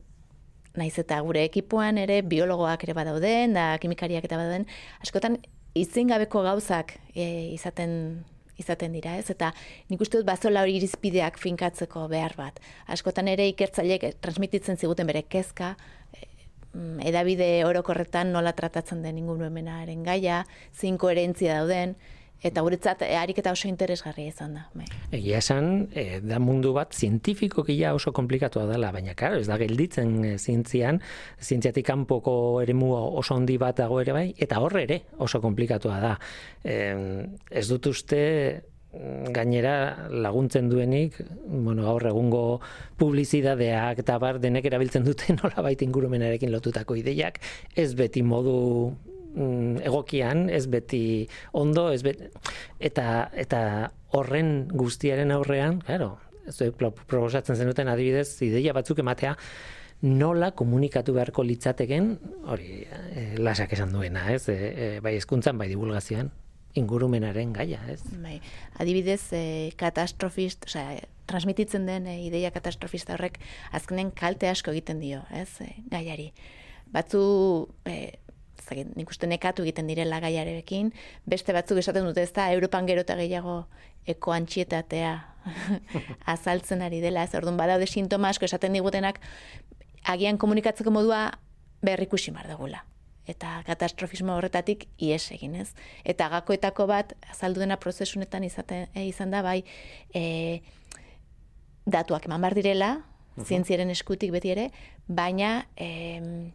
naiz 0.75 0.95
eta 0.99 1.19
gure 1.23 1.45
ekipuan 1.45 1.99
ere 2.01 2.21
biologoak 2.25 2.83
ere 2.87 2.97
badauden, 2.97 3.55
da 3.55 3.75
kimikariak 3.81 4.27
eta 4.27 4.39
badauden, 4.39 4.67
askotan 5.05 5.37
izin 5.77 6.11
gabeko 6.11 6.43
gauzak 6.43 6.97
e, 7.13 7.53
izaten 7.55 8.25
izaten 8.61 8.93
dira, 8.93 9.15
ez? 9.17 9.29
Eta 9.33 9.49
nik 9.89 10.01
uste 10.03 10.19
dut 10.19 10.27
bazola 10.27 10.61
hori 10.61 10.75
irizpideak 10.77 11.39
finkatzeko 11.41 12.03
behar 12.11 12.35
bat. 12.37 12.59
Askotan 12.93 13.31
ere 13.31 13.47
ikertzaileek 13.49 14.19
transmititzen 14.21 14.77
ziguten 14.77 15.09
bere 15.09 15.23
kezka, 15.25 15.71
edabide 17.03 17.49
orokorretan 17.67 18.31
nola 18.31 18.53
tratatzen 18.55 19.01
den 19.03 19.17
ingurumenaren 19.19 20.05
gaia, 20.07 20.43
zin 20.71 20.97
koherentzia 21.01 21.57
dauden, 21.59 21.95
eta 22.41 22.63
guretzat 22.65 23.03
ariketa 23.05 23.53
oso 23.53 23.69
interesgarria 23.69 24.31
izan 24.31 24.55
da. 24.57 24.63
Bai. 24.77 24.87
Egia 25.13 25.41
esan, 25.43 25.87
e, 25.93 26.19
da 26.25 26.39
mundu 26.41 26.73
bat 26.73 26.95
zientifikokia 26.97 27.93
oso 27.97 28.13
komplikatua 28.17 28.65
dela, 28.69 28.91
baina 28.95 29.13
karo, 29.17 29.37
ez 29.41 29.47
da 29.49 29.59
gelditzen 29.61 30.15
e, 30.25 30.33
zientzian, 30.39 31.01
zientziatik 31.41 31.85
kanpoko 31.91 32.33
eremu 32.63 32.91
oso 33.21 33.37
handi 33.37 33.59
bat 33.61 33.77
dago 33.83 34.01
ere 34.01 34.17
bai, 34.17 34.25
eta 34.41 34.61
horre 34.63 34.85
ere 34.87 34.99
oso 35.21 35.41
komplikatua 35.43 36.01
da. 36.01 36.15
E, 36.65 36.81
ez 37.51 37.67
dut 37.69 37.91
uste 37.91 38.23
mm, 38.89 39.29
gainera 39.37 39.75
laguntzen 40.09 40.69
duenik, 40.71 41.21
bueno, 41.45 41.85
gaur 41.85 42.09
egungo 42.09 42.43
publizidadeak 42.97 44.01
eta 44.01 44.17
bar 44.17 44.41
denek 44.41 44.65
erabiltzen 44.65 45.05
dute 45.05 45.35
nola 45.37 45.61
baita 45.61 45.85
ingurumenarekin 45.85 46.49
lotutako 46.57 46.97
ideiak, 46.97 47.37
ez 47.77 47.91
beti 47.93 48.25
modu 48.25 48.57
mm, 49.35 49.83
egokian, 49.87 50.49
ez 50.49 50.65
beti 50.71 51.27
ondo, 51.57 51.89
ez 51.91 52.01
beti, 52.05 52.29
eta, 52.79 53.29
eta 53.33 53.61
horren 54.17 54.67
guztiaren 54.73 55.31
aurrean, 55.31 55.79
claro, 55.85 56.15
zuek 56.51 56.75
proposatzen 56.79 57.55
zenuten 57.55 57.91
adibidez, 57.91 58.41
ideia 58.45 58.73
batzuk 58.73 58.99
ematea, 59.03 59.35
nola 60.01 60.51
komunikatu 60.57 61.13
beharko 61.13 61.45
litzateken, 61.45 62.13
hori, 62.49 62.81
e, 63.13 63.25
lasak 63.37 63.73
esan 63.77 63.93
duena, 63.93 64.25
ez, 64.33 64.47
e, 64.49 64.97
bai 65.03 65.15
hezkuntzan 65.19 65.59
bai 65.61 65.69
divulgazioan, 65.69 66.31
ingurumenaren 66.79 67.53
gaia, 67.53 67.81
ez? 67.91 68.01
Bai, 68.23 68.39
adibidez, 68.81 69.21
e, 69.35 69.43
katastrofist, 69.77 70.65
osea, 70.69 71.03
transmititzen 71.29 71.85
den 71.87 72.07
e, 72.09 72.17
ideia 72.25 72.51
katastrofista 72.55 73.15
horrek 73.15 73.39
azkenen 73.75 74.11
kalte 74.15 74.49
asko 74.49 74.73
egiten 74.73 75.01
dio, 75.03 75.21
ez, 75.35 75.49
e, 75.63 75.75
gaiari. 75.91 76.31
Batzu, 76.91 77.21
e, 77.85 78.17
zakit, 78.61 78.91
nik 78.95 79.09
uste 79.09 79.27
nekatu 79.27 79.65
egiten 79.65 79.89
direla 79.89 80.19
gaiarekin, 80.23 80.91
beste 81.29 81.53
batzuk 81.55 81.81
esaten 81.81 82.05
dute 82.07 82.23
ez 82.23 82.31
da, 82.35 82.51
Europan 82.53 82.87
gero 82.89 83.03
eta 83.05 83.17
gehiago 83.19 83.65
eko 84.09 84.33
antxietatea 84.35 85.13
azaltzen 86.35 86.81
ari 86.85 87.01
dela, 87.03 87.25
ez 87.25 87.35
orduan 87.37 87.59
badaude 87.59 87.87
sintoma 87.87 88.31
asko 88.31 88.47
esaten 88.47 88.73
digutenak, 88.77 89.19
agian 90.09 90.39
komunikatzeko 90.41 90.93
modua 90.93 91.27
berrikusi 91.85 92.33
mar 92.33 92.49
dugula. 92.49 92.85
Eta 93.29 93.59
katastrofismo 93.67 94.33
horretatik 94.33 94.87
ies 94.97 95.27
egin, 95.35 95.55
ez? 95.61 95.69
Eta 96.03 96.27
gakoetako 96.33 96.87
bat, 96.89 97.13
azaldu 97.29 97.61
dena 97.61 97.77
prozesunetan 97.79 98.43
izaten, 98.43 98.87
e, 98.95 99.05
izan 99.05 99.33
da, 99.33 99.43
bai, 99.45 99.61
e, 100.17 100.61
datuak 101.85 102.25
eman 102.25 102.41
bar 102.41 102.57
direla, 102.57 102.95
zientziaren 103.45 103.93
eskutik 103.93 104.33
beti 104.33 104.55
ere, 104.57 104.71
baina... 105.07 105.61
E, 105.77 106.51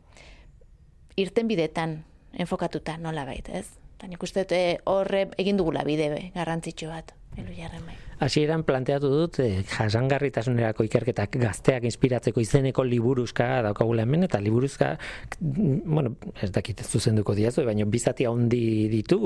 irten 1.16 1.48
bidetan 1.48 1.98
enfokatuta 2.38 2.96
nola 3.00 3.24
bait, 3.24 3.48
ez? 3.48 3.66
Eta 3.96 4.08
nik 4.10 4.22
uste 4.22 4.44
eh, 4.52 4.76
horre 4.84 5.30
egin 5.40 5.56
dugula 5.56 5.84
bide 5.88 6.10
be, 6.12 6.24
garrantzitsu 6.34 6.90
bat, 6.90 7.14
elu 7.40 7.54
jarren 7.56 7.84
bai. 7.88 7.94
Hasieran 8.20 8.62
planteatu 8.68 9.08
dut 9.12 9.38
eh, 9.40 9.62
jasangarritasunerako 9.70 10.84
ikerketak 10.84 11.38
gazteak 11.40 11.86
inspiratzeko 11.88 12.42
izeneko 12.44 12.84
liburuzka 12.84 13.46
daukagula 13.64 14.04
hemen 14.04 14.26
eta 14.28 14.40
liburuzka 14.44 14.90
bueno, 15.40 16.14
ez 16.44 16.50
dakit 16.52 16.82
zuzenduko 16.84 17.34
diazu, 17.36 17.64
baina 17.64 17.88
bizati 17.88 18.28
handi 18.28 18.60
ditu 18.92 19.20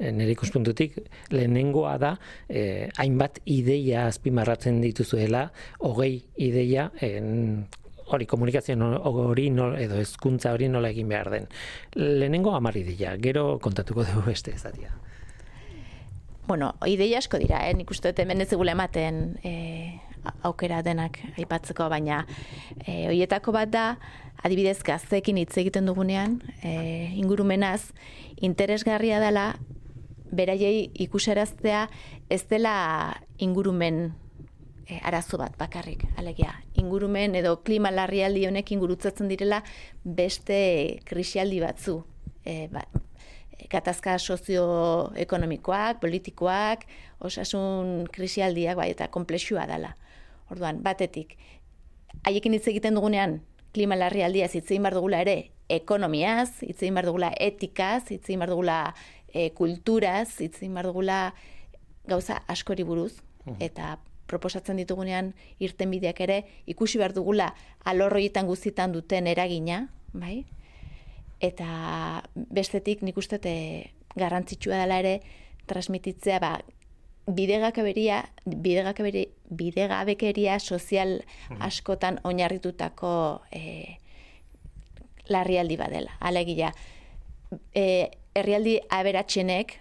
nire 0.00 0.32
ikuspuntutik 0.32 0.96
lehenengoa 1.32 1.96
da 2.00 2.14
eh, 2.48 2.88
hainbat 2.96 3.42
ideia 3.44 4.06
azpimarratzen 4.08 4.80
dituzuela 4.84 5.50
hogei 5.84 6.14
ideia 6.48 6.88
en, 7.04 7.66
hori 8.10 8.26
komunikazio 8.26 8.76
hori 9.04 9.50
no, 9.50 9.72
edo 9.76 9.98
hezkuntza 10.00 10.52
hori 10.52 10.68
nola 10.68 10.90
egin 10.94 11.08
behar 11.08 11.30
den. 11.30 11.48
Lehenengo 11.94 12.54
amari 12.56 12.82
dira, 12.86 13.16
gero 13.20 13.58
kontatuko 13.62 14.04
dugu 14.04 14.26
beste 14.30 14.54
ezatia. 14.54 14.94
Bueno, 16.48 16.72
ideia 16.86 17.18
asko 17.18 17.36
dira, 17.36 17.66
eh? 17.68 17.74
nik 17.76 17.90
uste 17.90 18.14
hemen 18.16 18.40
ez 18.40 18.52
ematen 18.52 19.38
eh, 19.44 20.00
aukera 20.42 20.82
denak 20.82 21.18
aipatzeko, 21.36 21.88
baina 21.88 22.26
eh, 22.86 23.06
hoietako 23.08 23.52
bat 23.52 23.68
da, 23.68 23.98
adibidez 24.42 24.82
gaztekin 24.82 25.36
hitz 25.36 25.58
egiten 25.58 25.86
dugunean, 25.86 26.40
eh, 26.62 27.12
ingurumenaz, 27.18 27.92
interesgarria 28.40 29.20
dela, 29.20 29.56
beraiei 30.32 30.90
ikuseraztea 30.94 31.88
ez 32.30 32.44
dela 32.48 33.20
ingurumen 33.38 34.14
e, 34.88 35.00
arazo 35.04 35.38
bat 35.38 35.56
bakarrik, 35.58 36.04
alegia. 36.16 36.54
Ingurumen 36.80 37.36
edo 37.38 37.58
klima 37.62 37.92
larrialdi 37.92 38.46
honek 38.48 38.72
ingurutzatzen 38.72 39.28
direla 39.28 39.60
beste 40.04 41.00
krisialdi 41.08 41.60
batzu. 41.62 42.00
E, 42.44 42.66
ba, 42.72 42.86
katazka 43.68 44.16
sozioekonomikoak, 44.18 46.00
politikoak, 46.00 46.86
osasun 47.20 48.08
krisialdiak, 48.12 48.78
bai, 48.80 48.90
eta 48.94 49.10
komplexua 49.12 49.66
dela. 49.68 49.92
Orduan, 50.48 50.80
batetik, 50.82 51.36
haiekin 52.24 52.56
hitz 52.56 52.66
egiten 52.72 52.96
dugunean, 52.96 53.42
klima 53.76 53.98
larrialdia 53.98 54.48
zitzein 54.48 54.82
bar 54.82 54.96
dugula 54.96 55.20
ere, 55.26 55.50
ekonomiaz, 55.68 56.62
zitzein 56.64 56.96
bar 56.96 57.04
dugula 57.10 57.34
etikaz, 57.36 58.06
zitzein 58.08 58.40
bar 58.40 58.54
dugula 58.54 58.78
e, 59.28 59.50
kulturaz, 59.52 60.30
zitzein 60.38 60.72
bar 60.72 60.88
dugula 60.88 61.34
gauza 62.08 62.40
askori 62.48 62.86
buruz, 62.88 63.18
eta 63.60 63.98
proposatzen 64.28 64.78
ditugunean 64.80 65.32
irten 65.58 65.90
bideak 65.90 66.20
ere 66.20 66.38
ikusi 66.66 67.00
behar 67.00 67.14
dugula 67.16 67.52
alorroietan 67.84 68.46
guztietan 68.46 68.92
duten 68.92 69.26
eragina, 69.26 69.88
bai? 70.12 70.44
Eta 71.40 72.22
bestetik 72.34 73.02
nik 73.06 73.16
uste 73.16 73.38
garrantzitsua 74.18 74.82
dela 74.82 74.98
ere 74.98 75.20
transmititzea 75.68 76.40
ba, 76.42 76.58
bidegakaberia, 77.28 78.22
bidegakaberi, 78.46 79.28
bidegabekeria 79.50 80.58
sozial 80.58 81.20
hmm. 81.48 81.60
askotan 81.62 82.20
oinarritutako 82.24 83.42
e, 83.52 83.98
larrialdi 85.28 85.76
badela. 85.76 86.16
Alegia, 86.20 86.72
e, 87.74 88.08
herrialdi 88.34 88.78
aberatxenek, 88.88 89.76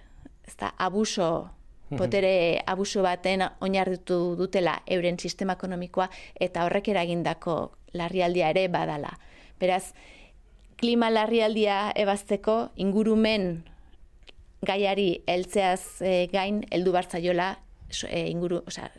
ez 0.47 0.55
da, 0.59 0.73
abuso 0.77 1.49
botere 1.89 2.61
abuso 2.65 3.01
baten 3.03 3.45
oinarritu 3.61 4.35
dutela 4.38 4.81
euren 4.88 5.19
sistema 5.19 5.53
ekonomikoa 5.53 6.09
eta 6.39 6.65
horrek 6.65 6.89
eragindako 6.93 7.57
larrialdia 7.93 8.49
ere 8.49 8.67
badala. 8.67 9.13
Beraz, 9.59 9.93
klima 10.77 11.09
larrialdia 11.09 11.91
ebazteko 11.95 12.57
ingurumen 12.75 13.63
gaiari 14.65 15.23
heltzeaz 15.27 16.01
e, 16.01 16.27
gain 16.31 16.63
heldu 16.71 16.91
bartzaiola 16.91 17.55
e, 18.09 18.27
inguru, 18.29 18.61
osea, 18.67 18.89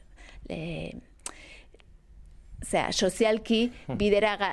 e, 0.48 0.92
zera, 2.64 2.92
sozialki 2.92 3.68
bidera 3.98 4.52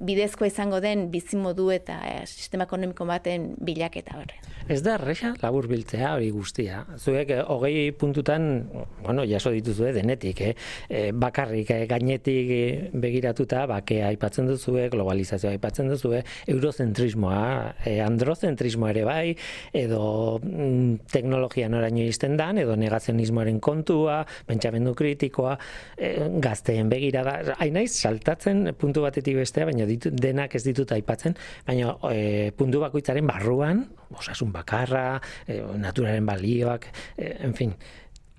bidezkoa 0.00 0.50
izango 0.50 0.80
den 0.80 1.08
bizimodu 1.12 1.70
eta 1.72 1.98
e, 2.08 2.16
sistema 2.26 2.66
ekonomiko 2.68 3.06
baten 3.08 3.52
bilaketa 3.60 4.18
horre. 4.18 4.40
Ez 4.70 4.80
da 4.84 4.94
erresa 4.94 5.32
labur 5.42 5.66
biltzea 5.70 6.12
hori 6.14 6.30
guztia. 6.30 6.84
Zuek 6.96 7.32
eh, 7.34 7.40
hogei 7.50 7.90
puntutan, 7.98 8.68
bueno, 9.02 9.24
jaso 9.26 9.50
dituzue 9.54 9.90
denetik, 9.96 10.40
eh? 10.40 10.52
E, 10.88 11.00
bakarrik 11.12 11.72
eh, 11.74 11.80
gainetik 11.90 12.92
begiratuta, 13.02 13.64
bake 13.70 14.02
aipatzen 14.06 14.46
duzue, 14.46 14.86
globalizazioa 14.92 15.54
aipatzen 15.56 15.90
duzue, 15.90 16.22
eurozentrismoa, 16.52 17.42
eh, 17.84 17.98
androzentrismoa 18.04 18.92
ere 18.94 19.04
bai, 19.08 19.34
edo 19.82 20.38
mm, 20.38 21.08
teknologia 21.12 21.68
noraino 21.72 22.06
izten 22.06 22.38
dan, 22.38 22.60
edo 22.62 22.76
negazionismoaren 22.78 23.58
kontua, 23.62 24.22
pentsamendu 24.46 24.94
kritikoa, 24.98 25.56
eh, 25.98 26.28
gazteen 26.42 26.92
begirada, 27.22 27.56
hainaiz 27.62 27.92
saltatzen 27.94 28.74
puntu 28.78 29.02
batetik 29.06 29.38
bestea, 29.40 29.66
baina 29.68 29.86
ditu, 29.88 30.10
denak 30.10 30.54
ez 30.58 30.64
ditut 30.66 30.92
aipatzen, 30.92 31.36
baina 31.66 31.96
eh, 32.10 32.50
puntu 32.56 32.82
bakoitzaren 32.82 33.26
barruan, 33.26 33.86
osasun 34.12 34.52
bakarra, 34.52 35.20
e, 35.46 35.62
naturaren 35.80 36.26
balioak, 36.26 36.90
e, 37.16 37.32
en 37.46 37.54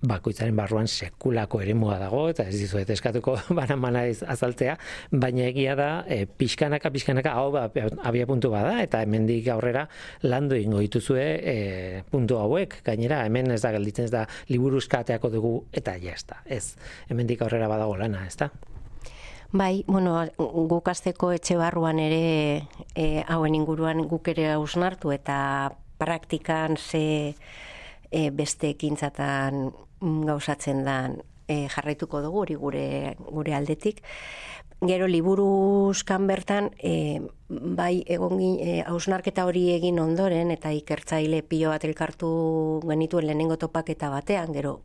bakoitzaren 0.04 0.56
barruan 0.56 0.88
sekulako 0.88 1.62
eremua 1.64 1.96
dago, 2.02 2.26
eta 2.34 2.46
ez 2.50 2.58
dizuet 2.60 2.90
eskatuko 2.92 3.38
banan 3.60 3.86
azaltzea, 3.96 4.76
baina 5.12 5.48
egia 5.48 5.78
da, 5.80 5.90
e, 6.08 6.26
pixkanaka, 6.28 6.92
pixkanaka, 6.94 7.36
hau 7.40 7.54
ba, 7.56 7.70
abia 8.04 8.28
puntu 8.28 8.52
bada, 8.54 8.76
eta 8.84 9.04
hemendik 9.06 9.48
aurrera 9.54 9.88
landu 10.28 10.60
ingo 10.60 10.84
dituzue 10.84 11.24
e, 11.40 11.56
puntu 12.12 12.40
hauek, 12.42 12.82
gainera, 12.86 13.24
hemen 13.28 13.56
ez 13.56 13.62
da 13.64 13.72
gelditzen 13.78 14.10
ez 14.10 14.14
da, 14.14 14.28
liburuzkateako 14.52 15.32
dugu, 15.34 15.56
eta 15.72 15.96
jazta, 16.04 16.44
ez, 16.46 16.76
hemendik 17.10 17.44
aurrera 17.46 17.72
badago 17.72 17.98
lana, 18.04 18.28
ez 18.28 18.38
da? 18.44 18.52
Bai, 19.54 19.84
bueno, 19.86 20.16
guk 20.42 20.88
azteko 20.90 21.28
etxe 21.36 21.54
barruan 21.60 22.00
ere 22.02 22.64
e, 22.98 23.04
hauen 23.30 23.54
inguruan 23.54 24.00
guk 24.10 24.32
ere 24.32 24.48
hausnartu 24.56 25.12
eta 25.14 25.36
praktikan 26.02 26.74
ze 26.74 27.36
e, 28.10 28.32
beste 28.34 28.72
ekintzatan 28.74 29.68
gauzatzen 30.02 30.82
dan 30.88 31.20
e, 31.46 31.68
jarraituko 31.70 32.24
dugu 32.26 32.42
hori 32.48 32.58
gure, 32.58 32.88
gure 33.30 33.54
aldetik. 33.54 34.02
Gero 34.82 35.06
liburuzkan 35.06 36.26
bertan, 36.26 36.72
e, 36.82 37.22
bai 37.78 38.02
egon 38.10 38.42
e, 38.42 38.82
hausnarketa 38.88 39.46
hori 39.46 39.68
egin 39.76 40.02
ondoren 40.02 40.50
eta 40.50 40.74
ikertzaile 40.74 41.44
pilo 41.46 41.70
bat 41.70 41.86
elkartu 41.86 42.34
genituen 42.90 43.30
lehenengo 43.30 43.62
topaketa 43.62 44.10
batean, 44.10 44.50
gero 44.58 44.80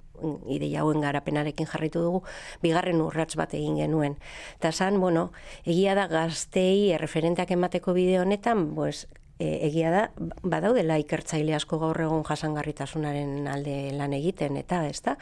ideia 0.47 0.83
hauen 0.83 1.01
garapenarekin 1.05 1.67
jarritu 1.67 2.03
dugu, 2.05 2.23
bigarren 2.63 3.03
urrats 3.05 3.37
bat 3.37 3.55
egin 3.55 3.77
genuen. 3.81 4.19
Eta 4.59 4.73
zan, 4.73 5.01
bueno, 5.01 5.31
egia 5.65 5.95
da 5.99 6.09
gaztei 6.11 6.91
erreferenteak 6.97 7.51
emateko 7.57 7.95
bideo 7.97 8.23
honetan, 8.23 8.75
pues, 8.75 9.07
e, 9.39 9.67
egia 9.69 9.93
da, 9.95 10.03
badaudela 10.43 10.99
ikertzaile 10.99 11.55
asko 11.59 11.79
gaur 11.79 12.01
egun 12.01 12.25
jasangarritasunaren 12.29 13.47
alde 13.49 13.79
lan 13.97 14.17
egiten, 14.19 14.59
eta 14.61 14.87
ez 14.89 15.01
da? 15.03 15.17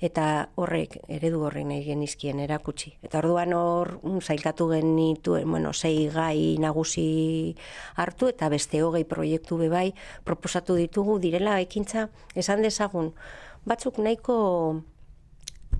eta 0.00 0.50
horrek 0.60 0.98
eredu 1.08 1.42
horrek 1.46 1.66
nahi 1.68 1.84
genizkien 1.86 2.40
erakutsi. 2.42 2.92
Eta 3.06 3.20
orduan 3.22 3.54
hor 3.56 3.94
mm, 4.02 4.20
zailkatu 4.20 4.68
genituen, 4.74 5.48
bueno, 5.50 5.72
sei 5.72 6.08
gai 6.12 6.56
nagusi 6.60 7.56
hartu 7.96 8.28
eta 8.32 8.50
beste 8.52 8.82
hogei 8.82 9.04
proiektu 9.08 9.58
bebai 9.60 9.92
proposatu 10.24 10.76
ditugu 10.76 11.18
direla 11.22 11.58
ekintza 11.64 12.08
esan 12.34 12.62
dezagun 12.62 13.14
batzuk 13.66 13.98
nahiko 13.98 14.36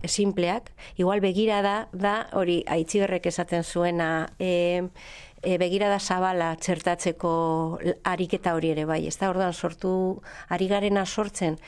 simpleak, 0.04 0.70
igual 0.96 1.20
begira 1.20 1.62
da, 1.62 1.76
da 1.92 2.28
hori 2.36 2.60
aitzigerrek 2.68 3.26
esaten 3.30 3.64
zuena, 3.64 4.28
e, 4.38 4.82
e, 5.42 5.56
begira 5.58 5.88
da 5.88 5.98
zabala 5.98 6.52
txertatzeko 6.60 7.32
ariketa 8.04 8.54
hori 8.54 8.74
ere 8.74 8.84
bai, 8.86 9.06
ez 9.06 9.16
da 9.18 9.30
orduan 9.32 9.54
sortu, 9.54 10.20
ari 10.48 10.68
garena 10.68 11.06
sortzen, 11.06 11.58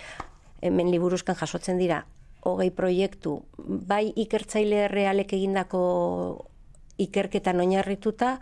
hemen 0.60 0.90
liburuzkan 0.92 1.38
jasotzen 1.38 1.78
dira, 1.78 2.04
hogei 2.46 2.70
proiektu, 2.70 3.40
bai 3.58 4.12
ikertzaile 4.16 4.86
realek 4.92 5.32
egindako 5.38 5.82
ikerketan 6.98 7.60
oinarrituta, 7.62 8.38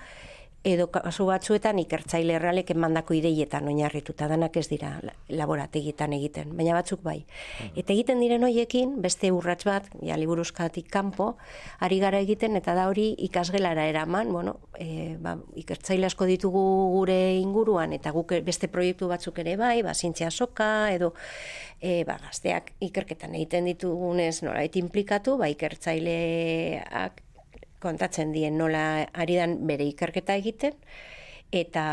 edo 0.67 0.89
kasu 0.91 1.29
batzuetan 1.29 1.79
ikertzaile 1.79 2.37
erralek 2.41 2.73
emandako 2.75 3.15
ideietan 3.15 3.69
oinarrituta 3.71 4.27
danak 4.31 4.57
ez 4.59 4.67
dira 4.71 4.97
laborategitan 5.31 6.15
egiten, 6.17 6.57
baina 6.59 6.75
batzuk 6.75 7.05
bai. 7.07 7.21
Mm. 7.23 7.73
Eta 7.83 7.95
egiten 7.95 8.23
diren 8.23 8.47
hoiekin 8.47 8.97
beste 9.05 9.31
urrats 9.35 9.63
bat, 9.69 9.87
ja 10.03 10.19
liburuzkatik 10.19 10.89
kanpo, 10.91 11.35
ari 11.79 12.01
gara 12.03 12.19
egiten 12.25 12.59
eta 12.59 12.75
da 12.75 12.89
hori 12.91 13.13
ikasgelara 13.29 13.87
eraman, 13.87 14.33
bueno, 14.35 14.57
e, 14.75 15.15
ba, 15.23 15.37
ikertzaile 15.63 16.11
asko 16.11 16.27
ditugu 16.27 16.65
gure 16.97 17.19
inguruan 17.39 17.95
eta 17.95 18.11
guk 18.17 18.35
beste 18.47 18.71
proiektu 18.73 19.11
batzuk 19.13 19.39
ere 19.45 19.55
bai, 19.61 19.77
ba 19.87 19.95
zientzia 19.95 20.33
soka 20.33 20.91
edo 20.95 21.13
e, 21.81 22.03
ba, 22.09 22.19
gazteak 22.25 22.75
ikerketan 22.89 23.39
egiten 23.39 23.71
ditugunez 23.71 24.41
norait 24.43 24.83
implikatu, 24.83 25.37
ba 25.39 25.51
ikertzaileak 25.53 27.23
kontatzen 27.83 28.33
dien 28.33 28.59
nola 28.59 29.07
ari 29.13 29.37
dan 29.37 29.59
bere 29.67 29.87
ikerketa 29.89 30.37
egiten, 30.39 30.77
eta 31.53 31.87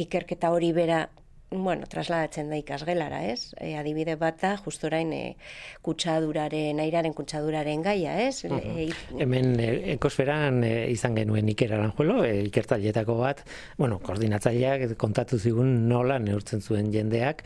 ikerketa 0.00 0.50
hori 0.50 0.72
bera 0.72 1.08
bueno, 1.50 1.86
trasladatzen 1.90 2.50
da 2.50 2.58
ikasgelara, 2.60 3.24
ez? 3.26 3.52
E, 3.58 3.72
adibide 3.74 4.14
bat 4.20 4.38
da, 4.38 4.52
justo 4.62 4.86
orain 4.86 5.10
e, 5.12 5.34
kutsaduraren, 5.82 6.78
airaren 6.78 7.14
kutsaduraren 7.16 7.82
gaia, 7.82 8.14
ez? 8.22 8.44
Uh 8.46 8.60
e, 8.60 8.86
Hemen 9.18 9.56
e, 9.58 9.70
ekosferan 9.96 10.62
e, 10.62 10.72
izan 10.94 11.18
genuen 11.18 11.50
ikeraran 11.50 11.90
juelo, 11.98 12.20
e, 12.24 12.44
ikertalietako 12.46 13.18
bat, 13.18 13.42
bueno, 13.78 13.98
koordinatzaileak 13.98 14.94
kontatu 15.00 15.40
zigun 15.42 15.88
nola 15.90 16.20
neurtzen 16.22 16.62
zuen 16.62 16.92
jendeak, 16.94 17.42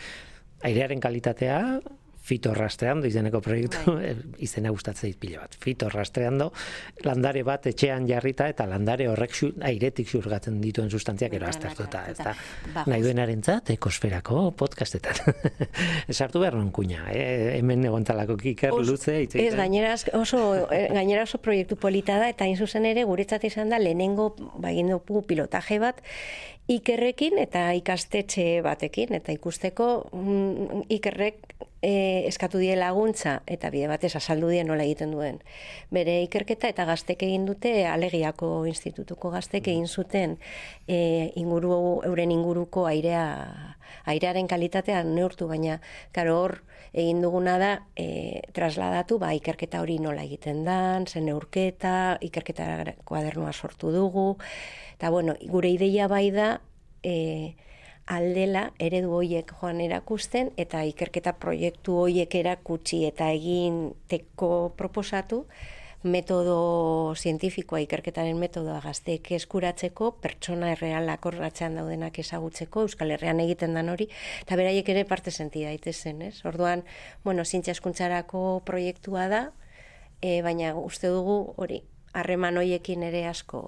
airearen 0.68 1.00
kalitatea, 1.00 1.60
fito 2.24 2.54
rastreando 2.56 3.06
izeneko 3.06 3.40
proiektu 3.44 3.92
bai. 3.92 4.14
izena 4.46 4.72
gustatzen 4.72 5.12
dit 5.12 5.20
pila 5.20 5.42
bat. 5.44 5.56
Fito 5.60 5.90
rastreando 5.92 6.50
landare 7.04 7.42
bat 7.44 7.68
etxean 7.68 8.08
jarrita 8.08 8.48
eta 8.48 8.66
landare 8.70 9.08
horrek 9.12 9.34
xu, 9.36 9.50
airetik 9.64 10.08
xurgatzen 10.08 10.60
dituen 10.62 10.90
sustantziak 10.90 11.36
ero 11.36 11.48
aztertuta, 11.50 12.04
ez 12.10 12.16
da. 12.18 12.34
Nahi 12.88 13.04
duenarentzat 13.04 13.74
ekosferako 13.76 14.46
podcastetan. 14.56 15.20
Esartu 16.12 16.40
behar 16.40 16.56
kuña, 16.72 17.04
eh? 17.12 17.58
hemen 17.58 17.84
egontalako 17.84 18.38
kiker 18.40 18.72
luze 18.72 19.24
Ez 19.34 19.54
gainera 19.54 19.94
oso 20.16 20.40
eh, 20.72 20.88
gainera 20.92 21.24
oso 21.26 21.38
proiektu 21.42 21.76
polita 21.76 22.18
da 22.22 22.30
eta 22.32 22.46
in 22.48 22.56
zuzen 22.56 22.86
ere 22.88 23.04
guretzat 23.04 23.44
izan 23.44 23.68
da 23.68 23.78
lehenengo 23.78 24.34
ba 24.58 24.70
pilotaje 25.26 25.78
bat 25.78 26.00
ikerrekin 26.68 27.36
eta 27.42 27.66
ikastetxe 27.76 28.62
batekin 28.64 29.12
eta 29.18 29.34
ikusteko 29.36 29.88
mm, 30.12 30.86
ikerrek 30.96 31.53
e, 31.82 32.24
eskatu 32.28 32.58
die 32.58 32.76
laguntza 32.76 33.38
eta 33.46 33.70
bide 33.70 33.88
batez 33.90 34.14
azaldu 34.16 34.48
die 34.52 34.64
nola 34.64 34.84
egiten 34.86 35.12
duen. 35.14 35.40
Bere 35.94 36.20
ikerketa 36.24 36.70
eta 36.72 36.86
gaztek 36.88 37.22
egin 37.26 37.46
dute 37.48 37.86
Alegiako 37.90 38.64
Institutuko 38.70 39.30
gaztek 39.34 39.68
egin 39.68 39.88
zuten 39.88 40.38
e, 40.88 41.32
inguru 41.40 42.02
euren 42.08 42.32
inguruko 42.34 42.86
airea 42.90 43.24
airearen 44.10 44.48
kalitatea 44.48 45.02
neurtu 45.04 45.48
baina 45.48 45.80
karo 46.12 46.38
hor 46.40 46.56
egin 46.94 47.20
duguna 47.22 47.58
da 47.58 47.72
e, 47.98 48.42
trasladatu 48.54 49.18
ba 49.18 49.32
ikerketa 49.34 49.80
hori 49.82 49.98
nola 49.98 50.22
egiten 50.22 50.62
dan, 50.64 51.06
zen 51.06 51.26
neurketa, 51.26 52.18
ikerketa 52.22 52.94
kuadernua 53.04 53.52
sortu 53.52 53.90
dugu 53.92 54.36
eta 54.94 55.10
bueno, 55.10 55.34
gure 55.50 55.68
ideia 55.74 56.08
bai 56.08 56.30
da 56.30 56.60
e, 57.02 57.54
aldela 58.07 58.70
eredu 58.78 59.14
hoiek 59.16 59.52
joan 59.61 59.80
erakusten 59.80 60.50
eta 60.61 60.82
ikerketa 60.84 61.32
proiektu 61.40 61.96
hoiek 62.05 62.34
erakutsi 62.34 63.05
eta 63.09 63.30
egin 63.32 63.94
teko 64.09 64.74
proposatu 64.76 65.44
metodo 66.05 67.14
zientifikoa 67.16 67.80
ikerketaren 67.86 68.36
metodoa 68.36 68.76
gazteek 68.84 69.30
eskuratzeko, 69.38 70.11
pertsona 70.20 70.74
erreal 70.74 71.09
akorratzean 71.09 71.78
daudenak 71.80 72.18
ezagutzeko, 72.20 72.84
Euskal 72.84 73.14
Herrian 73.14 73.40
egiten 73.40 73.72
dan 73.74 73.88
hori, 73.88 74.11
eta 74.42 74.59
beraiek 74.61 74.88
ere 74.92 75.07
parte 75.09 75.32
senti 75.32 75.64
daitezen, 75.64 76.20
ez? 76.28 76.44
Orduan, 76.44 76.84
bueno, 77.24 77.44
zientzia 77.44 77.72
eskuntzarako 77.72 78.61
proiektua 78.68 79.28
da, 79.32 79.42
e, 80.20 80.42
baina 80.44 80.74
uste 80.76 81.09
dugu 81.09 81.55
hori, 81.57 81.80
harreman 82.12 82.61
hoiekin 82.61 83.02
ere 83.09 83.24
asko 83.26 83.64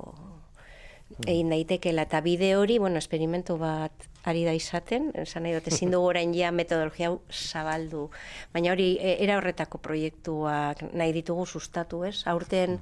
egin 1.25 1.51
daitekeela 1.55 2.05
eta 2.05 2.21
bide 2.21 2.53
hori, 2.59 2.77
bueno, 2.83 2.99
esperimentu 2.99 3.57
bat 3.57 4.09
ari 4.27 4.45
da 4.47 4.53
izaten, 4.57 5.11
esan 5.23 5.47
nahi 5.47 5.55
dut, 5.57 5.69
ezin 5.71 5.93
dugu 5.95 6.11
orain 6.11 6.35
ja 6.35 6.51
metodologia 6.53 7.11
hau 7.11 7.21
zabaldu. 7.31 8.09
Baina 8.55 8.73
hori, 8.75 8.93
e, 8.99 9.17
era 9.25 9.39
horretako 9.39 9.79
proiektuak 9.83 10.83
nahi 10.93 11.15
ditugu 11.15 11.47
sustatu, 11.47 12.03
ez? 12.09 12.19
Aurten, 12.27 12.81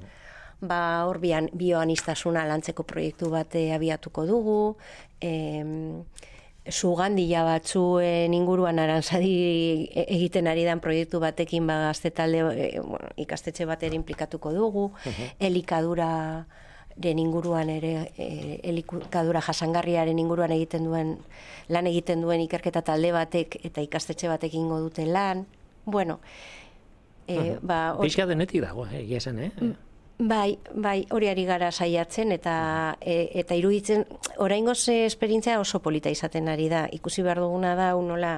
ba, 0.64 0.78
hor 1.08 1.20
bian, 1.20 1.50
bioanistasuna 1.52 2.46
lantzeko 2.48 2.86
proiektu 2.88 3.30
bate 3.34 3.68
abiatuko 3.76 4.24
dugu, 4.26 4.60
em, 5.20 6.04
sugandia 6.64 7.42
batzuen 7.44 8.32
inguruan 8.32 8.78
arantzadi 8.80 9.32
egiten 10.06 10.48
ari 10.48 10.64
dan 10.64 10.80
proiektu 10.80 11.20
batekin 11.20 11.66
ba 11.68 11.76
gazte 11.90 12.10
talde 12.10 12.40
e, 12.40 12.68
bueno, 12.80 13.10
ikastetxe 13.20 13.66
bat 13.68 13.82
implikatuko 13.84 14.52
dugu, 14.52 14.90
elikadura 15.38 16.46
den 16.96 17.18
inguruan 17.18 17.70
ere 17.70 18.12
e, 18.16 18.60
elikadura 18.62 19.40
jasangarriaren 19.42 20.18
inguruan 20.18 20.52
egiten 20.54 20.84
duen 20.84 21.16
lan 21.68 21.86
egiten 21.90 22.20
duen 22.22 22.40
ikerketa 22.44 22.82
talde 22.82 23.10
batek 23.12 23.58
eta 23.64 23.82
ikastetxe 23.82 24.28
batek 24.28 24.54
ingo 24.54 24.78
dute 24.80 25.06
lan. 25.06 25.46
Bueno, 25.84 26.20
e, 27.26 27.56
ba, 27.62 27.94
hor- 27.94 28.06
Pixka 28.06 28.26
denetik 28.26 28.62
dago, 28.62 28.86
eh, 28.86 29.02
egia 29.02 29.18
esan, 29.18 29.38
eh? 29.38 29.50
Bai, 30.18 30.58
bai, 30.74 31.06
hori 31.10 31.26
ari 31.28 31.44
gara 31.44 31.72
saiatzen 31.72 32.30
eta 32.32 32.96
e, 33.00 33.30
eta 33.34 33.56
iruditzen 33.58 34.04
oraingoz 34.38 34.88
eh, 34.88 35.04
esperientzia 35.06 35.58
oso 35.60 35.80
polita 35.82 36.10
izaten 36.10 36.48
ari 36.48 36.68
da. 36.70 36.86
Ikusi 36.92 37.22
behar 37.26 37.40
duguna 37.42 37.74
da 37.74 37.90
hau 37.90 38.02
nola 38.06 38.36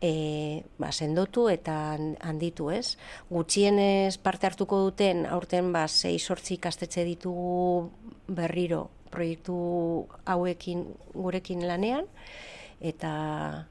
e, 0.00 0.64
ba, 0.78 0.92
sendotu 0.92 1.48
eta 1.52 1.92
han- 1.94 2.16
handitu, 2.20 2.70
ez? 2.70 2.96
Gutxienez 3.30 4.16
parte 4.18 4.46
hartuko 4.48 4.80
duten 4.86 5.26
aurten 5.26 5.72
ba 5.72 5.86
6-8 5.88 6.54
ikastetxe 6.56 7.04
ditugu 7.04 7.90
berriro 8.28 8.88
proiektu 9.10 10.06
hauekin 10.24 10.86
gurekin 11.14 11.66
lanean 11.66 12.06
eta 12.80 13.66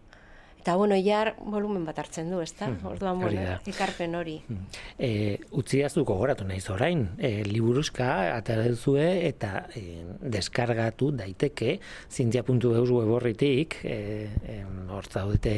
eta 0.59 0.75
bueno, 0.75 0.95
jar 0.99 1.33
volumen 1.39 1.85
bat 1.87 1.99
hartzen 2.03 2.29
du, 2.31 2.41
ezta? 2.43 2.67
Orduan 2.85 3.23
hori 3.23 3.39
bueno, 3.39 3.57
ekarpen 3.71 4.15
hori. 4.19 4.35
E, 4.99 5.11
utzi 5.55 5.81
aztuko 5.87 6.17
goratu 6.19 6.47
naiz 6.47 6.65
orain, 6.69 7.05
e, 7.17 7.43
liburuzka 7.47 8.09
atera 8.35 8.67
duzue 8.67 9.07
eta 9.29 9.65
e, 9.75 10.03
deskargatu 10.35 11.11
daiteke 11.15 11.79
zintzia.eus 12.11 12.89
web 12.91 13.13
horritik, 13.17 13.79
e, 13.83 13.99
e, 14.43 14.61
hor 14.91 15.07
zaudete 15.07 15.55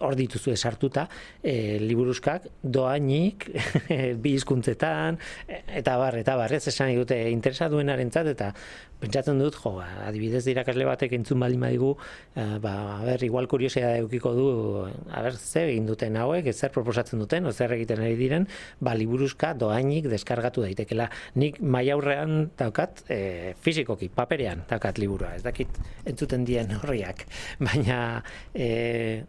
hor 0.00 0.16
dituzue 0.18 0.56
sartuta, 0.56 1.08
e, 1.42 1.78
liburuzkak 1.82 2.48
doainik 2.62 3.48
bi 4.22 4.34
hizkuntzetan 4.36 5.18
e, 5.46 5.62
eta 5.80 5.96
bar, 6.00 6.18
eta 6.20 6.36
bar, 6.38 6.52
ez 6.52 6.66
esan 6.70 6.94
dute 6.96 7.18
interesa 7.30 7.68
duenarentzat 7.72 8.32
eta 8.34 8.52
pentsatzen 8.98 9.38
dut, 9.38 9.56
jo, 9.62 9.72
ba, 9.78 9.86
adibidez 10.08 10.42
irakasle 10.50 10.86
batek 10.88 11.14
entzun 11.18 11.38
baldin 11.42 11.62
badigu, 11.62 11.92
eh, 12.34 12.58
ba, 12.62 12.74
a 12.96 13.04
ber, 13.06 13.22
igual 13.24 13.46
kuriosia 13.50 13.92
edukiko 14.00 14.32
du, 14.34 14.48
a 14.86 15.22
ber, 15.22 15.38
zer 15.38 15.70
egin 15.70 15.86
duten 15.86 16.18
hauek, 16.18 16.50
zer 16.52 16.72
proposatzen 16.74 17.22
duten, 17.22 17.46
o 17.46 17.52
zer 17.52 17.76
egiten 17.78 18.02
ari 18.02 18.18
diren, 18.18 18.48
ba, 18.82 18.96
liburuzka 18.98 19.52
doainik 19.58 20.10
deskargatu 20.10 20.66
daitekela. 20.66 21.08
Nik 21.38 21.62
maiaurrean 21.62 22.50
daukat, 22.58 23.04
e, 23.06 23.54
fizikoki, 23.62 24.10
paperean 24.14 24.66
daukat 24.68 24.98
liburua, 24.98 25.36
ez 25.38 25.44
dakit 25.46 25.78
entzuten 26.08 26.46
dien 26.48 26.74
horriak, 26.80 27.26
baina 27.62 28.24
e, 28.54 29.26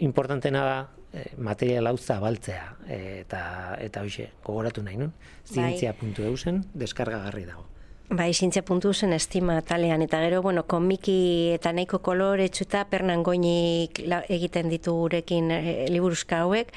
importantena 0.00 0.64
da 0.64 0.78
e, 1.12 1.30
material 1.36 1.90
hau 1.90 1.96
zabaltzea 1.98 2.76
e, 2.86 3.00
eta 3.24 3.42
eta 3.80 4.04
hoxe 4.06 4.30
gogoratu 4.44 4.82
nahi 4.82 5.00
nun. 5.00 5.12
Zientzia.eusen 5.46 6.64
deskargagarri 6.74 7.46
dago. 7.48 7.70
Bai, 8.10 8.32
zintze 8.34 8.64
puntu 8.66 8.90
zen 8.90 9.12
estima 9.14 9.60
talean, 9.62 10.02
eta 10.02 10.18
gero, 10.18 10.40
bueno, 10.42 10.64
komiki 10.66 11.52
eta 11.54 11.70
nahiko 11.70 12.00
kolore 12.02 12.48
etxuta 12.48 12.80
pernan 12.90 13.22
goinik 13.22 14.00
egiten 14.26 14.66
ditu 14.66 14.96
gurekin 15.04 15.52
e, 15.54 15.60
liburuzka 15.94 16.40
hauek, 16.42 16.72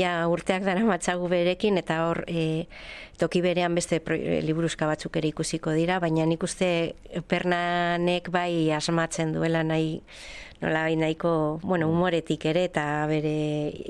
ja 0.00 0.14
urteak 0.32 0.64
dara 0.64 0.86
matzagu 0.88 1.28
berekin, 1.28 1.76
eta 1.76 1.98
hor 2.06 2.22
e, 2.24 2.64
toki 3.20 3.44
berean 3.44 3.76
beste 3.76 4.00
pro, 4.00 4.16
e, 4.16 4.40
liburuzka 4.40 4.88
batzuk 4.88 5.20
ere 5.20 5.28
ikusiko 5.28 5.76
dira, 5.76 6.00
baina 6.00 6.24
nik 6.24 6.48
uste 6.48 6.70
pernanek 7.28 8.32
bai 8.32 8.72
asmatzen 8.72 9.36
duela 9.36 9.60
nahi 9.68 9.98
nola 10.60 10.82
bai 10.88 10.96
nahiko, 10.96 11.60
bueno, 11.62 11.88
humoretik 11.88 12.44
ere 12.50 12.64
eta 12.64 13.06
bere 13.06 13.34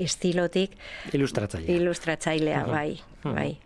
estilotik 0.03 0.75
ilustratzailea 1.13 1.75
ilustratzailea, 1.79 2.65
Mhm. 2.65 2.71
bai, 2.71 2.99
bai. 3.23 3.57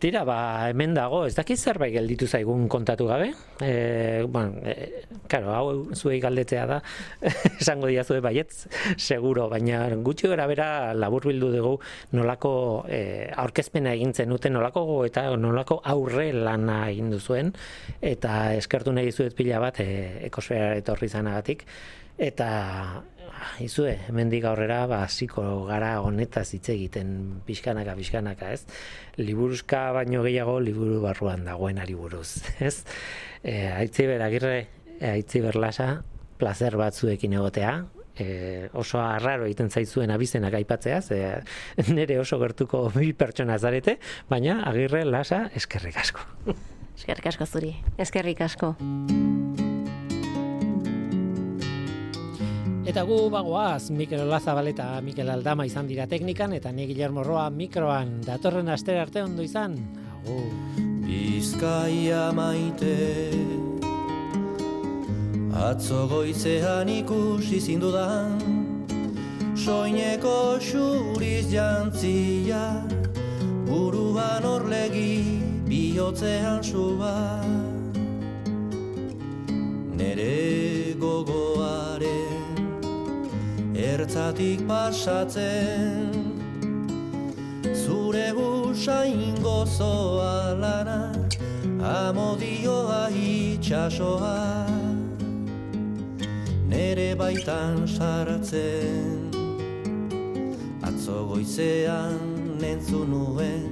Tira, 0.00 0.22
ba, 0.24 0.70
hemen 0.70 0.94
dago, 0.96 1.26
ez 1.28 1.34
dakit 1.36 1.58
zerbait 1.60 1.92
gelditu 1.92 2.24
zaigun 2.26 2.68
kontatu 2.72 3.04
gabe. 3.04 3.34
E, 3.60 4.24
bueno, 4.26 4.54
e, 4.64 5.02
claro, 5.28 5.52
hau 5.52 5.94
zuei 5.94 6.18
galdetzea 6.22 6.62
da, 6.64 6.78
esango 7.60 7.86
diazue 7.86 8.22
baietz, 8.24 8.64
seguro, 8.96 9.50
baina 9.52 9.90
gutxi 10.00 10.26
gara 10.32 10.46
bera 10.48 10.94
labur 10.94 11.26
bildu 11.28 11.52
dugu 11.52 11.74
nolako 12.16 12.86
e, 12.88 13.28
aurkezpena 13.36 13.92
egin 13.92 14.14
zenuten, 14.14 14.54
nolako 14.56 15.04
eta 15.04 15.36
nolako 15.36 15.82
aurre 15.84 16.32
lana 16.32 16.86
egin 16.88 17.10
duzuen, 17.12 17.52
eta 18.00 18.54
eskertu 18.56 18.96
nahi 18.96 19.12
dizuet 19.12 19.36
pila 19.36 19.60
bat 19.60 19.80
e, 19.84 19.90
ekosfera 20.32 20.78
etorri 20.80 21.12
zanagatik, 21.12 21.66
eta 22.20 23.02
izue, 23.64 23.94
hemendik 24.08 24.44
aurrera 24.44 24.84
ba 24.88 25.02
hasiko 25.04 25.42
gara 25.68 25.94
honetaz 26.04 26.46
hitz 26.56 26.68
egiten 26.74 27.12
pixkanaka 27.46 27.94
pixkanaka, 27.96 28.52
ez? 28.52 28.64
Liburuzka 29.20 29.90
baino 29.96 30.22
gehiago 30.26 30.58
liburu 30.60 31.00
barruan 31.04 31.46
dagoenari 31.48 31.96
buruz, 31.96 32.42
ez? 32.68 32.84
E, 33.42 33.68
Aitziber 33.72 34.22
Agirre, 34.22 34.66
e, 34.98 35.14
Aitziber 35.14 35.56
Lasa, 35.56 36.02
placer 36.40 36.76
batzuekin 36.80 37.38
egotea, 37.40 37.72
e, 38.16 38.68
oso 38.76 39.00
arraro 39.00 39.48
egiten 39.48 39.70
zaizuen 39.70 40.12
abizenak 40.12 40.56
aipatzea, 40.60 41.00
ze 41.00 41.20
nire 41.96 42.20
oso 42.20 42.40
gertuko 42.42 42.86
bi 42.96 43.14
pertsona 43.16 43.58
zarete, 43.58 43.98
baina 44.28 44.60
Agirre 44.68 45.06
Lasa 45.08 45.46
eskerrik 45.56 45.96
asko. 46.04 46.28
Eskerrik 47.00 47.32
asko 47.32 47.48
zuri. 47.48 47.74
Eskerrik 47.96 48.44
asko. 48.44 48.74
Eta 52.90 53.04
gu 53.06 53.28
bagoaz, 53.30 53.92
Mikel 53.94 54.24
Olazabal 54.24 54.66
eta 54.66 54.96
Mikel 54.98 55.28
Aldama 55.30 55.62
izan 55.62 55.86
dira 55.86 56.08
teknikan, 56.10 56.56
eta 56.56 56.72
ni 56.74 56.88
Guillermo 56.88 57.22
Roa 57.22 57.44
mikroan 57.54 58.16
datorren 58.24 58.66
astera 58.74 59.04
arte 59.06 59.22
ondo 59.22 59.44
izan. 59.46 59.76
Agur. 60.10 60.88
Bizkaia 61.06 62.32
maite 62.34 63.30
Atzo 65.54 66.08
goizean 66.10 66.90
ikusi 66.90 67.60
zindudan 67.60 68.34
Soineko 69.54 70.58
xuriz 70.58 71.46
jantzia 71.52 72.64
Buruan 73.70 74.50
orlegi 74.50 75.38
bihotzean 75.70 76.62
suba 76.62 77.14
Nere 79.94 80.94
gogoaren 80.98 82.39
Ertzatik 83.80 84.60
pasatzen 84.68 86.12
Zure 87.72 88.32
busain 88.36 89.40
gozoa 89.40 90.52
lana 90.60 91.12
Amodioa 91.80 93.08
itxasoa 93.08 94.66
Nere 96.68 97.14
baitan 97.16 97.86
sartzen 97.88 99.32
Atzo 100.84 101.24
goizean 101.30 102.60
entzun 102.60 103.08
nuen. 103.14 103.64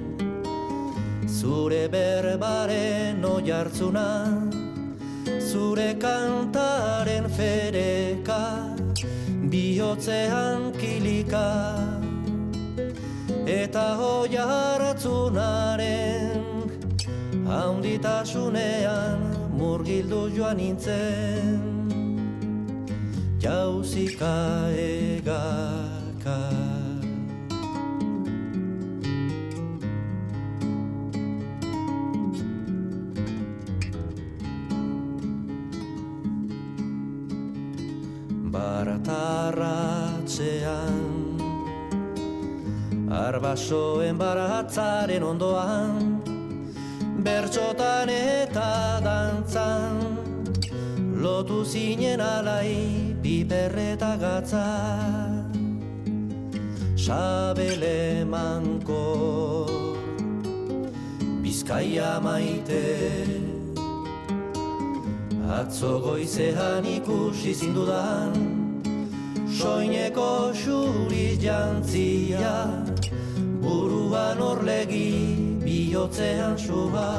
Zure 1.29 1.85
berbaren 1.93 3.21
oiartzuna 3.25 4.09
Zure 5.51 5.93
kantaren 6.01 7.29
fereka 7.29 8.68
Bihotzean 9.49 10.71
kilika 10.77 11.73
eta 13.49 13.85
hoia 13.97 14.45
hartzunaren 14.45 16.43
haunditasunean 17.49 19.25
murgildu 19.57 20.21
joan 20.37 20.57
nintzen 20.61 21.57
jauzika 23.41 24.35
egaka. 24.85 25.88
Baratarratzean. 38.59 41.39
Arbasoen 43.09 44.19
baratzaren 44.19 45.23
ondoan 45.23 46.19
Bertxotan 47.23 48.09
eta 48.11 48.99
dantzan. 49.05 49.95
Lo 51.21 51.39
lotu 51.39 51.63
zinen 51.65 52.19
alai 52.19 53.15
piperreta 53.23 54.17
gatza. 54.23 54.67
Sabele 56.95 58.25
manko 58.25 59.05
Bizkaia 61.43 62.19
maite 62.19 63.48
Atzo 65.49 65.97
goizean 65.97 66.85
ikusi 66.85 67.57
zindudan 67.57 68.37
Soineko 69.49 70.53
xuri 70.53 71.41
jantzia 71.41 72.69
Buruan 73.57 74.37
orlegi 74.37 75.33
bihotzean 75.65 76.53
suba. 76.53 77.09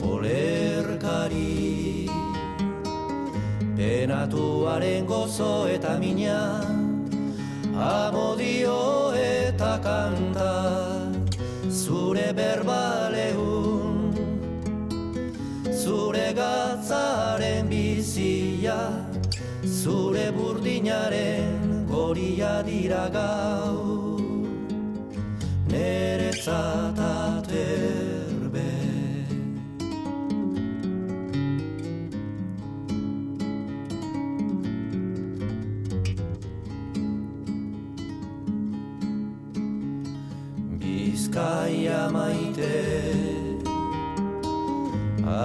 Olerkari 0.00 2.08
Penatuaren 3.76 5.04
gozo 5.04 5.68
eta 5.68 6.00
mina 6.00 6.64
Amodio 7.76 9.12
eta 9.12 9.76
kanta 9.84 10.56
Zure 11.68 12.32
berbalehun 12.32 13.49
Zure 16.40 16.48
gatzaren 16.48 17.68
bizia 17.68 18.76
Zure 19.64 20.30
burdinaren 20.32 21.84
goria 21.88 22.62
dira 22.62 23.08
gau 23.12 24.16
Neretzat 25.68 26.98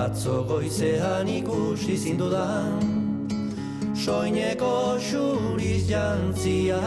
Atzo 0.06 0.44
goizean 0.46 1.26
ikusi 1.28 1.96
zindudan. 1.98 2.78
Soineko 3.98 5.00
xuriz 5.02 5.88
jantzia 5.90 6.78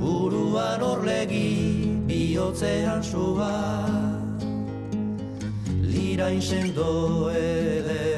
Buruan 0.00 0.82
orlegi 0.82 1.94
bihotzean 2.08 3.02
suba. 3.10 3.54
Lirain 5.92 6.42
sendo 6.42 7.30
eder 7.30 8.11